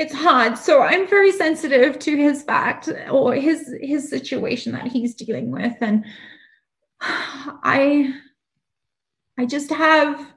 it's 0.00 0.14
hard 0.14 0.56
so 0.56 0.82
i'm 0.82 1.06
very 1.06 1.30
sensitive 1.30 1.98
to 1.98 2.16
his 2.16 2.42
fact 2.42 2.88
or 3.10 3.34
his 3.34 3.74
his 3.80 4.08
situation 4.08 4.72
that 4.72 4.86
he's 4.88 5.14
dealing 5.14 5.50
with 5.50 5.76
and 5.80 6.04
i 7.00 8.12
I 9.40 9.46
just 9.46 9.70
have 9.70 10.34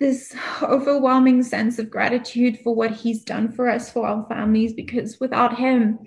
this 0.00 0.34
overwhelming 0.62 1.42
sense 1.42 1.78
of 1.78 1.90
gratitude 1.90 2.58
for 2.64 2.74
what 2.74 2.92
he's 2.92 3.22
done 3.22 3.52
for 3.52 3.68
us, 3.68 3.92
for 3.92 4.06
our 4.06 4.26
families, 4.26 4.72
because 4.72 5.20
without 5.20 5.58
him, 5.58 5.98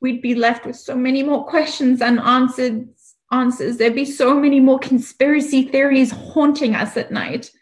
we'd 0.00 0.20
be 0.20 0.34
left 0.34 0.66
with 0.66 0.74
so 0.74 0.96
many 0.96 1.22
more 1.22 1.46
questions 1.46 2.00
and 2.02 2.18
answered 2.18 2.88
answers. 3.30 3.76
There'd 3.76 3.94
be 3.94 4.04
so 4.04 4.34
many 4.34 4.58
more 4.58 4.80
conspiracy 4.80 5.62
theories 5.62 6.10
haunting 6.10 6.74
us 6.74 6.96
at 6.96 7.12
night. 7.12 7.52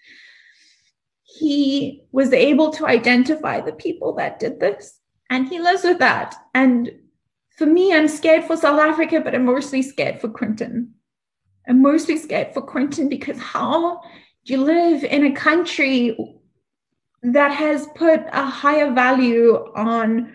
He 1.39 2.03
was 2.13 2.33
able 2.33 2.71
to 2.73 2.87
identify 2.87 3.61
the 3.61 3.73
people 3.73 4.15
that 4.15 4.39
did 4.39 4.61
this, 4.61 5.01
and 5.31 5.49
he 5.49 5.61
lives 5.61 5.85
with 5.85 5.99
that. 5.99 6.35
And 6.55 6.91
for 7.57 7.67
me, 7.67 7.93
I'm 7.93 8.09
scared 8.09 8.45
for 8.45 8.57
South 8.57 8.79
Africa, 8.79 9.21
but 9.21 9.35
I'm 9.35 9.45
mostly 9.45 9.83
scared 9.83 10.21
for 10.21 10.29
Quentin. 10.29 10.95
I'm 11.69 11.83
mostly 11.83 12.17
scared 12.17 12.55
for 12.55 12.63
Quentin 12.63 13.09
because 13.09 13.39
how 13.39 14.01
do 14.45 14.53
you 14.53 14.63
live 14.63 15.03
in 15.03 15.25
a 15.25 15.33
country 15.33 16.17
that 17.23 17.51
has 17.51 17.89
put 17.97 18.21
a 18.33 18.45
higher 18.45 18.93
value 18.93 19.57
on 19.75 20.33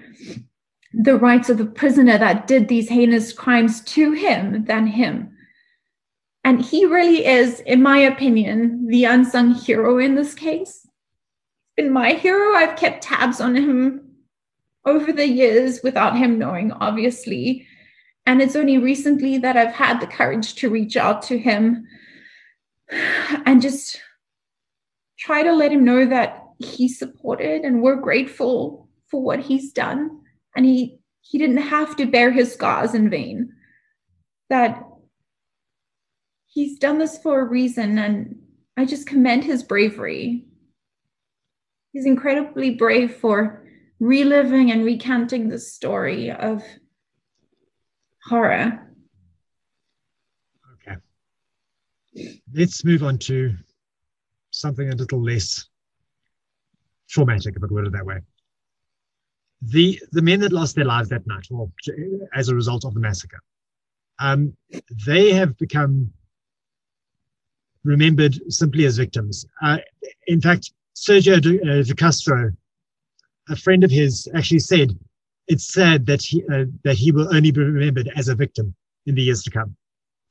the 0.93 1.15
rights 1.15 1.49
of 1.49 1.57
the 1.57 1.65
prisoner 1.65 2.17
that 2.17 2.47
did 2.47 2.67
these 2.67 2.89
heinous 2.89 3.31
crimes 3.31 3.81
to 3.81 4.11
him 4.11 4.65
than 4.65 4.87
him? 4.87 5.37
And 6.43 6.61
he 6.61 6.85
really 6.85 7.25
is, 7.25 7.59
in 7.61 7.83
my 7.83 7.99
opinion, 7.99 8.87
the 8.87 9.05
unsung 9.05 9.53
hero 9.53 9.99
in 9.99 10.15
this 10.15 10.33
case. 10.33 10.80
In 11.77 11.91
my 11.91 12.13
hero, 12.13 12.55
I've 12.55 12.77
kept 12.77 13.03
tabs 13.03 13.39
on 13.41 13.55
him 13.55 14.11
over 14.85 15.11
the 15.11 15.27
years 15.27 15.81
without 15.83 16.17
him 16.17 16.37
knowing, 16.37 16.71
obviously. 16.71 17.67
And 18.25 18.41
it's 18.41 18.55
only 18.55 18.77
recently 18.77 19.37
that 19.39 19.57
I've 19.57 19.73
had 19.73 19.99
the 19.99 20.07
courage 20.07 20.55
to 20.55 20.69
reach 20.69 20.97
out 20.97 21.21
to 21.23 21.37
him 21.37 21.87
and 23.45 23.61
just 23.61 23.99
try 25.17 25.43
to 25.43 25.53
let 25.53 25.71
him 25.71 25.85
know 25.85 26.05
that 26.05 26.43
he's 26.59 26.99
supported 26.99 27.61
and 27.61 27.81
we're 27.81 27.95
grateful 27.95 28.89
for 29.09 29.21
what 29.21 29.39
he's 29.39 29.71
done. 29.71 30.21
And 30.55 30.65
he 30.65 30.99
he 31.21 31.37
didn't 31.37 31.57
have 31.57 31.95
to 31.95 32.05
bear 32.05 32.31
his 32.31 32.53
scars 32.53 32.93
in 32.93 33.09
vain. 33.09 33.53
That 34.49 34.83
he's 36.47 36.77
done 36.77 36.97
this 36.97 37.17
for 37.17 37.39
a 37.39 37.45
reason, 37.45 37.97
and 37.97 38.41
I 38.75 38.85
just 38.85 39.07
commend 39.07 39.45
his 39.45 39.63
bravery. 39.63 40.45
He's 41.93 42.05
incredibly 42.05 42.71
brave 42.71 43.15
for 43.17 43.65
reliving 43.99 44.71
and 44.71 44.85
recanting 44.85 45.49
the 45.49 45.59
story 45.59 46.31
of 46.31 46.63
horror. 48.23 48.87
Okay. 50.75 50.97
Let's 52.53 52.85
move 52.85 53.03
on 53.03 53.17
to 53.19 53.55
something 54.51 54.89
a 54.89 54.95
little 54.95 55.21
less 55.21 55.67
traumatic, 57.09 57.55
if 57.55 57.63
I 57.63 57.67
put 57.67 57.87
it 57.87 57.93
that 57.93 58.05
way. 58.05 58.19
The 59.63 60.01
the 60.11 60.21
men 60.21 60.39
that 60.39 60.51
lost 60.51 60.75
their 60.75 60.85
lives 60.85 61.09
that 61.09 61.27
night, 61.27 61.47
or 61.51 61.69
as 62.33 62.49
a 62.49 62.55
result 62.55 62.83
of 62.83 62.93
the 62.95 62.99
massacre, 62.99 63.39
um, 64.17 64.55
they 65.05 65.33
have 65.33 65.57
become 65.57 66.11
remembered 67.83 68.39
simply 68.51 68.85
as 68.85 68.97
victims. 68.97 69.45
Uh, 69.61 69.77
in 70.27 70.41
fact, 70.41 70.71
Sergio 70.95 71.41
de, 71.41 71.59
uh, 71.61 71.83
de 71.83 71.95
Castro, 71.95 72.51
a 73.49 73.55
friend 73.55 73.83
of 73.83 73.91
his, 73.91 74.27
actually 74.35 74.59
said 74.59 74.97
it's 75.47 75.73
sad 75.73 76.05
that 76.05 76.21
he 76.21 76.43
uh, 76.51 76.65
that 76.83 76.95
he 76.95 77.11
will 77.11 77.33
only 77.33 77.51
be 77.51 77.61
remembered 77.61 78.09
as 78.15 78.27
a 78.27 78.35
victim 78.35 78.73
in 79.05 79.15
the 79.15 79.21
years 79.21 79.43
to 79.43 79.51
come, 79.51 79.75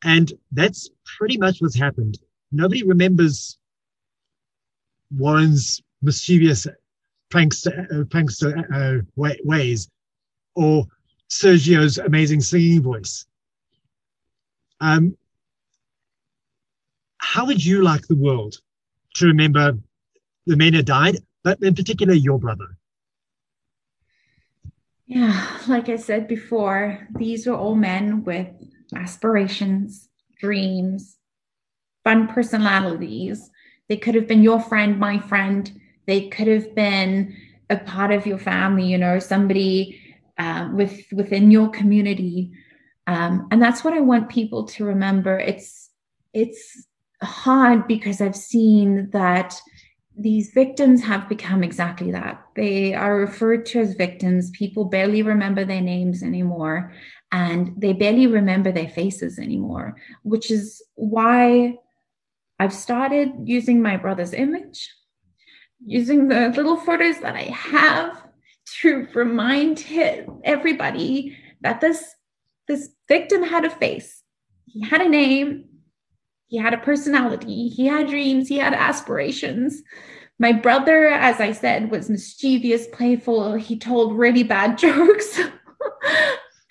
and 0.05 0.33
that's 0.53 0.89
pretty 1.19 1.37
much 1.39 1.61
what's 1.61 1.77
happened. 1.77 2.19
Nobody 2.53 2.83
remembers 2.83 3.59
Warren's 5.11 5.83
mischievous 6.03 6.67
prankster, 7.31 7.85
uh, 7.93 8.05
prankster 8.05 8.65
uh, 8.73 9.03
ways, 9.45 9.89
or 10.55 10.87
Sergio's 11.29 11.99
amazing 11.99 12.41
singing 12.41 12.83
voice. 12.83 13.27
Um, 14.81 15.17
how 17.19 17.47
would 17.47 17.65
you 17.65 17.83
like 17.83 18.07
the 18.07 18.17
world 18.17 18.57
to 19.15 19.27
remember 19.27 19.79
the 20.51 20.57
men 20.57 20.75
who 20.75 20.83
died, 20.83 21.19
but 21.45 21.63
in 21.63 21.75
particular 21.75 22.13
your 22.13 22.39
brother? 22.39 22.67
Yeah, 25.07 25.59
like 25.67 25.89
I 25.89 25.97
said 25.97 26.29
before, 26.29 27.09
these 27.17 27.47
were 27.47 27.57
all 27.57 27.75
men 27.75 28.25
with 28.25 28.49
aspirations, 28.95 30.09
dreams, 30.39 31.17
fun 32.05 32.29
personalities. 32.29 33.51
They 33.89 33.97
could 33.97 34.15
have 34.15 34.29
been 34.29 34.43
your 34.43 34.61
friend, 34.61 34.99
my 34.99 35.19
friend. 35.19 35.71
They 36.07 36.29
could 36.29 36.47
have 36.49 36.75
been 36.75 37.37
a 37.69 37.77
part 37.77 38.13
of 38.13 38.27
your 38.27 38.39
family, 38.39 38.87
you 38.87 38.99
know, 38.99 39.19
somebody 39.19 40.01
um, 40.39 40.77
with 40.77 41.05
within 41.13 41.51
your 41.51 41.69
community. 41.69 42.53
Um, 43.07 43.49
and 43.51 43.61
that's 43.63 43.85
what 43.85 43.95
I 43.95 44.01
want 44.01 44.29
people 44.29 44.65
to 44.65 44.85
remember. 44.85 45.39
It's 45.39 45.91
it's 46.33 46.87
hard 47.23 47.87
because 47.87 48.21
I've 48.21 48.37
seen 48.37 49.11
that 49.11 49.61
these 50.21 50.51
victims 50.51 51.03
have 51.03 51.29
become 51.29 51.62
exactly 51.64 52.11
that. 52.12 52.45
They 52.55 52.93
are 52.95 53.16
referred 53.16 53.64
to 53.66 53.81
as 53.81 53.95
victims. 53.95 54.51
People 54.51 54.85
barely 54.85 55.23
remember 55.23 55.64
their 55.64 55.81
names 55.81 56.23
anymore, 56.23 56.93
and 57.33 57.73
they 57.77 57.95
barely 57.95 58.27
remember 58.27 58.71
their 58.71 58.89
faces 58.89 59.39
anymore, 59.39 59.97
which 60.23 60.51
is 60.51 60.83
why 60.95 61.79
I've 62.59 62.75
started 62.75 63.33
using 63.45 63.81
my 63.81 63.97
brother's 63.97 64.35
image, 64.35 64.93
using 65.85 66.29
the 66.29 66.51
little 66.51 66.77
photos 66.77 67.21
that 67.21 67.35
I 67.35 67.45
have 67.45 68.23
to 68.83 69.09
remind 69.14 69.87
everybody 70.45 71.37
that 71.62 71.81
this, 71.81 72.14
this 72.68 72.91
victim 73.09 73.43
had 73.43 73.64
a 73.64 73.71
face, 73.71 74.23
he 74.66 74.83
had 74.87 75.01
a 75.01 75.09
name, 75.09 75.70
he 76.51 76.57
had 76.57 76.75
a 76.75 76.79
personality, 76.79 77.69
he 77.69 77.87
had 77.87 78.09
dreams, 78.09 78.49
he 78.49 78.59
had 78.59 78.75
aspirations. 78.75 79.83
My 80.41 80.51
brother, 80.51 81.07
as 81.07 81.39
I 81.39 81.53
said, 81.53 81.93
was 81.93 82.11
mischievous, 82.11 82.89
playful. 82.89 83.55
He 83.55 83.79
told 83.79 84.19
really 84.19 84.43
bad 84.43 84.77
jokes. 84.87 85.39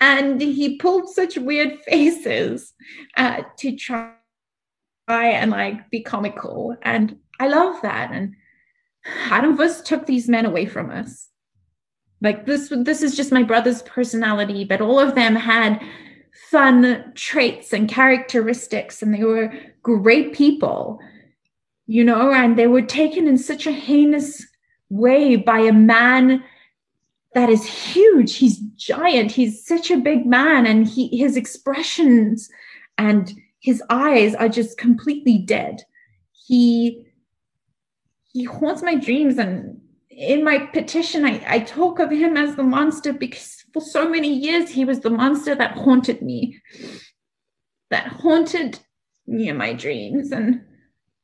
and 0.01 0.41
he 0.41 0.75
pulled 0.75 1.07
such 1.07 1.37
weird 1.37 1.79
faces 1.85 2.73
uh, 3.15 3.43
to 3.59 3.77
try 3.77 4.11
and 5.07 5.49
like 5.49 5.89
be 5.89 6.01
comical. 6.01 6.75
And 6.81 7.17
I 7.39 7.47
love 7.47 7.81
that. 7.81 8.11
And 8.11 8.35
Adam 9.05 9.57
Woest 9.57 9.85
took 9.85 10.05
these 10.05 10.27
men 10.27 10.45
away 10.45 10.65
from 10.65 10.91
us. 10.91 11.29
Like 12.19 12.45
this, 12.45 12.67
this 12.69 13.01
is 13.01 13.15
just 13.15 13.31
my 13.31 13.43
brother's 13.43 13.81
personality, 13.83 14.65
but 14.65 14.81
all 14.81 14.99
of 14.99 15.15
them 15.15 15.37
had 15.37 15.81
fun 16.49 17.11
traits 17.15 17.73
and 17.73 17.89
characteristics, 17.89 19.01
and 19.01 19.13
they 19.13 19.23
were 19.23 19.53
great 19.83 20.33
people, 20.33 20.99
you 21.87 22.03
know, 22.03 22.31
and 22.31 22.57
they 22.57 22.67
were 22.67 22.81
taken 22.81 23.27
in 23.27 23.37
such 23.37 23.67
a 23.67 23.71
heinous 23.71 24.45
way 24.89 25.35
by 25.35 25.59
a 25.59 25.73
man 25.73 26.43
that 27.33 27.49
is 27.49 27.65
huge. 27.65 28.35
He's 28.35 28.59
giant. 28.75 29.31
He's 29.31 29.65
such 29.65 29.91
a 29.91 29.97
big 29.97 30.25
man, 30.25 30.65
and 30.65 30.87
he 30.87 31.15
his 31.15 31.37
expressions 31.37 32.49
and 32.97 33.33
his 33.59 33.83
eyes 33.89 34.35
are 34.35 34.49
just 34.49 34.77
completely 34.77 35.37
dead. 35.37 35.83
He 36.31 37.05
he 38.31 38.43
haunts 38.43 38.81
my 38.81 38.95
dreams, 38.95 39.37
and 39.37 39.81
in 40.09 40.43
my 40.43 40.59
petition, 40.59 41.25
I, 41.25 41.43
I 41.47 41.59
talk 41.59 41.99
of 41.99 42.11
him 42.11 42.37
as 42.37 42.55
the 42.55 42.63
monster 42.63 43.13
because 43.13 43.58
for 43.73 43.81
so 43.81 44.09
many 44.09 44.33
years 44.33 44.69
he 44.69 44.85
was 44.85 44.99
the 44.99 45.09
monster 45.09 45.55
that 45.55 45.77
haunted 45.77 46.21
me, 46.21 46.59
that 47.89 48.07
haunted 48.07 48.79
me 49.27 49.49
in 49.49 49.57
my 49.57 49.73
dreams, 49.73 50.31
and 50.31 50.61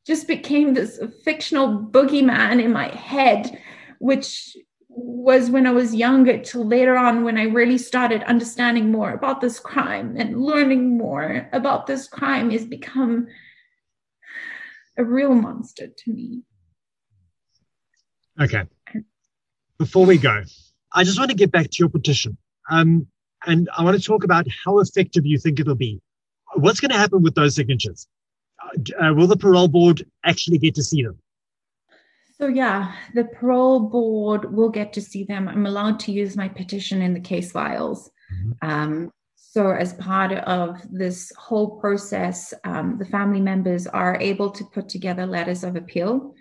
just 0.06 0.28
became 0.28 0.74
this 0.74 1.00
fictional 1.24 1.80
boogeyman 1.80 2.64
in 2.64 2.72
my 2.72 2.90
head, 2.90 3.60
which 4.00 4.56
was 4.88 5.50
when 5.50 5.68
I 5.68 5.72
was 5.72 5.94
younger 5.94 6.38
till 6.38 6.66
later 6.66 6.96
on 6.96 7.24
when 7.24 7.38
I 7.38 7.44
really 7.44 7.78
started 7.78 8.24
understanding 8.24 8.92
more 8.92 9.12
about 9.12 9.42
this 9.42 9.60
crime 9.60 10.16
and 10.18 10.42
learning 10.42 10.98
more 10.98 11.50
about 11.52 11.86
this 11.86 12.08
crime 12.08 12.50
has 12.52 12.66
become 12.66 13.28
a 14.98 15.04
real 15.04 15.34
monster 15.34 15.88
to 15.88 16.14
me. 16.14 16.44
Okay. 18.42 18.64
Before 19.78 20.06
we 20.06 20.18
go, 20.18 20.44
I 20.96 21.04
just 21.04 21.20
want 21.20 21.30
to 21.30 21.36
get 21.36 21.52
back 21.52 21.70
to 21.70 21.78
your 21.78 21.90
petition. 21.90 22.38
Um, 22.72 23.08
and 23.46 23.70
I 23.78 23.84
want 23.84 23.98
to 23.98 24.04
talk 24.04 24.24
about 24.24 24.48
how 24.64 24.80
effective 24.80 25.26
you 25.26 25.38
think 25.38 25.60
it'll 25.60 25.76
be. 25.76 26.02
What's 26.56 26.80
going 26.80 26.92
to 26.92 26.98
happen 26.98 27.22
with 27.22 27.36
those 27.36 27.56
signatures? 27.56 28.08
Uh, 29.00 29.14
will 29.14 29.28
the 29.28 29.38
parole 29.38 29.68
board 29.68 30.06
actually 30.24 30.58
get 30.58 30.74
to 30.76 30.84
see 30.84 31.04
them? 31.04 31.20
So, 32.40 32.48
yeah, 32.48 32.94
the 33.14 33.26
parole 33.26 33.82
board 33.82 34.54
will 34.54 34.70
get 34.70 34.94
to 34.94 35.02
see 35.02 35.26
them. 35.26 35.48
I'm 35.48 35.66
allowed 35.66 36.00
to 36.02 36.12
use 36.12 36.36
my 36.36 36.48
petition 36.48 37.02
in 37.02 37.14
the 37.14 37.20
case 37.20 37.52
files. 37.52 38.10
Mm-hmm. 38.34 38.70
Um, 38.70 39.12
so, 39.36 39.72
as 39.72 39.94
part 39.94 40.34
of 40.34 40.82
this 40.92 41.32
whole 41.38 41.80
process, 41.80 42.54
um, 42.64 42.98
the 42.98 43.06
family 43.06 43.40
members 43.40 43.88
are 43.88 44.18
able 44.20 44.50
to 44.52 44.66
put 44.66 44.90
together 44.90 45.26
letters 45.26 45.64
of 45.64 45.76
appeal. 45.76 46.34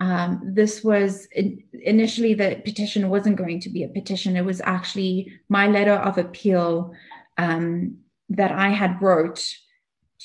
Um, 0.00 0.40
this 0.44 0.84
was 0.84 1.26
in, 1.34 1.62
initially 1.72 2.34
the 2.34 2.60
petition 2.64 3.10
wasn't 3.10 3.36
going 3.36 3.60
to 3.60 3.70
be 3.70 3.82
a 3.82 3.88
petition, 3.88 4.36
it 4.36 4.44
was 4.44 4.60
actually 4.60 5.32
my 5.48 5.66
letter 5.66 5.94
of 5.94 6.18
appeal 6.18 6.92
um, 7.36 7.98
that 8.28 8.52
I 8.52 8.68
had 8.68 9.02
wrote 9.02 9.44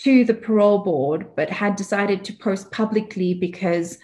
to 0.04 0.26
the 0.26 0.34
parole 0.34 0.84
board, 0.84 1.36
but 1.36 1.50
had 1.50 1.76
decided 1.76 2.24
to 2.26 2.34
post 2.34 2.72
publicly 2.72 3.34
because 3.34 3.98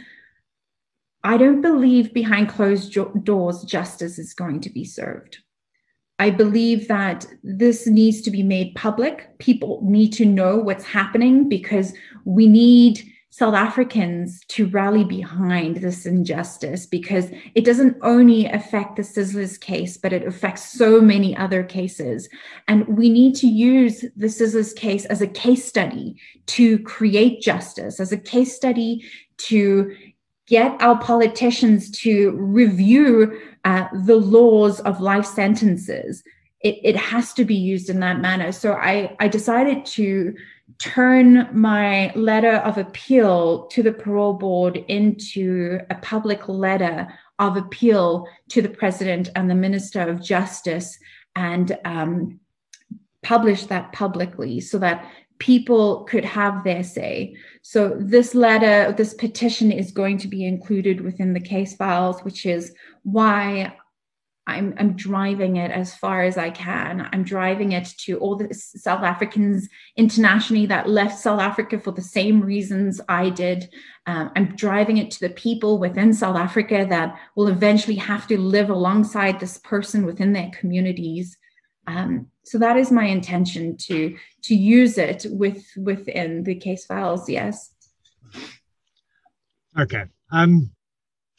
I 1.24 1.38
don't 1.38 1.62
believe 1.62 2.14
behind 2.14 2.50
closed 2.50 2.98
doors 3.24 3.64
justice 3.64 4.18
is 4.18 4.34
going 4.34 4.62
to 4.62 4.70
be 4.70 4.86
served. 4.86 5.40
I 6.18 6.30
believe 6.30 6.88
that 6.90 7.26
this 7.44 7.88
needs 7.88 8.22
to 8.22 8.32
be 8.32 8.44
made 8.44 8.76
public. 8.76 9.38
People 9.40 9.82
need 9.84 10.12
to 10.14 10.26
know 10.26 10.58
what's 10.58 10.84
happening 10.84 11.48
because 11.48 11.94
we 12.26 12.48
need 12.48 13.02
South 13.40 13.54
Africans 13.54 14.42
to 14.50 14.68
rally 14.68 15.06
behind 15.06 15.78
this 15.78 16.06
injustice 16.06 16.86
because 16.86 17.32
it 17.56 17.64
doesn't 17.64 17.96
only 18.02 18.48
affect 18.48 18.98
the 18.98 19.02
Sizzlers 19.02 19.58
case, 19.58 19.96
but 19.96 20.12
it 20.12 20.28
affects 20.28 20.78
so 20.78 21.00
many 21.00 21.38
other 21.38 21.64
cases. 21.64 22.28
And 22.68 22.86
we 22.86 23.08
need 23.08 23.36
to 23.36 23.48
use 23.48 24.02
the 24.18 24.28
Sizzlers 24.28 24.76
case 24.76 25.06
as 25.06 25.22
a 25.22 25.28
case 25.28 25.64
study 25.64 26.18
to 26.48 26.80
create 26.80 27.42
justice, 27.42 28.02
as 28.02 28.12
a 28.12 28.18
case 28.18 28.54
study 28.54 29.06
to 29.48 29.96
get 30.46 30.76
our 30.82 31.00
politicians 31.00 31.90
to 32.02 32.32
review 32.32 33.40
uh, 33.64 33.86
the 34.04 34.18
laws 34.18 34.82
of 34.82 35.00
life 35.00 35.26
sentences. 35.26 36.24
It, 36.60 36.76
it 36.84 36.98
has 36.98 37.32
to 37.36 37.46
be 37.46 37.56
used 37.56 37.90
in 37.90 38.02
that 38.02 38.20
manner. 38.20 38.52
So 38.52 38.74
I, 38.74 39.16
I 39.22 39.30
decided 39.30 39.86
to 39.86 40.36
turn 40.78 41.50
my 41.52 42.12
letter 42.16 42.58
of 42.58 42.78
appeal 42.78 43.68
to 43.68 43.84
the 43.84 43.92
parole 43.92 44.34
board 44.34 44.78
into 44.88 45.80
a 45.90 45.96
public 45.96 46.48
letter 46.48 47.08
of 47.40 47.58
appeal 47.58 48.28
to 48.50 48.62
the 48.62 48.70
president 48.70 49.30
and 49.36 49.50
the 49.50 49.56
minister 49.56 50.02
of 50.02 50.22
justice 50.22 50.98
and 51.36 51.78
um, 51.86 52.40
publish 53.24 53.66
that 53.66 53.92
publicly 53.94 54.60
so 54.60 54.78
that 54.78 55.10
people 55.40 56.04
could 56.04 56.26
have 56.26 56.64
their 56.64 56.84
say. 56.84 57.36
So 57.62 57.96
this 57.98 58.36
letter, 58.36 58.92
this 58.92 59.14
petition 59.14 59.72
is 59.72 59.92
going 59.92 60.18
to 60.20 60.28
be 60.28 60.46
included 60.46 61.02
within 61.02 61.34
the 61.34 61.40
case 61.40 61.76
files, 61.76 62.22
which 62.24 62.46
is 62.46 62.74
why 63.04 63.74
I'm, 64.50 64.74
I'm 64.78 64.94
driving 64.96 65.58
it 65.58 65.72
as 65.72 65.96
far 65.96 66.24
as 66.24 66.38
I 66.38 66.50
can. 66.50 67.08
I'm 67.12 67.24
driving 67.24 67.72
it 67.72 67.86
to 68.06 68.18
all 68.20 68.36
the 68.36 68.54
South 68.54 69.04
Africans 69.04 69.70
internationally 69.96 70.66
that 70.68 70.90
left 70.90 71.20
South 71.20 71.40
Africa 71.40 71.80
for 71.80 71.92
the 71.92 72.02
same 72.02 72.42
reasons 72.42 73.00
I 73.08 73.30
did. 73.30 73.70
Um, 74.06 74.32
I'm 74.36 74.56
driving 74.56 74.98
it 74.98 75.12
to 75.12 75.20
the 75.22 75.30
people 75.30 75.80
within 75.80 76.14
South 76.14 76.36
Africa 76.36 76.86
that 76.90 77.18
will 77.36 77.48
eventually 77.48 77.96
have 77.96 78.28
to 78.28 78.40
live 78.40 78.70
alongside 78.70 79.40
this 79.40 79.58
person 79.60 80.06
within 80.06 80.34
their 80.34 80.52
communities. 80.60 81.38
Um, 81.88 82.28
so 82.44 82.58
that 82.60 82.78
is 82.78 82.92
my 82.92 83.06
intention 83.06 83.78
to 83.78 84.16
to 84.44 84.56
use 84.56 84.98
it 84.98 85.26
with 85.30 85.66
within 85.78 86.44
the 86.44 86.56
case 86.56 86.86
files. 86.86 87.28
Yes. 87.30 87.74
Okay. 89.80 90.06
Um, 90.32 90.72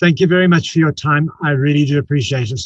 thank 0.00 0.20
you 0.20 0.26
very 0.26 0.48
much 0.48 0.70
for 0.70 0.78
your 0.78 0.92
time. 0.92 1.30
I 1.42 1.50
really 1.50 1.84
do 1.84 1.98
appreciate 1.98 2.50
it. 2.50 2.60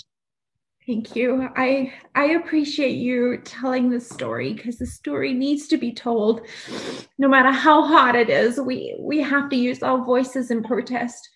Thank 0.87 1.17
you. 1.17 1.49
I 1.57 1.95
I 2.15 2.33
appreciate 2.33 2.97
you 2.97 3.39
telling 3.39 3.89
this 3.89 4.09
story 4.09 4.53
because 4.53 4.77
the 4.77 4.87
story 4.87 5.33
needs 5.33 5.67
to 5.69 5.79
be 5.79 5.93
told. 5.95 6.43
No 7.17 7.27
matter 7.27 7.51
how 7.51 7.83
hard 7.87 8.15
it 8.15 8.29
is, 8.29 8.61
we 8.61 8.95
we 9.01 9.21
have 9.21 9.49
to 9.51 9.57
use 9.57 9.83
our 9.83 10.05
voices 10.05 10.51
in 10.51 10.63
protest. 10.63 11.31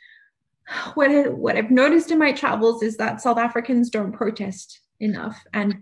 What 0.94 1.32
what 1.32 1.56
I've 1.56 1.70
noticed 1.70 2.10
in 2.10 2.18
my 2.18 2.32
travels 2.32 2.82
is 2.82 2.98
that 2.98 3.22
South 3.22 3.38
Africans 3.38 3.88
don't 3.88 4.12
protest 4.12 4.80
enough, 5.00 5.42
and 5.54 5.76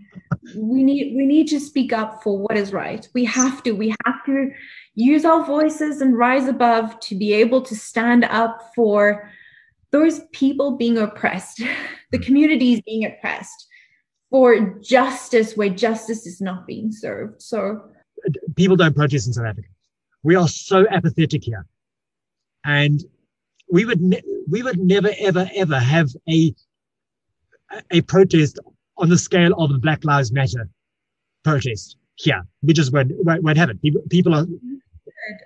we 0.56 0.84
need 0.84 1.16
we 1.16 1.26
need 1.26 1.48
to 1.48 1.58
speak 1.58 1.92
up 1.92 2.22
for 2.22 2.38
what 2.38 2.56
is 2.56 2.72
right. 2.72 3.08
We 3.14 3.24
have 3.24 3.64
to. 3.64 3.72
We 3.72 3.88
have 4.04 4.24
to 4.26 4.52
use 4.94 5.24
our 5.24 5.44
voices 5.44 6.00
and 6.00 6.16
rise 6.16 6.46
above 6.46 7.00
to 7.00 7.16
be 7.16 7.32
able 7.32 7.62
to 7.62 7.74
stand 7.74 8.24
up 8.26 8.70
for 8.76 9.28
those 9.90 10.20
people 10.32 10.76
being 10.76 10.98
oppressed, 10.98 11.62
the 12.10 12.18
hmm. 12.18 12.24
community 12.24 12.74
is 12.74 12.80
being 12.82 13.04
oppressed, 13.04 13.66
for 14.30 14.78
justice 14.80 15.56
where 15.56 15.68
justice 15.68 16.26
is 16.26 16.40
not 16.40 16.66
being 16.66 16.90
served. 16.92 17.40
So 17.40 17.82
people 18.54 18.76
don't 18.76 18.94
protest 18.94 19.26
in 19.26 19.32
South 19.32 19.46
Africa. 19.46 19.68
We 20.22 20.34
are 20.34 20.48
so 20.48 20.86
apathetic 20.90 21.44
here, 21.44 21.66
and 22.64 23.02
we 23.70 23.84
would 23.84 24.00
ne- 24.00 24.22
we 24.48 24.62
would 24.62 24.78
never 24.78 25.10
ever 25.18 25.48
ever 25.54 25.78
have 25.78 26.10
a 26.28 26.54
a 27.90 28.00
protest 28.02 28.58
on 28.98 29.08
the 29.08 29.18
scale 29.18 29.52
of 29.58 29.70
the 29.70 29.78
Black 29.78 30.04
Lives 30.04 30.32
Matter 30.32 30.68
protest 31.44 31.96
here. 32.16 32.42
We 32.62 32.72
just 32.72 32.92
won't, 32.92 33.12
won't 33.24 33.58
have 33.58 33.70
it. 33.70 33.80
People, 33.82 34.02
people 34.08 34.34
are. 34.34 34.46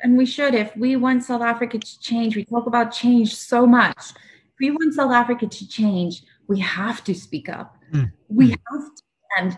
And 0.03 0.17
we 0.17 0.27
should, 0.27 0.55
if 0.55 0.77
we 0.77 0.97
want 0.97 1.25
South 1.25 1.43
Africa 1.43 1.79
to 1.79 2.01
change, 2.01 2.37
we 2.37 2.45
talk 2.45 2.67
about 2.67 2.93
change 2.93 3.35
so 3.35 3.67
much 3.67 4.13
we 4.61 4.71
want 4.71 4.95
South 4.95 5.11
Africa 5.11 5.47
to 5.47 5.69
change, 5.69 6.23
we 6.51 6.59
have 6.59 7.05
to 7.05 7.15
speak 7.15 7.49
up. 7.49 7.77
Mm. 7.93 8.13
We 8.29 8.51
have 8.51 8.59
to. 8.97 9.03
And 9.39 9.57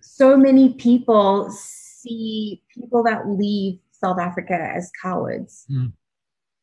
so 0.00 0.36
many 0.36 0.74
people 0.74 1.50
see 1.50 2.62
people 2.72 3.02
that 3.02 3.28
leave 3.28 3.80
South 3.90 4.20
Africa 4.20 4.54
as 4.54 4.90
cowards. 5.02 5.66
Mm. 5.70 5.92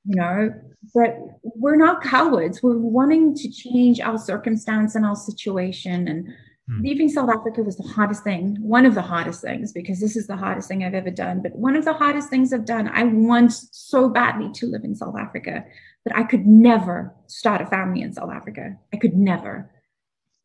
You 0.08 0.16
know, 0.16 0.54
but 0.94 1.18
we're 1.44 1.76
not 1.76 2.02
cowards. 2.02 2.64
We're 2.64 2.78
wanting 2.78 3.36
to 3.36 3.52
change 3.52 4.00
our 4.00 4.18
circumstance 4.18 4.96
and 4.96 5.06
our 5.06 5.16
situation. 5.16 6.08
And 6.08 6.30
mm. 6.70 6.82
leaving 6.82 7.10
South 7.10 7.30
Africa 7.30 7.64
was 7.64 7.78
the 7.78 7.88
hardest 7.88 8.24
thing, 8.24 8.58
one 8.62 8.86
of 8.86 8.96
the 8.96 9.02
hardest 9.02 9.42
things, 9.42 9.72
because 9.72 10.00
this 10.00 10.16
is 10.16 10.28
the 10.28 10.38
hardest 10.38 10.68
thing 10.68 10.84
I've 10.84 10.94
ever 10.94 11.12
done. 11.12 11.42
But 11.42 11.56
one 11.56 11.76
of 11.76 11.86
the 11.86 11.94
hardest 11.94 12.30
things 12.30 12.54
I've 12.54 12.66
done, 12.66 12.90
I 12.90 13.04
want 13.04 13.54
so 13.54 14.10
badly 14.10 14.52
to 14.54 14.68
live 14.68 14.84
in 14.84 14.96
South 14.96 15.16
Africa 15.18 15.66
but 16.06 16.16
I 16.16 16.24
could 16.24 16.46
never 16.46 17.14
start 17.26 17.62
a 17.62 17.66
family 17.66 18.02
in 18.02 18.14
South 18.14 18.30
Africa. 18.32 18.78
I 18.94 18.98
could 18.98 19.18
never. 19.18 19.72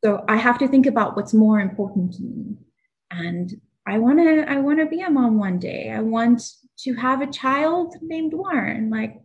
So 0.02 0.24
I 0.26 0.36
have 0.36 0.58
to 0.58 0.68
think 0.68 0.86
about 0.86 1.16
what's 1.16 1.34
more 1.34 1.60
important 1.60 2.14
to 2.14 2.22
me. 2.22 2.56
And 3.10 3.52
I 3.86 3.98
want 3.98 4.18
to 4.20 4.50
I 4.50 4.56
want 4.56 4.78
to 4.78 4.86
be 4.86 5.02
a 5.02 5.10
mom 5.10 5.38
one 5.38 5.58
day. 5.58 5.90
I 5.90 6.00
want 6.00 6.42
to 6.78 6.94
have 6.94 7.20
a 7.20 7.30
child 7.30 7.94
named 8.00 8.32
Warren. 8.32 8.88
Like 8.88 9.20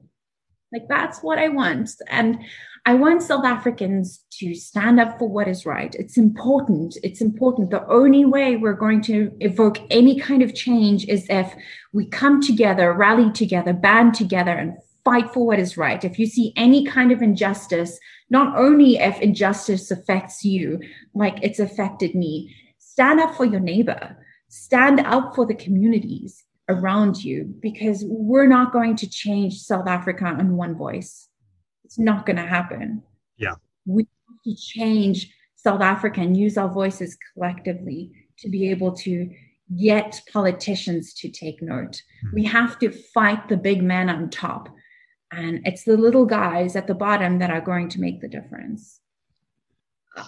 like 0.73 0.87
that's 0.89 1.19
what 1.23 1.39
I 1.39 1.47
want. 1.47 1.89
And 2.09 2.39
I 2.87 2.93
want 2.93 3.23
South 3.23 3.45
Africans 3.45 4.23
to 4.33 4.53
stand 4.53 4.99
up 4.99 5.17
for 5.17 5.27
what 5.27 5.47
is 5.47 5.65
right. 5.65 5.95
It's 5.95 6.17
important. 6.17 6.97
It's 7.01 7.19
important. 7.19 7.71
The 7.71 7.87
only 7.87 8.25
way 8.25 8.57
we're 8.57 8.73
going 8.73 9.01
to 9.03 9.31
evoke 9.39 9.79
any 9.89 10.19
kind 10.19 10.43
of 10.43 10.53
change 10.53 11.05
is 11.07 11.25
if 11.29 11.55
we 11.93 12.05
come 12.05 12.41
together, 12.41 12.93
rally 12.93 13.31
together, 13.31 13.73
band 13.73 14.13
together, 14.13 14.51
and 14.51 14.77
fight 15.03 15.33
for 15.33 15.47
what 15.47 15.59
is 15.59 15.77
right. 15.77 16.03
If 16.03 16.19
you 16.19 16.27
see 16.27 16.53
any 16.55 16.85
kind 16.85 17.11
of 17.11 17.23
injustice, 17.23 17.99
not 18.29 18.57
only 18.57 18.97
if 18.97 19.19
injustice 19.21 19.91
affects 19.91 20.43
you 20.43 20.79
like 21.13 21.37
it's 21.41 21.59
affected 21.59 22.15
me 22.15 22.55
stand 22.77 23.19
up 23.19 23.35
for 23.35 23.45
your 23.45 23.59
neighbor 23.59 24.17
stand 24.49 24.99
up 25.01 25.35
for 25.35 25.45
the 25.45 25.53
communities 25.53 26.43
around 26.69 27.23
you 27.23 27.43
because 27.59 28.03
we're 28.07 28.47
not 28.47 28.73
going 28.73 28.95
to 28.95 29.09
change 29.09 29.59
south 29.59 29.87
africa 29.87 30.25
on 30.25 30.55
one 30.55 30.75
voice 30.75 31.27
it's 31.95 31.99
not 31.99 32.25
going 32.25 32.35
to 32.35 32.45
happen 32.45 33.01
yeah 33.37 33.55
we 33.85 34.03
have 34.03 34.41
to 34.43 34.55
change 34.55 35.33
south 35.55 35.81
africa 35.81 36.19
and 36.19 36.35
use 36.35 36.57
our 36.57 36.69
voices 36.69 37.17
collectively 37.33 38.11
to 38.37 38.49
be 38.49 38.69
able 38.69 38.91
to 38.91 39.29
get 39.77 40.21
politicians 40.31 41.13
to 41.13 41.29
take 41.29 41.61
note. 41.61 42.01
Mm-hmm. 42.25 42.35
We 42.35 42.43
have 42.45 42.77
to 42.79 42.91
fight 42.91 43.49
the 43.49 43.57
big 43.57 43.81
men 43.81 44.09
on 44.09 44.29
top. 44.29 44.69
And 45.31 45.61
it's 45.65 45.83
the 45.83 45.97
little 45.97 46.25
guys 46.25 46.75
at 46.75 46.87
the 46.87 46.93
bottom 46.93 47.39
that 47.39 47.49
are 47.49 47.61
going 47.61 47.89
to 47.89 47.99
make 47.99 48.21
the 48.21 48.27
difference. 48.27 48.99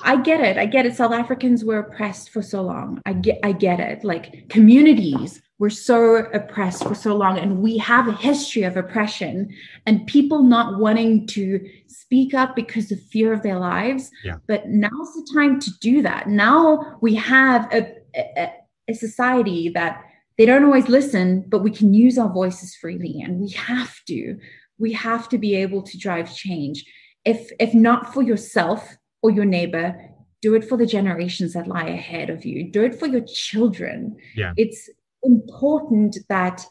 I 0.03 0.17
get 0.17 0.41
it. 0.41 0.57
I 0.57 0.65
get 0.65 0.85
it. 0.85 0.95
South 0.95 1.13
Africans 1.13 1.63
were 1.63 1.79
oppressed 1.79 2.31
for 2.31 2.41
so 2.41 2.61
long. 2.61 3.01
I 3.05 3.13
get 3.13 3.39
I 3.41 3.53
get 3.53 3.79
it. 3.79 4.03
Like 4.03 4.49
communities 4.49 5.41
were 5.59 5.69
so 5.69 6.17
oppressed 6.33 6.83
for 6.83 6.93
so 6.93 7.15
long 7.15 7.37
and 7.37 7.61
we 7.61 7.77
have 7.77 8.07
a 8.07 8.13
history 8.13 8.63
of 8.63 8.77
oppression 8.77 9.49
and 9.85 10.05
people 10.05 10.43
not 10.43 10.79
wanting 10.79 11.25
to 11.25 11.59
speak 11.87 12.33
up 12.33 12.55
because 12.55 12.91
of 12.91 13.01
fear 13.01 13.33
of 13.33 13.41
their 13.41 13.59
lives. 13.59 14.11
Yeah. 14.23 14.35
But 14.47 14.67
now's 14.67 15.13
the 15.15 15.27
time 15.33 15.59
to 15.59 15.71
do 15.81 16.01
that. 16.03 16.29
Now 16.29 16.97
we 17.01 17.15
have 17.15 17.71
a, 17.73 17.95
a, 18.15 18.53
a 18.87 18.93
society 18.93 19.69
that 19.69 20.03
they 20.37 20.45
don't 20.45 20.63
always 20.63 20.87
listen, 20.87 21.43
but 21.47 21.63
we 21.63 21.71
can 21.71 21.93
use 21.93 22.17
our 22.19 22.31
voices 22.31 22.75
freely 22.75 23.19
and 23.21 23.39
we 23.39 23.49
have 23.51 23.95
to. 24.07 24.37
We 24.77 24.93
have 24.93 25.27
to 25.29 25.39
be 25.39 25.55
able 25.55 25.81
to 25.81 25.97
drive 25.97 26.35
change. 26.35 26.85
If 27.25 27.51
if 27.59 27.73
not 27.73 28.13
for 28.13 28.21
yourself 28.21 28.95
or 29.23 29.31
your 29.31 29.45
neighbor, 29.45 29.99
do 30.41 30.53
it 30.53 30.63
for 30.63 30.77
the 30.77 30.85
generations 30.85 31.53
that 31.53 31.67
lie 31.67 31.87
ahead 31.87 32.29
of 32.29 32.45
you. 32.45 32.71
Do 32.71 32.83
it 32.83 32.99
for 32.99 33.07
your 33.07 33.21
children. 33.21 34.15
Yeah. 34.35 34.53
It's 34.55 34.87
important 35.27 36.17
that 36.29 36.65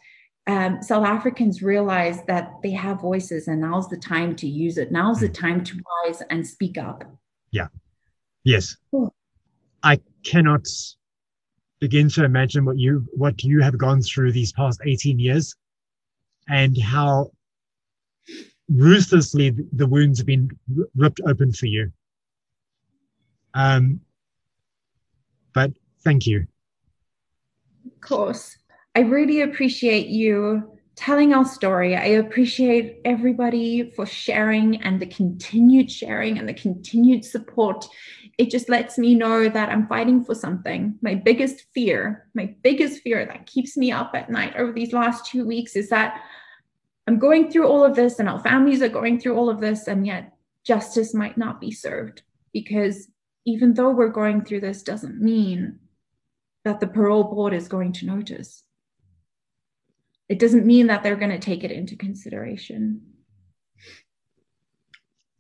um, 0.49 0.83
South 0.83 1.05
Africans 1.05 1.63
realize 1.63 2.23
that 2.27 2.53
they 2.63 2.73
have 2.73 3.01
voices 3.01 3.49
and 3.49 3.61
now's 3.61 3.89
the 3.89 3.97
time 3.97 4.35
to 4.37 4.49
use 4.49 4.79
it. 4.79 4.93
Now's 4.93 5.21
the 5.21 5.29
mm. 5.29 5.35
time 5.35 5.65
to 5.65 5.81
rise 6.05 6.23
and 6.31 6.47
speak 6.47 6.79
up. 6.79 7.05
Yeah. 7.51 7.69
Yes. 8.45 8.77
I 9.83 10.01
cannot 10.25 10.67
begin 11.81 12.09
to 12.11 12.25
imagine 12.25 12.65
what 12.65 12.79
you 12.79 13.07
what 13.13 13.43
you 13.45 13.61
have 13.61 13.77
gone 13.77 14.01
through 14.01 14.33
these 14.33 14.53
past 14.53 14.81
18 14.85 15.19
years 15.19 15.55
and 16.49 16.81
how 16.81 17.31
ruthlessly 18.69 19.55
the 19.73 19.87
wounds 19.87 20.19
have 20.19 20.27
been 20.27 20.49
ripped 20.97 21.21
open 21.27 21.53
for 21.53 21.67
you 21.67 21.93
um 23.55 24.01
but 25.53 25.71
thank 26.03 26.27
you 26.27 26.47
course. 28.01 28.57
I 28.95 29.01
really 29.01 29.43
appreciate 29.43 30.09
you 30.09 30.77
telling 30.97 31.35
our 31.35 31.45
story. 31.45 31.95
I 31.95 32.07
appreciate 32.07 33.01
everybody 33.05 33.91
for 33.91 34.07
sharing 34.07 34.81
and 34.83 34.99
the 34.99 35.07
continued 35.07 35.91
sharing 35.91 36.39
and 36.39 36.49
the 36.49 36.55
continued 36.55 37.25
support. 37.25 37.87
It 38.39 38.51
just 38.51 38.69
lets 38.69 38.97
me 38.97 39.15
know 39.15 39.49
that 39.49 39.69
I'm 39.69 39.87
fighting 39.87 40.25
for 40.25 40.35
something. 40.35 40.99
My 41.03 41.15
biggest 41.15 41.67
fear, 41.75 42.27
my 42.35 42.55
biggest 42.63 43.03
fear 43.03 43.27
that 43.27 43.47
keeps 43.47 43.77
me 43.77 43.93
up 43.93 44.13
at 44.15 44.31
night 44.31 44.55
over 44.57 44.73
these 44.73 44.93
last 44.93 45.27
two 45.27 45.47
weeks 45.47 45.77
is 45.77 45.91
that 45.91 46.23
I'm 47.07 47.19
going 47.19 47.51
through 47.51 47.69
all 47.69 47.85
of 47.85 47.95
this 47.95 48.19
and 48.19 48.29
our 48.29 48.41
families 48.41 48.83
are 48.83 48.89
going 48.89 49.21
through 49.21 49.37
all 49.37 49.49
of 49.49 49.61
this, 49.61 49.87
and 49.87 50.07
yet 50.07 50.33
justice 50.65 51.15
might 51.15 51.39
not 51.39 51.61
be 51.61 51.71
served. 51.71 52.23
Because 52.53 53.09
even 53.45 53.75
though 53.75 53.91
we're 53.91 54.09
going 54.09 54.45
through 54.45 54.61
this, 54.61 54.83
doesn't 54.83 55.21
mean 55.21 55.79
that 56.67 56.81
the 56.81 56.87
parole 56.89 57.23
board 57.23 57.55
is 57.55 57.69
going 57.69 57.93
to 57.93 58.07
notice. 58.07 58.65
It 60.29 60.41
doesn't 60.41 60.67
mean 60.67 60.89
that 60.89 61.05
they're 61.05 61.15
going 61.15 61.31
to 61.31 61.39
take 61.39 61.63
it 61.63 61.71
into 61.71 61.95
consideration. 61.95 63.03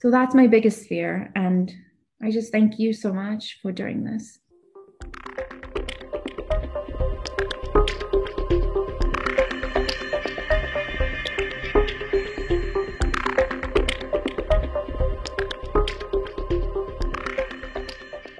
So 0.00 0.12
that's 0.12 0.36
my 0.36 0.46
biggest 0.46 0.86
fear. 0.86 1.32
And 1.34 1.74
I 2.22 2.30
just 2.30 2.52
thank 2.52 2.78
you 2.78 2.92
so 2.92 3.12
much 3.12 3.58
for 3.60 3.72
doing 3.72 4.04
this. 4.04 4.38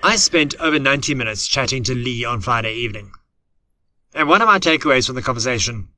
I 0.07 0.14
spent 0.14 0.54
over 0.61 0.78
90 0.78 1.16
minutes 1.16 1.48
chatting 1.48 1.82
to 1.82 1.92
Leigh 1.92 2.24
on 2.24 2.40
Friday 2.40 2.72
evening. 2.74 3.11
And 4.14 4.28
one 4.28 4.40
of 4.40 4.46
my 4.46 4.61
takeaways 4.61 5.04
from 5.04 5.16
the 5.16 5.20
conversation 5.20 5.88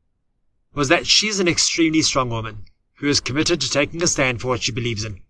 was 0.72 0.88
that 0.88 1.06
she's 1.06 1.40
an 1.40 1.46
extremely 1.46 2.00
strong 2.00 2.30
woman 2.30 2.64
who 2.94 3.09
is 3.09 3.20
committed 3.20 3.61
to 3.61 3.68
taking 3.68 4.02
a 4.02 4.06
stand 4.06 4.40
for 4.40 4.48
what 4.48 4.62
she 4.62 4.72
believes 4.72 5.04
in. 5.04 5.20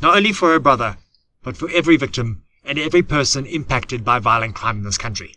Not 0.00 0.16
only 0.16 0.32
for 0.32 0.52
her 0.52 0.58
brother, 0.58 0.96
but 1.42 1.58
for 1.58 1.68
every 1.68 1.98
victim 1.98 2.44
and 2.64 2.78
every 2.78 3.02
person 3.02 3.44
impacted 3.44 4.06
by 4.06 4.20
violent 4.20 4.54
crime 4.54 4.78
in 4.78 4.84
this 4.84 4.96
country. 4.96 5.34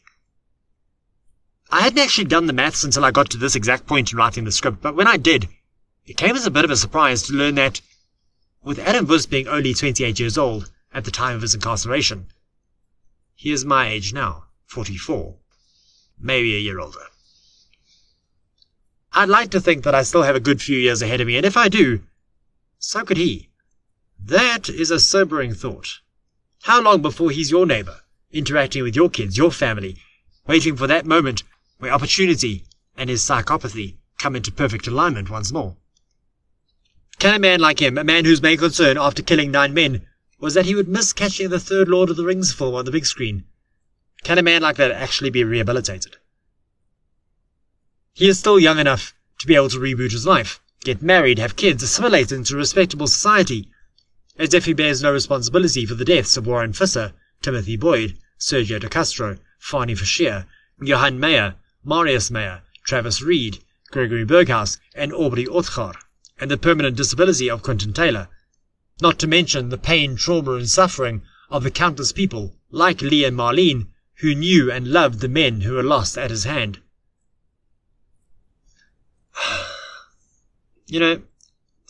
I 1.70 1.82
hadn't 1.82 2.00
actually 2.00 2.30
done 2.30 2.46
the 2.46 2.54
maths 2.54 2.86
until 2.86 3.04
I 3.04 3.12
got 3.12 3.30
to 3.32 3.38
this 3.38 3.58
exact 3.58 3.86
point 3.86 4.14
in 4.14 4.18
writing 4.18 4.46
the 4.46 4.52
script, 4.54 4.82
but 4.82 4.96
when 4.96 5.08
I 5.08 5.18
did, 5.18 5.50
it 6.06 6.16
came 6.16 6.38
as 6.38 6.46
a 6.46 6.52
bit 6.52 6.64
of 6.64 6.72
a 6.72 6.78
surprise 6.78 7.24
to 7.24 7.34
learn 7.34 7.56
that, 7.56 7.82
with 8.64 8.80
Adam 8.80 9.08
Woest 9.08 9.30
being 9.30 9.50
only 9.50 9.74
28 9.74 10.22
years 10.22 10.38
old 10.38 10.72
at 10.94 11.04
the 11.04 11.12
time 11.12 11.36
of 11.36 11.42
his 11.42 11.54
incarceration, 11.54 12.28
he 13.42 13.52
is 13.52 13.66
my 13.66 13.90
age 13.90 14.14
now, 14.14 14.44
44, 14.68 15.36
maybe 16.20 16.56
a 16.56 16.60
year 16.60 16.80
older. 16.80 17.08
I'd 19.14 19.30
like 19.30 19.50
to 19.50 19.60
think 19.60 19.84
that 19.84 19.96
I 19.96 20.04
still 20.04 20.22
have 20.22 20.36
a 20.36 20.40
good 20.40 20.62
few 20.62 20.78
years 20.78 21.02
ahead 21.02 21.22
of 21.22 21.26
me, 21.26 21.38
and 21.38 21.46
if 21.46 21.58
I 21.58 21.68
do, 21.68 22.02
so 22.78 23.04
could 23.04 23.18
he. 23.18 23.50
That 24.24 24.70
is 24.70 24.92
a 24.92 25.00
sobering 25.00 25.56
thought. 25.56 26.02
How 26.62 26.84
long 26.84 27.02
before 27.02 27.32
he's 27.32 27.50
your 27.50 27.66
neighbor, 27.66 28.02
interacting 28.32 28.84
with 28.84 28.96
your 28.96 29.10
kids, 29.10 29.38
your 29.38 29.52
family, 29.52 29.98
waiting 30.46 30.78
for 30.78 30.86
that 30.86 31.08
moment 31.08 31.42
where 31.80 31.92
opportunity 31.92 32.66
and 32.96 33.10
his 33.10 33.24
psychopathy 33.24 33.96
come 34.20 34.36
into 34.36 34.52
perfect 34.52 34.86
alignment 34.86 35.32
once 35.32 35.52
more? 35.52 35.78
Can 37.18 37.34
a 37.34 37.40
man 37.40 37.60
like 37.60 37.82
him, 37.82 37.98
a 37.98 38.04
man 38.04 38.26
whose 38.26 38.44
main 38.44 38.60
concern 38.60 39.00
after 39.00 39.24
killing 39.24 39.50
nine 39.50 39.74
men 39.74 40.06
was 40.42 40.56
that 40.56 40.66
he 40.66 40.76
would 40.76 40.90
miss 40.90 41.14
catching 41.14 41.50
the 41.50 41.60
third 41.60 41.88
Lord 41.88 42.10
of 42.10 42.18
the 42.18 42.26
Rings 42.26 42.52
film 42.52 42.74
on 42.74 42.84
the 42.84 42.92
big 42.92 43.06
screen, 43.06 43.46
can 44.24 44.38
a 44.38 44.44
man 44.44 44.62
like 44.64 44.76
that 44.78 44.92
actually 44.92 45.30
be 45.30 45.44
rehabilitated? 45.44 46.18
He 48.14 48.28
is 48.28 48.40
still 48.40 48.60
young 48.60 48.80
enough 48.80 49.14
to 49.40 49.48
be 49.48 49.56
able 49.56 49.70
to 49.70 49.80
reboot 49.80 50.12
his 50.12 50.26
life, 50.26 50.60
get 50.84 51.02
married, 51.02 51.40
have 51.40 51.56
kids, 51.56 51.84
assimilate 51.84 52.32
into 52.32 52.56
respectable 52.56 53.08
society, 53.08 53.70
as 54.38 54.54
if 54.54 54.66
he 54.66 54.74
bears 54.74 55.02
no 55.02 55.12
responsibility 55.12 55.86
for 55.86 55.94
the 55.94 56.06
deaths 56.06 56.38
of 56.38 56.48
Warren 56.48 56.74
Visser, 56.74 57.14
Timothy 57.42 57.78
Boyd, 57.78 58.18
Sergio 58.40 58.80
de 58.80 58.90
Castro, 58.90 59.38
Fanie 59.60 59.98
Ferscheer, 59.98 60.48
Johan 60.82 61.20
Meyer, 61.20 61.56
Marius 61.84 62.32
Meyer, 62.32 62.64
Travis 62.84 63.22
Reed, 63.22 63.60
Gregory 63.92 64.26
Berghaus, 64.26 64.80
and 64.96 65.14
Aubrey 65.14 65.46
Otgaar, 65.46 65.96
and 66.40 66.50
the 66.50 66.58
permanent 66.58 66.98
disability 66.98 67.50
of 67.50 67.62
Quentin 67.62 67.94
Taylor, 67.94 68.28
not 69.00 69.20
to 69.20 69.28
mention 69.28 69.70
the 69.70 69.78
pain, 69.78 70.16
trauma, 70.16 70.54
and 70.54 70.70
suffering 70.70 71.22
of 71.50 71.64
the 71.64 71.72
countless 71.72 72.12
people, 72.12 72.56
like 72.72 73.02
Leigh 73.02 73.26
and 73.26 73.38
Marlene, 73.38 73.88
who 74.16 74.36
knew 74.36 74.72
and 74.72 74.88
loved 74.88 75.20
the 75.20 75.28
men 75.28 75.62
who 75.62 75.74
were 75.74 75.84
lost 75.84 76.18
at 76.18 76.30
his 76.30 76.44
hand. 76.44 76.80
you 80.88 81.00
know, 81.00 81.22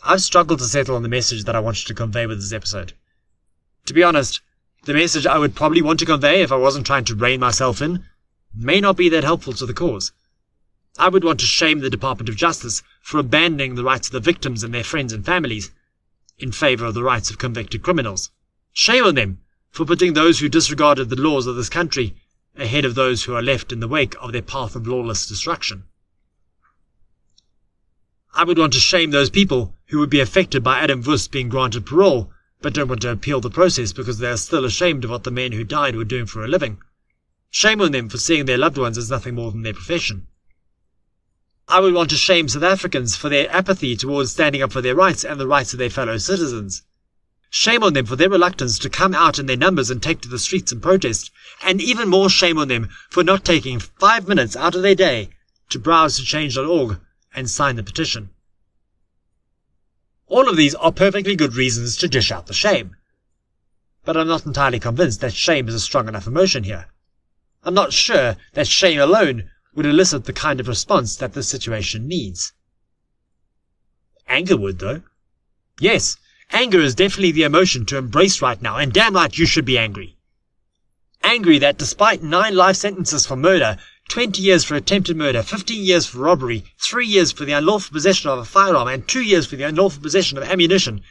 I've 0.04 0.22
struggled 0.22 0.58
to 0.60 0.64
settle 0.64 0.96
on 0.96 1.02
the 1.02 1.08
message 1.08 1.44
that 1.44 1.54
I 1.54 1.60
wanted 1.60 1.86
to 1.86 1.94
convey 1.94 2.26
with 2.26 2.40
this 2.40 2.52
episode. 2.52 2.92
To 3.86 3.94
be 3.94 4.02
honest, 4.02 4.40
the 4.84 4.94
message 4.94 5.26
I 5.26 5.38
would 5.38 5.54
probably 5.54 5.82
want 5.82 6.00
to 6.00 6.06
convey 6.06 6.42
if 6.42 6.50
I 6.50 6.56
wasn't 6.56 6.86
trying 6.86 7.04
to 7.04 7.14
rein 7.14 7.40
myself 7.40 7.80
in 7.80 8.04
may 8.54 8.80
not 8.80 8.96
be 8.96 9.08
that 9.10 9.24
helpful 9.24 9.52
to 9.54 9.66
the 9.66 9.74
cause. 9.74 10.12
I 10.98 11.08
would 11.08 11.24
want 11.24 11.40
to 11.40 11.46
shame 11.46 11.80
the 11.80 11.90
Department 11.90 12.28
of 12.28 12.36
Justice 12.36 12.82
for 13.00 13.18
abandoning 13.18 13.74
the 13.74 13.84
rights 13.84 14.08
of 14.08 14.12
the 14.12 14.20
victims 14.20 14.62
and 14.62 14.74
their 14.74 14.84
friends 14.84 15.12
and 15.12 15.24
families 15.24 15.70
in 16.42 16.52
favor 16.52 16.84
of 16.84 16.94
the 16.94 17.02
rights 17.02 17.30
of 17.30 17.38
convicted 17.38 17.82
criminals. 17.82 18.30
Shame 18.72 19.04
on 19.04 19.14
them 19.14 19.38
for 19.70 19.86
putting 19.86 20.12
those 20.12 20.40
who 20.40 20.48
disregarded 20.48 21.08
the 21.08 21.20
laws 21.20 21.46
of 21.46 21.56
this 21.56 21.68
country 21.68 22.16
ahead 22.56 22.84
of 22.84 22.94
those 22.94 23.24
who 23.24 23.34
are 23.34 23.42
left 23.42 23.72
in 23.72 23.80
the 23.80 23.88
wake 23.88 24.14
of 24.20 24.32
their 24.32 24.42
path 24.42 24.76
of 24.76 24.86
lawless 24.86 25.26
destruction. 25.26 25.84
I 28.34 28.44
would 28.44 28.58
want 28.58 28.72
to 28.72 28.80
shame 28.80 29.10
those 29.10 29.30
people 29.30 29.74
who 29.86 29.98
would 29.98 30.10
be 30.10 30.20
affected 30.20 30.62
by 30.62 30.78
Adam 30.78 31.02
Woest 31.02 31.30
being 31.30 31.48
granted 31.48 31.86
parole, 31.86 32.32
but 32.60 32.74
don't 32.74 32.88
want 32.88 33.02
to 33.02 33.10
appeal 33.10 33.40
the 33.40 33.50
process 33.50 33.92
because 33.92 34.18
they 34.18 34.28
are 34.28 34.36
still 34.36 34.64
ashamed 34.64 35.04
of 35.04 35.10
what 35.10 35.24
the 35.24 35.30
men 35.30 35.52
who 35.52 35.64
died 35.64 35.96
were 35.96 36.04
doing 36.04 36.26
for 36.26 36.44
a 36.44 36.48
living. 36.48 36.78
Shame 37.50 37.80
on 37.80 37.92
them 37.92 38.08
for 38.08 38.18
seeing 38.18 38.46
their 38.46 38.58
loved 38.58 38.78
ones 38.78 38.96
as 38.96 39.10
nothing 39.10 39.34
more 39.34 39.52
than 39.52 39.62
their 39.62 39.74
profession. 39.74 40.26
I 41.68 41.80
would 41.80 41.94
want 41.94 42.10
to 42.10 42.16
shame 42.16 42.48
South 42.48 42.62
Africans 42.62 43.16
for 43.16 43.28
their 43.28 43.50
apathy 43.50 43.96
towards 43.96 44.32
standing 44.32 44.62
up 44.62 44.72
for 44.72 44.80
their 44.80 44.94
rights 44.94 45.24
and 45.24 45.40
the 45.40 45.46
rights 45.46 45.72
of 45.72 45.78
their 45.78 45.90
fellow 45.90 46.18
citizens. 46.18 46.82
Shame 47.50 47.82
on 47.82 47.92
them 47.92 48.06
for 48.06 48.16
their 48.16 48.30
reluctance 48.30 48.78
to 48.78 48.90
come 48.90 49.14
out 49.14 49.38
in 49.38 49.46
their 49.46 49.56
numbers 49.56 49.90
and 49.90 50.02
take 50.02 50.20
to 50.22 50.28
the 50.28 50.38
streets 50.38 50.72
and 50.72 50.82
protest, 50.82 51.30
and 51.62 51.80
even 51.80 52.08
more 52.08 52.30
shame 52.30 52.58
on 52.58 52.68
them 52.68 52.88
for 53.10 53.22
not 53.22 53.44
taking 53.44 53.78
five 53.78 54.26
minutes 54.26 54.56
out 54.56 54.74
of 54.74 54.82
their 54.82 54.94
day 54.94 55.30
to 55.68 55.78
browse 55.78 56.16
to 56.16 56.24
change.org 56.24 56.98
and 57.34 57.48
sign 57.48 57.76
the 57.76 57.82
petition. 57.82 58.30
All 60.26 60.48
of 60.48 60.56
these 60.56 60.74
are 60.74 60.92
perfectly 60.92 61.36
good 61.36 61.54
reasons 61.54 61.96
to 61.98 62.08
dish 62.08 62.32
out 62.32 62.46
the 62.46 62.54
shame. 62.54 62.96
But 64.04 64.16
I'm 64.16 64.28
not 64.28 64.46
entirely 64.46 64.80
convinced 64.80 65.20
that 65.20 65.34
shame 65.34 65.68
is 65.68 65.74
a 65.74 65.80
strong 65.80 66.08
enough 66.08 66.26
emotion 66.26 66.64
here. 66.64 66.86
I'm 67.62 67.74
not 67.74 67.92
sure 67.92 68.36
that 68.54 68.66
shame 68.66 68.98
alone 68.98 69.50
would 69.74 69.86
elicit 69.86 70.24
the 70.24 70.32
kind 70.32 70.60
of 70.60 70.68
response 70.68 71.16
that 71.16 71.32
the 71.32 71.42
situation 71.42 72.06
needs. 72.06 72.52
Anger 74.28 74.56
would, 74.56 74.78
though. 74.78 75.02
Yes, 75.80 76.16
Anger 76.50 76.80
is 76.80 76.94
definitely 76.94 77.32
the 77.32 77.44
emotion 77.44 77.86
to 77.86 77.96
embrace 77.96 78.42
right 78.42 78.60
now, 78.60 78.76
and 78.76 78.92
damn 78.92 79.14
right 79.14 79.36
you 79.36 79.46
should 79.46 79.64
be 79.64 79.78
angry. 79.78 80.16
Angry 81.22 81.58
that 81.58 81.78
despite 81.78 82.22
nine 82.22 82.54
life 82.54 82.76
sentences 82.76 83.24
for 83.24 83.36
murder, 83.36 83.78
20 84.08 84.42
years 84.42 84.64
for 84.64 84.74
attempted 84.74 85.16
murder, 85.16 85.42
15 85.42 85.82
years 85.82 86.04
for 86.06 86.18
robbery, 86.18 86.64
3 86.78 87.06
years 87.06 87.32
for 87.32 87.46
the 87.46 87.52
unlawful 87.52 87.94
possession 87.94 88.28
of 88.28 88.38
a 88.38 88.44
firearm, 88.44 88.88
and 88.88 89.08
2 89.08 89.22
years 89.22 89.46
for 89.46 89.56
the 89.56 89.62
unlawful 89.62 90.02
possession 90.02 90.36
of 90.36 90.44
ammunition, 90.44 91.02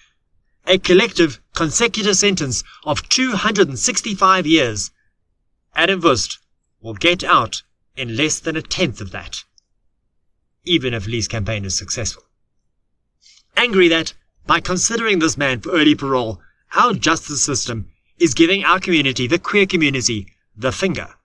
a 0.67 0.77
collective 0.77 1.41
consecutive 1.55 2.15
sentence 2.15 2.63
of 2.83 3.09
265 3.09 4.45
years, 4.45 4.91
Adam 5.73 6.01
Woest 6.01 6.37
will 6.81 6.93
get 6.93 7.23
out 7.23 7.63
in 7.95 8.15
less 8.15 8.39
than 8.39 8.55
a 8.55 8.61
tenth 8.61 9.01
of 9.01 9.11
that, 9.11 9.43
even 10.63 10.93
if 10.93 11.07
Leigh's 11.07 11.27
campaign 11.27 11.65
is 11.65 11.77
successful. 11.77 12.23
Angry 13.57 13.87
that 13.87 14.13
by 14.47 14.59
considering 14.59 15.19
this 15.19 15.37
man 15.37 15.59
for 15.59 15.71
early 15.71 15.95
parole, 15.95 16.41
our 16.75 16.93
justice 16.93 17.43
system 17.43 17.89
is 18.17 18.33
giving 18.33 18.63
our 18.63 18.79
community, 18.79 19.27
the 19.27 19.39
queer 19.39 19.65
community, 19.65 20.27
the 20.55 20.71
finger. 20.71 21.15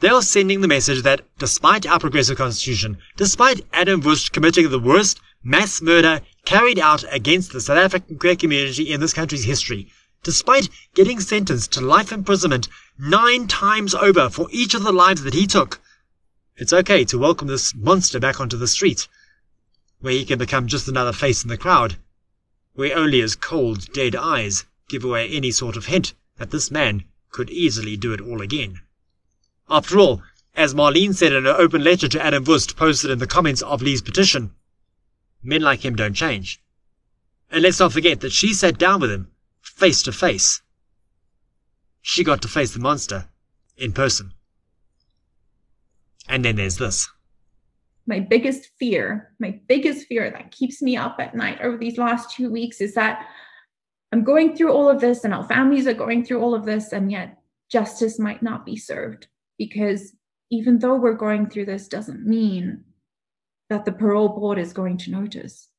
They 0.00 0.08
are 0.08 0.22
sending 0.22 0.60
the 0.60 0.68
message 0.68 1.02
that 1.02 1.22
despite 1.38 1.86
our 1.86 1.98
progressive 1.98 2.36
constitution, 2.36 2.98
despite 3.16 3.64
Adam 3.72 4.02
Woest 4.02 4.32
committing 4.32 4.68
the 4.70 4.78
worst 4.78 5.20
mass 5.42 5.80
murder 5.80 6.20
carried 6.44 6.78
out 6.78 7.04
against 7.10 7.52
the 7.52 7.60
South 7.60 7.78
African 7.78 8.18
queer 8.18 8.36
community 8.36 8.92
in 8.92 9.00
this 9.00 9.12
country's 9.12 9.44
history, 9.44 9.88
despite 10.24 10.68
getting 10.94 11.20
sentenced 11.20 11.70
to 11.72 11.80
life 11.80 12.10
imprisonment 12.10 12.68
nine 12.98 13.46
times 13.46 13.94
over 13.94 14.28
for 14.28 14.48
each 14.50 14.74
of 14.74 14.82
the 14.82 14.92
lives 14.92 15.22
that 15.22 15.34
he 15.34 15.46
took, 15.46 15.80
it's 16.56 16.72
okay 16.72 17.04
to 17.04 17.18
welcome 17.18 17.46
this 17.46 17.72
monster 17.74 18.18
back 18.18 18.40
onto 18.40 18.56
the 18.56 18.66
street, 18.66 19.06
where 20.00 20.12
he 20.12 20.24
can 20.24 20.38
become 20.38 20.66
just 20.66 20.88
another 20.88 21.12
face 21.12 21.44
in 21.44 21.48
the 21.48 21.56
crowd 21.56 21.96
where 22.74 22.96
only 22.96 23.20
his 23.20 23.36
cold, 23.36 23.92
dead 23.92 24.16
eyes 24.16 24.64
give 24.88 25.04
away 25.04 25.28
any 25.28 25.52
sort 25.52 25.76
of 25.76 25.86
hint 25.86 26.12
that 26.38 26.50
this 26.50 26.72
man 26.72 27.04
could 27.30 27.48
easily 27.50 27.96
do 27.96 28.12
it 28.12 28.20
all 28.20 28.42
again. 28.42 28.80
After 29.70 29.98
all, 30.00 30.22
as 30.56 30.74
Marlene 30.74 31.14
said 31.14 31.32
in 31.32 31.44
her 31.44 31.54
open 31.56 31.84
letter 31.84 32.08
to 32.08 32.24
Adam 32.24 32.44
Woest 32.44 32.76
posted 32.76 33.10
in 33.10 33.18
the 33.18 33.28
comments 33.28 33.62
of 33.62 33.80
Leigh's 33.80 34.02
petition, 34.02 34.52
men 35.42 35.62
like 35.62 35.84
him 35.84 35.94
don't 35.94 36.14
change. 36.14 36.60
And 37.50 37.62
let's 37.62 37.78
not 37.78 37.92
forget 37.92 38.20
that 38.20 38.32
she 38.32 38.52
sat 38.52 38.76
down 38.76 39.00
with 39.00 39.10
him, 39.10 39.30
face 39.74 40.02
to 40.04 40.12
face. 40.12 40.62
She 42.02 42.24
got 42.24 42.42
to 42.42 42.48
face 42.48 42.74
the 42.74 42.80
monster 42.80 43.26
in 43.76 43.92
person. 43.92 44.32
And 46.28 46.44
then 46.44 46.56
there's 46.56 46.78
this 46.78 47.08
my 48.06 48.20
biggest 48.20 48.70
fear, 48.78 49.32
my 49.38 49.58
biggest 49.66 50.06
fear 50.06 50.30
that 50.30 50.50
keeps 50.50 50.82
me 50.82 50.96
up 50.96 51.16
at 51.18 51.34
night 51.34 51.60
over 51.62 51.76
these 51.76 51.98
last 51.98 52.30
two 52.30 52.50
weeks 52.50 52.80
is 52.80 52.94
that 52.94 53.26
I'm 54.12 54.24
going 54.24 54.54
through 54.54 54.72
all 54.72 54.88
of 54.88 55.00
this 55.00 55.24
and 55.24 55.32
our 55.32 55.44
families 55.44 55.86
are 55.86 55.94
going 55.94 56.24
through 56.24 56.40
all 56.40 56.54
of 56.54 56.64
this, 56.64 56.92
and 56.92 57.10
yet 57.10 57.38
justice 57.70 58.18
might 58.18 58.42
not 58.42 58.66
be 58.66 58.76
served 58.76 59.26
because 59.58 60.14
even 60.50 60.78
though 60.78 60.94
we're 60.94 61.14
going 61.14 61.48
through 61.48 61.64
this 61.64 61.88
doesn't 61.88 62.26
mean 62.26 62.84
that 63.70 63.84
the 63.84 63.92
parole 63.92 64.28
board 64.28 64.58
is 64.58 64.72
going 64.72 64.98
to 64.98 65.10
notice. 65.10 65.70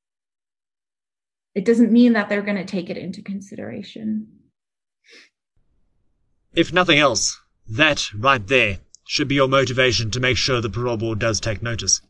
It 1.56 1.64
doesn't 1.64 1.92
mean 1.92 2.14
that 2.14 2.28
they're 2.28 2.42
going 2.42 2.58
to 2.58 2.66
take 2.66 2.90
it 2.90 2.98
into 2.98 3.22
consideration. 3.22 4.28
If 6.54 6.74
nothing 6.74 7.00
else, 7.00 7.40
that 7.68 8.14
right 8.14 8.46
there 8.46 8.80
should 9.08 9.30
be 9.30 9.36
your 9.36 9.48
motivation 9.48 10.12
to 10.12 10.20
make 10.20 10.36
sure 10.36 10.60
the 10.60 10.70
parole 10.70 10.98
board 10.98 11.20
does 11.20 11.40
take 11.40 11.64
notice. 11.64 12.02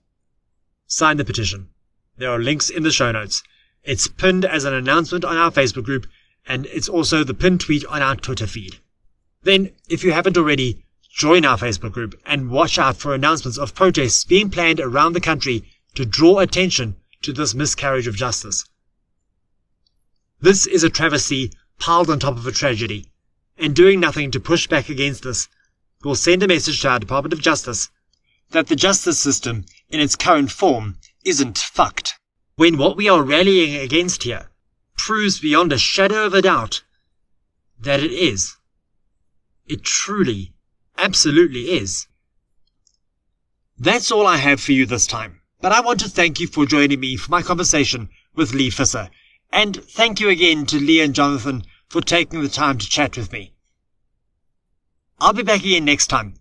Sign 0.88 1.18
the 1.18 1.26
petition. 1.26 1.70
There 2.18 2.32
are 2.32 2.40
links 2.40 2.70
in 2.72 2.84
the 2.84 2.92
show 2.92 3.12
notes. 3.12 3.44
It's 3.84 4.08
pinned 4.08 4.46
as 4.46 4.66
an 4.66 4.74
announcement 4.74 5.24
on 5.24 5.38
our 5.38 5.52
Facebook 5.52 5.84
group, 5.84 6.08
and 6.48 6.66
it's 6.68 6.90
also 6.90 7.24
the 7.24 7.34
pinned 7.36 7.62
tweet 7.62 7.86
on 7.86 8.02
our 8.02 8.16
Twitter 8.16 8.48
feed. 8.48 8.78
Then, 9.44 9.72
if 9.88 10.04
you 10.04 10.12
haven't 10.12 10.38
already, 10.38 10.84
join 11.12 11.46
our 11.46 11.58
Facebook 11.58 11.92
group 11.92 12.20
and 12.26 12.50
watch 12.50 12.80
out 12.80 12.98
for 12.98 13.14
announcements 13.14 13.60
of 13.60 13.76
protests 13.76 14.24
being 14.24 14.50
planned 14.50 14.80
around 14.80 15.14
the 15.14 15.22
country 15.22 15.70
to 15.94 16.06
draw 16.06 16.40
attention 16.40 16.96
to 17.22 17.32
this 17.32 17.54
miscarriage 17.54 18.08
of 18.08 18.16
justice. 18.16 18.66
This 20.46 20.68
is 20.68 20.84
a 20.84 20.92
travesty 20.92 21.52
piled 21.80 22.08
on 22.08 22.20
top 22.20 22.38
of 22.38 22.46
a 22.46 22.52
tragedy, 22.52 23.10
and 23.58 23.76
doing 23.76 24.00
nothing 24.00 24.30
to 24.30 24.40
push 24.40 24.68
back 24.68 24.90
against 24.90 25.24
this 25.24 25.50
will 26.04 26.14
send 26.14 26.44
a 26.44 26.48
message 26.48 26.82
to 26.82 26.90
our 26.90 27.00
Department 27.00 27.34
of 27.34 27.42
Justice 27.42 27.90
that 28.52 28.68
the 28.68 28.76
justice 28.76 29.18
system 29.18 29.66
in 29.90 30.00
its 30.00 30.16
current 30.16 30.52
form 30.52 31.00
isn't 31.24 31.58
fucked. 31.58 32.20
When 32.58 32.78
what 32.78 32.96
we 32.96 33.10
are 33.10 33.24
rallying 33.24 33.76
against 33.76 34.22
here 34.22 34.52
proves 34.96 35.40
beyond 35.40 35.74
a 35.74 35.80
shadow 35.80 36.28
of 36.28 36.36
a 36.36 36.44
doubt 36.44 36.84
that 37.80 38.04
it 38.04 38.12
is. 38.12 38.56
It 39.66 39.82
truly, 39.82 40.54
absolutely 40.96 41.72
is. 41.72 42.06
That's 43.80 44.12
all 44.12 44.28
I 44.28 44.38
have 44.38 44.62
for 44.62 44.74
you 44.74 44.86
this 44.86 45.08
time, 45.08 45.42
but 45.60 45.72
I 45.72 45.82
want 45.82 46.02
to 46.02 46.08
thank 46.08 46.40
you 46.40 46.46
for 46.46 46.68
joining 46.68 47.00
me 47.00 47.18
for 47.18 47.32
my 47.32 47.42
conversation 47.42 48.10
with 48.36 48.54
Leigh 48.54 48.70
Visser, 48.70 49.10
and 49.56 49.82
thank 49.86 50.20
you 50.20 50.28
again 50.28 50.66
to 50.66 50.78
Leigh 50.78 51.00
and 51.00 51.16
Jonathan 51.16 51.64
for 51.88 52.02
taking 52.02 52.42
the 52.42 52.50
time 52.50 52.78
to 52.78 52.90
chat 52.90 53.16
with 53.16 53.32
me. 53.32 53.54
I'll 55.18 55.32
be 55.32 55.44
back 55.44 55.62
again 55.62 55.86
next 55.86 56.08
time 56.08 56.34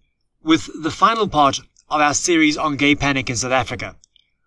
with 0.42 0.68
the 0.82 0.90
final 0.90 1.28
part 1.28 1.60
of 1.88 2.00
our 2.00 2.12
series 2.12 2.56
on 2.56 2.76
gay 2.76 2.96
panic 2.96 3.30
in 3.30 3.36
South 3.36 3.52
Africa, 3.52 3.94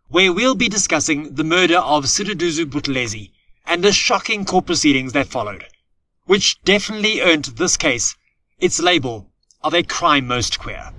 where 0.10 0.34
we'll 0.34 0.54
be 0.54 0.68
discussing 0.68 1.36
the 1.36 1.46
murder 1.46 1.78
of 1.78 2.08
Siduduzo 2.08 2.66
Buthelezi 2.66 3.32
and 3.66 3.82
the 3.82 3.94
shocking 3.94 4.44
court 4.44 4.66
proceedings 4.66 5.14
that 5.14 5.28
followed, 5.28 5.64
which 6.26 6.62
definitely 6.64 7.22
earned 7.22 7.46
this 7.46 7.78
case 7.78 8.18
its 8.60 8.82
label 8.82 9.32
of 9.64 9.74
a 9.74 9.82
crime 9.82 10.28
most 10.28 10.60
queer. 10.60 10.92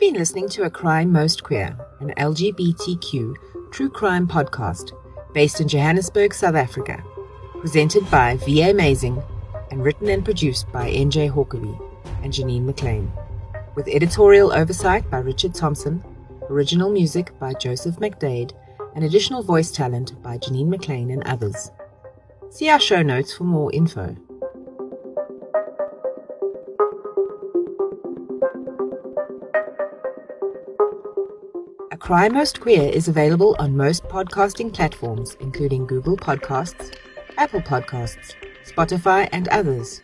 You've 0.00 0.12
been 0.12 0.20
listening 0.20 0.48
to 0.50 0.62
A 0.62 0.70
Crime 0.70 1.10
Most 1.10 1.42
Queer, 1.42 1.76
an 1.98 2.14
LGBTQ 2.18 3.34
true 3.72 3.90
crime 3.90 4.28
podcast 4.28 4.92
based 5.34 5.60
in 5.60 5.66
Johannesburg, 5.66 6.32
South 6.32 6.54
Africa 6.54 7.02
presented 7.58 8.08
by 8.08 8.36
V.A. 8.36 8.70
Amazing 8.70 9.20
and 9.72 9.82
written 9.82 10.08
and 10.08 10.24
produced 10.24 10.70
by 10.70 10.88
N.J. 10.88 11.30
Hourquebie 11.30 11.76
and 12.22 12.32
Janine 12.32 12.64
MacLean, 12.64 13.10
with 13.74 13.88
editorial 13.88 14.52
oversight 14.52 15.10
by 15.10 15.18
Richard 15.18 15.52
Thompson, 15.52 16.04
original 16.48 16.92
music 16.92 17.36
by 17.40 17.52
Joseph 17.54 17.96
McDade, 17.96 18.52
and 18.94 19.02
additional 19.02 19.42
voice 19.42 19.72
talent 19.72 20.22
by 20.22 20.38
Janine 20.38 20.68
MacLean 20.68 21.10
and 21.10 21.24
others. 21.24 21.72
See 22.50 22.68
our 22.68 22.78
show 22.78 23.02
notes 23.02 23.34
for 23.34 23.42
more 23.42 23.72
info. 23.72 24.16
Crime 31.98 32.34
Most 32.34 32.60
Queer 32.60 32.88
is 32.88 33.08
available 33.08 33.56
on 33.58 33.76
most 33.76 34.04
podcasting 34.04 34.72
platforms, 34.72 35.36
including 35.40 35.84
Google 35.84 36.16
Podcasts, 36.16 36.96
Apple 37.36 37.60
Podcasts, 37.60 38.34
Spotify, 38.64 39.28
and 39.32 39.48
others. 39.48 40.00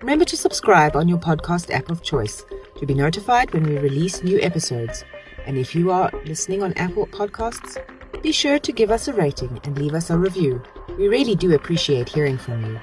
Remember 0.00 0.26
to 0.26 0.36
subscribe 0.36 0.94
on 0.94 1.08
your 1.08 1.18
podcast 1.18 1.70
app 1.70 1.90
of 1.90 2.02
choice 2.02 2.44
to 2.76 2.86
be 2.86 2.92
notified 2.92 3.52
when 3.54 3.62
we 3.62 3.78
release 3.78 4.22
new 4.22 4.40
episodes. 4.40 5.04
And 5.46 5.56
if 5.56 5.74
you 5.74 5.90
are 5.90 6.10
listening 6.26 6.62
on 6.62 6.74
Apple 6.74 7.06
Podcasts, 7.06 7.78
be 8.22 8.30
sure 8.30 8.58
to 8.58 8.72
give 8.72 8.90
us 8.90 9.08
a 9.08 9.12
rating 9.14 9.58
and 9.64 9.78
leave 9.78 9.94
us 9.94 10.10
a 10.10 10.18
review. 10.18 10.62
We 10.98 11.08
really 11.08 11.34
do 11.34 11.54
appreciate 11.54 12.10
hearing 12.10 12.36
from 12.36 12.64
you. 12.64 12.80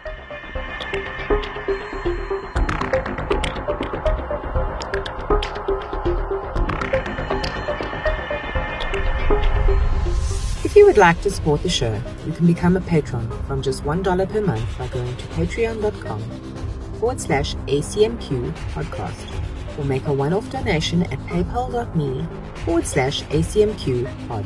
Like 10.99 11.21
to 11.21 11.31
support 11.31 11.63
the 11.63 11.69
show, 11.69 11.99
you 12.25 12.33
can 12.33 12.45
become 12.45 12.75
a 12.77 12.81
patron 12.81 13.27
from 13.47 13.61
just 13.61 13.83
$1 13.83 14.29
per 14.29 14.41
month 14.41 14.77
by 14.77 14.87
going 14.87 15.15
to 15.15 15.27
patreon.com 15.27 16.21
forward 16.99 17.19
slash 17.19 17.55
ACMQ 17.55 18.51
podcast. 18.73 19.39
or 19.79 19.85
make 19.85 20.05
a 20.07 20.13
one 20.13 20.33
off 20.33 20.49
donation 20.49 21.03
at 21.03 21.19
paypal.me 21.19 22.27
forward 22.65 22.85
slash 22.85 23.23
ACMQ 23.23 24.27
pod. 24.27 24.45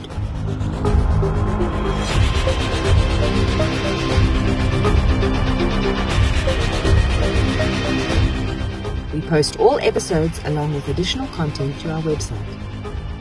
We 9.11 9.21
post 9.21 9.59
all 9.59 9.79
episodes 9.79 10.39
along 10.45 10.75
with 10.75 10.87
additional 10.87 11.27
content 11.27 11.79
to 11.81 11.91
our 11.91 12.01
website 12.03 12.52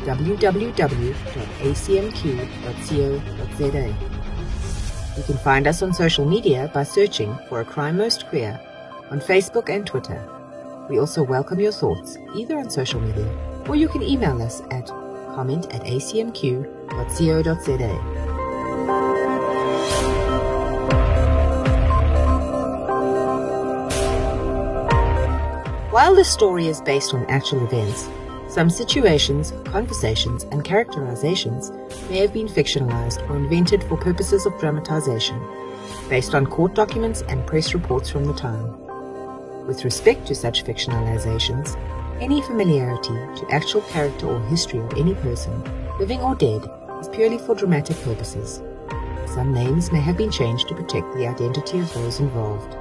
www.acmq.co.za. 0.05 0.73
You 5.17 5.23
can 5.25 5.37
find 5.39 5.67
us 5.67 5.83
on 5.83 5.93
social 5.93 6.25
media 6.25 6.71
by 6.73 6.85
searching 6.85 7.37
for 7.49 7.61
A 7.61 7.65
Crime 7.65 7.99
Most 7.99 8.27
Queer 8.29 8.59
on 9.11 9.21
Facebook 9.21 9.69
and 9.69 9.87
Twitter. 9.87 10.27
We 10.89 10.99
also 10.99 11.23
welcome 11.23 11.61
your 11.61 11.73
thoughts 11.73 12.17
either 12.35 12.59
on 12.59 12.71
social 12.71 13.01
media 13.01 13.29
or 13.69 13.77
you 13.77 13.89
can 13.89 14.03
email 14.03 14.41
us 14.43 14.63
at 14.71 14.87
comment 15.35 15.67
at 15.75 15.83
acmq.co.za. 15.83 16.73
While 25.93 26.15
this 26.15 26.31
story 26.31 26.69
is 26.69 26.81
based 26.81 27.13
on 27.13 27.27
actual 27.27 27.65
events, 27.67 28.09
some 28.53 28.69
situations, 28.69 29.55
conversations, 29.65 30.45
and 30.53 30.63
characterizations 30.63 31.71
may 32.11 32.19
have 32.19 32.35
been 32.35 32.47
fictionalized 32.47 33.27
or 33.31 33.37
invented 33.37 33.83
for 33.85 33.97
purposes 33.97 34.45
of 34.45 34.59
dramatization, 34.61 35.41
based 36.11 36.35
on 36.35 36.45
court 36.45 36.75
documents 36.75 37.23
and 37.29 37.47
press 37.47 37.73
reports 37.73 38.11
from 38.11 38.27
the 38.27 38.35
time. 38.35 38.77
With 39.67 39.85
respect 39.87 40.27
to 40.27 40.35
such 40.35 40.65
fictionalizations, 40.65 41.79
any 42.21 42.43
familiarity 42.43 43.15
to 43.41 43.47
actual 43.51 43.81
character 43.83 44.27
or 44.27 44.47
history 44.49 44.81
of 44.81 44.99
any 44.99 45.15
person, 45.15 45.65
living 45.99 46.21
or 46.21 46.35
dead, 46.35 46.63
is 47.01 47.09
purely 47.09 47.39
for 47.39 47.55
dramatic 47.55 47.97
purposes. 48.03 48.63
Some 49.29 49.55
names 49.55 49.91
may 49.91 50.01
have 50.01 50.19
been 50.19 50.31
changed 50.31 50.69
to 50.69 50.75
protect 50.75 51.15
the 51.15 51.27
identity 51.27 51.79
of 51.79 51.91
those 51.95 52.21
involved. 52.21 52.77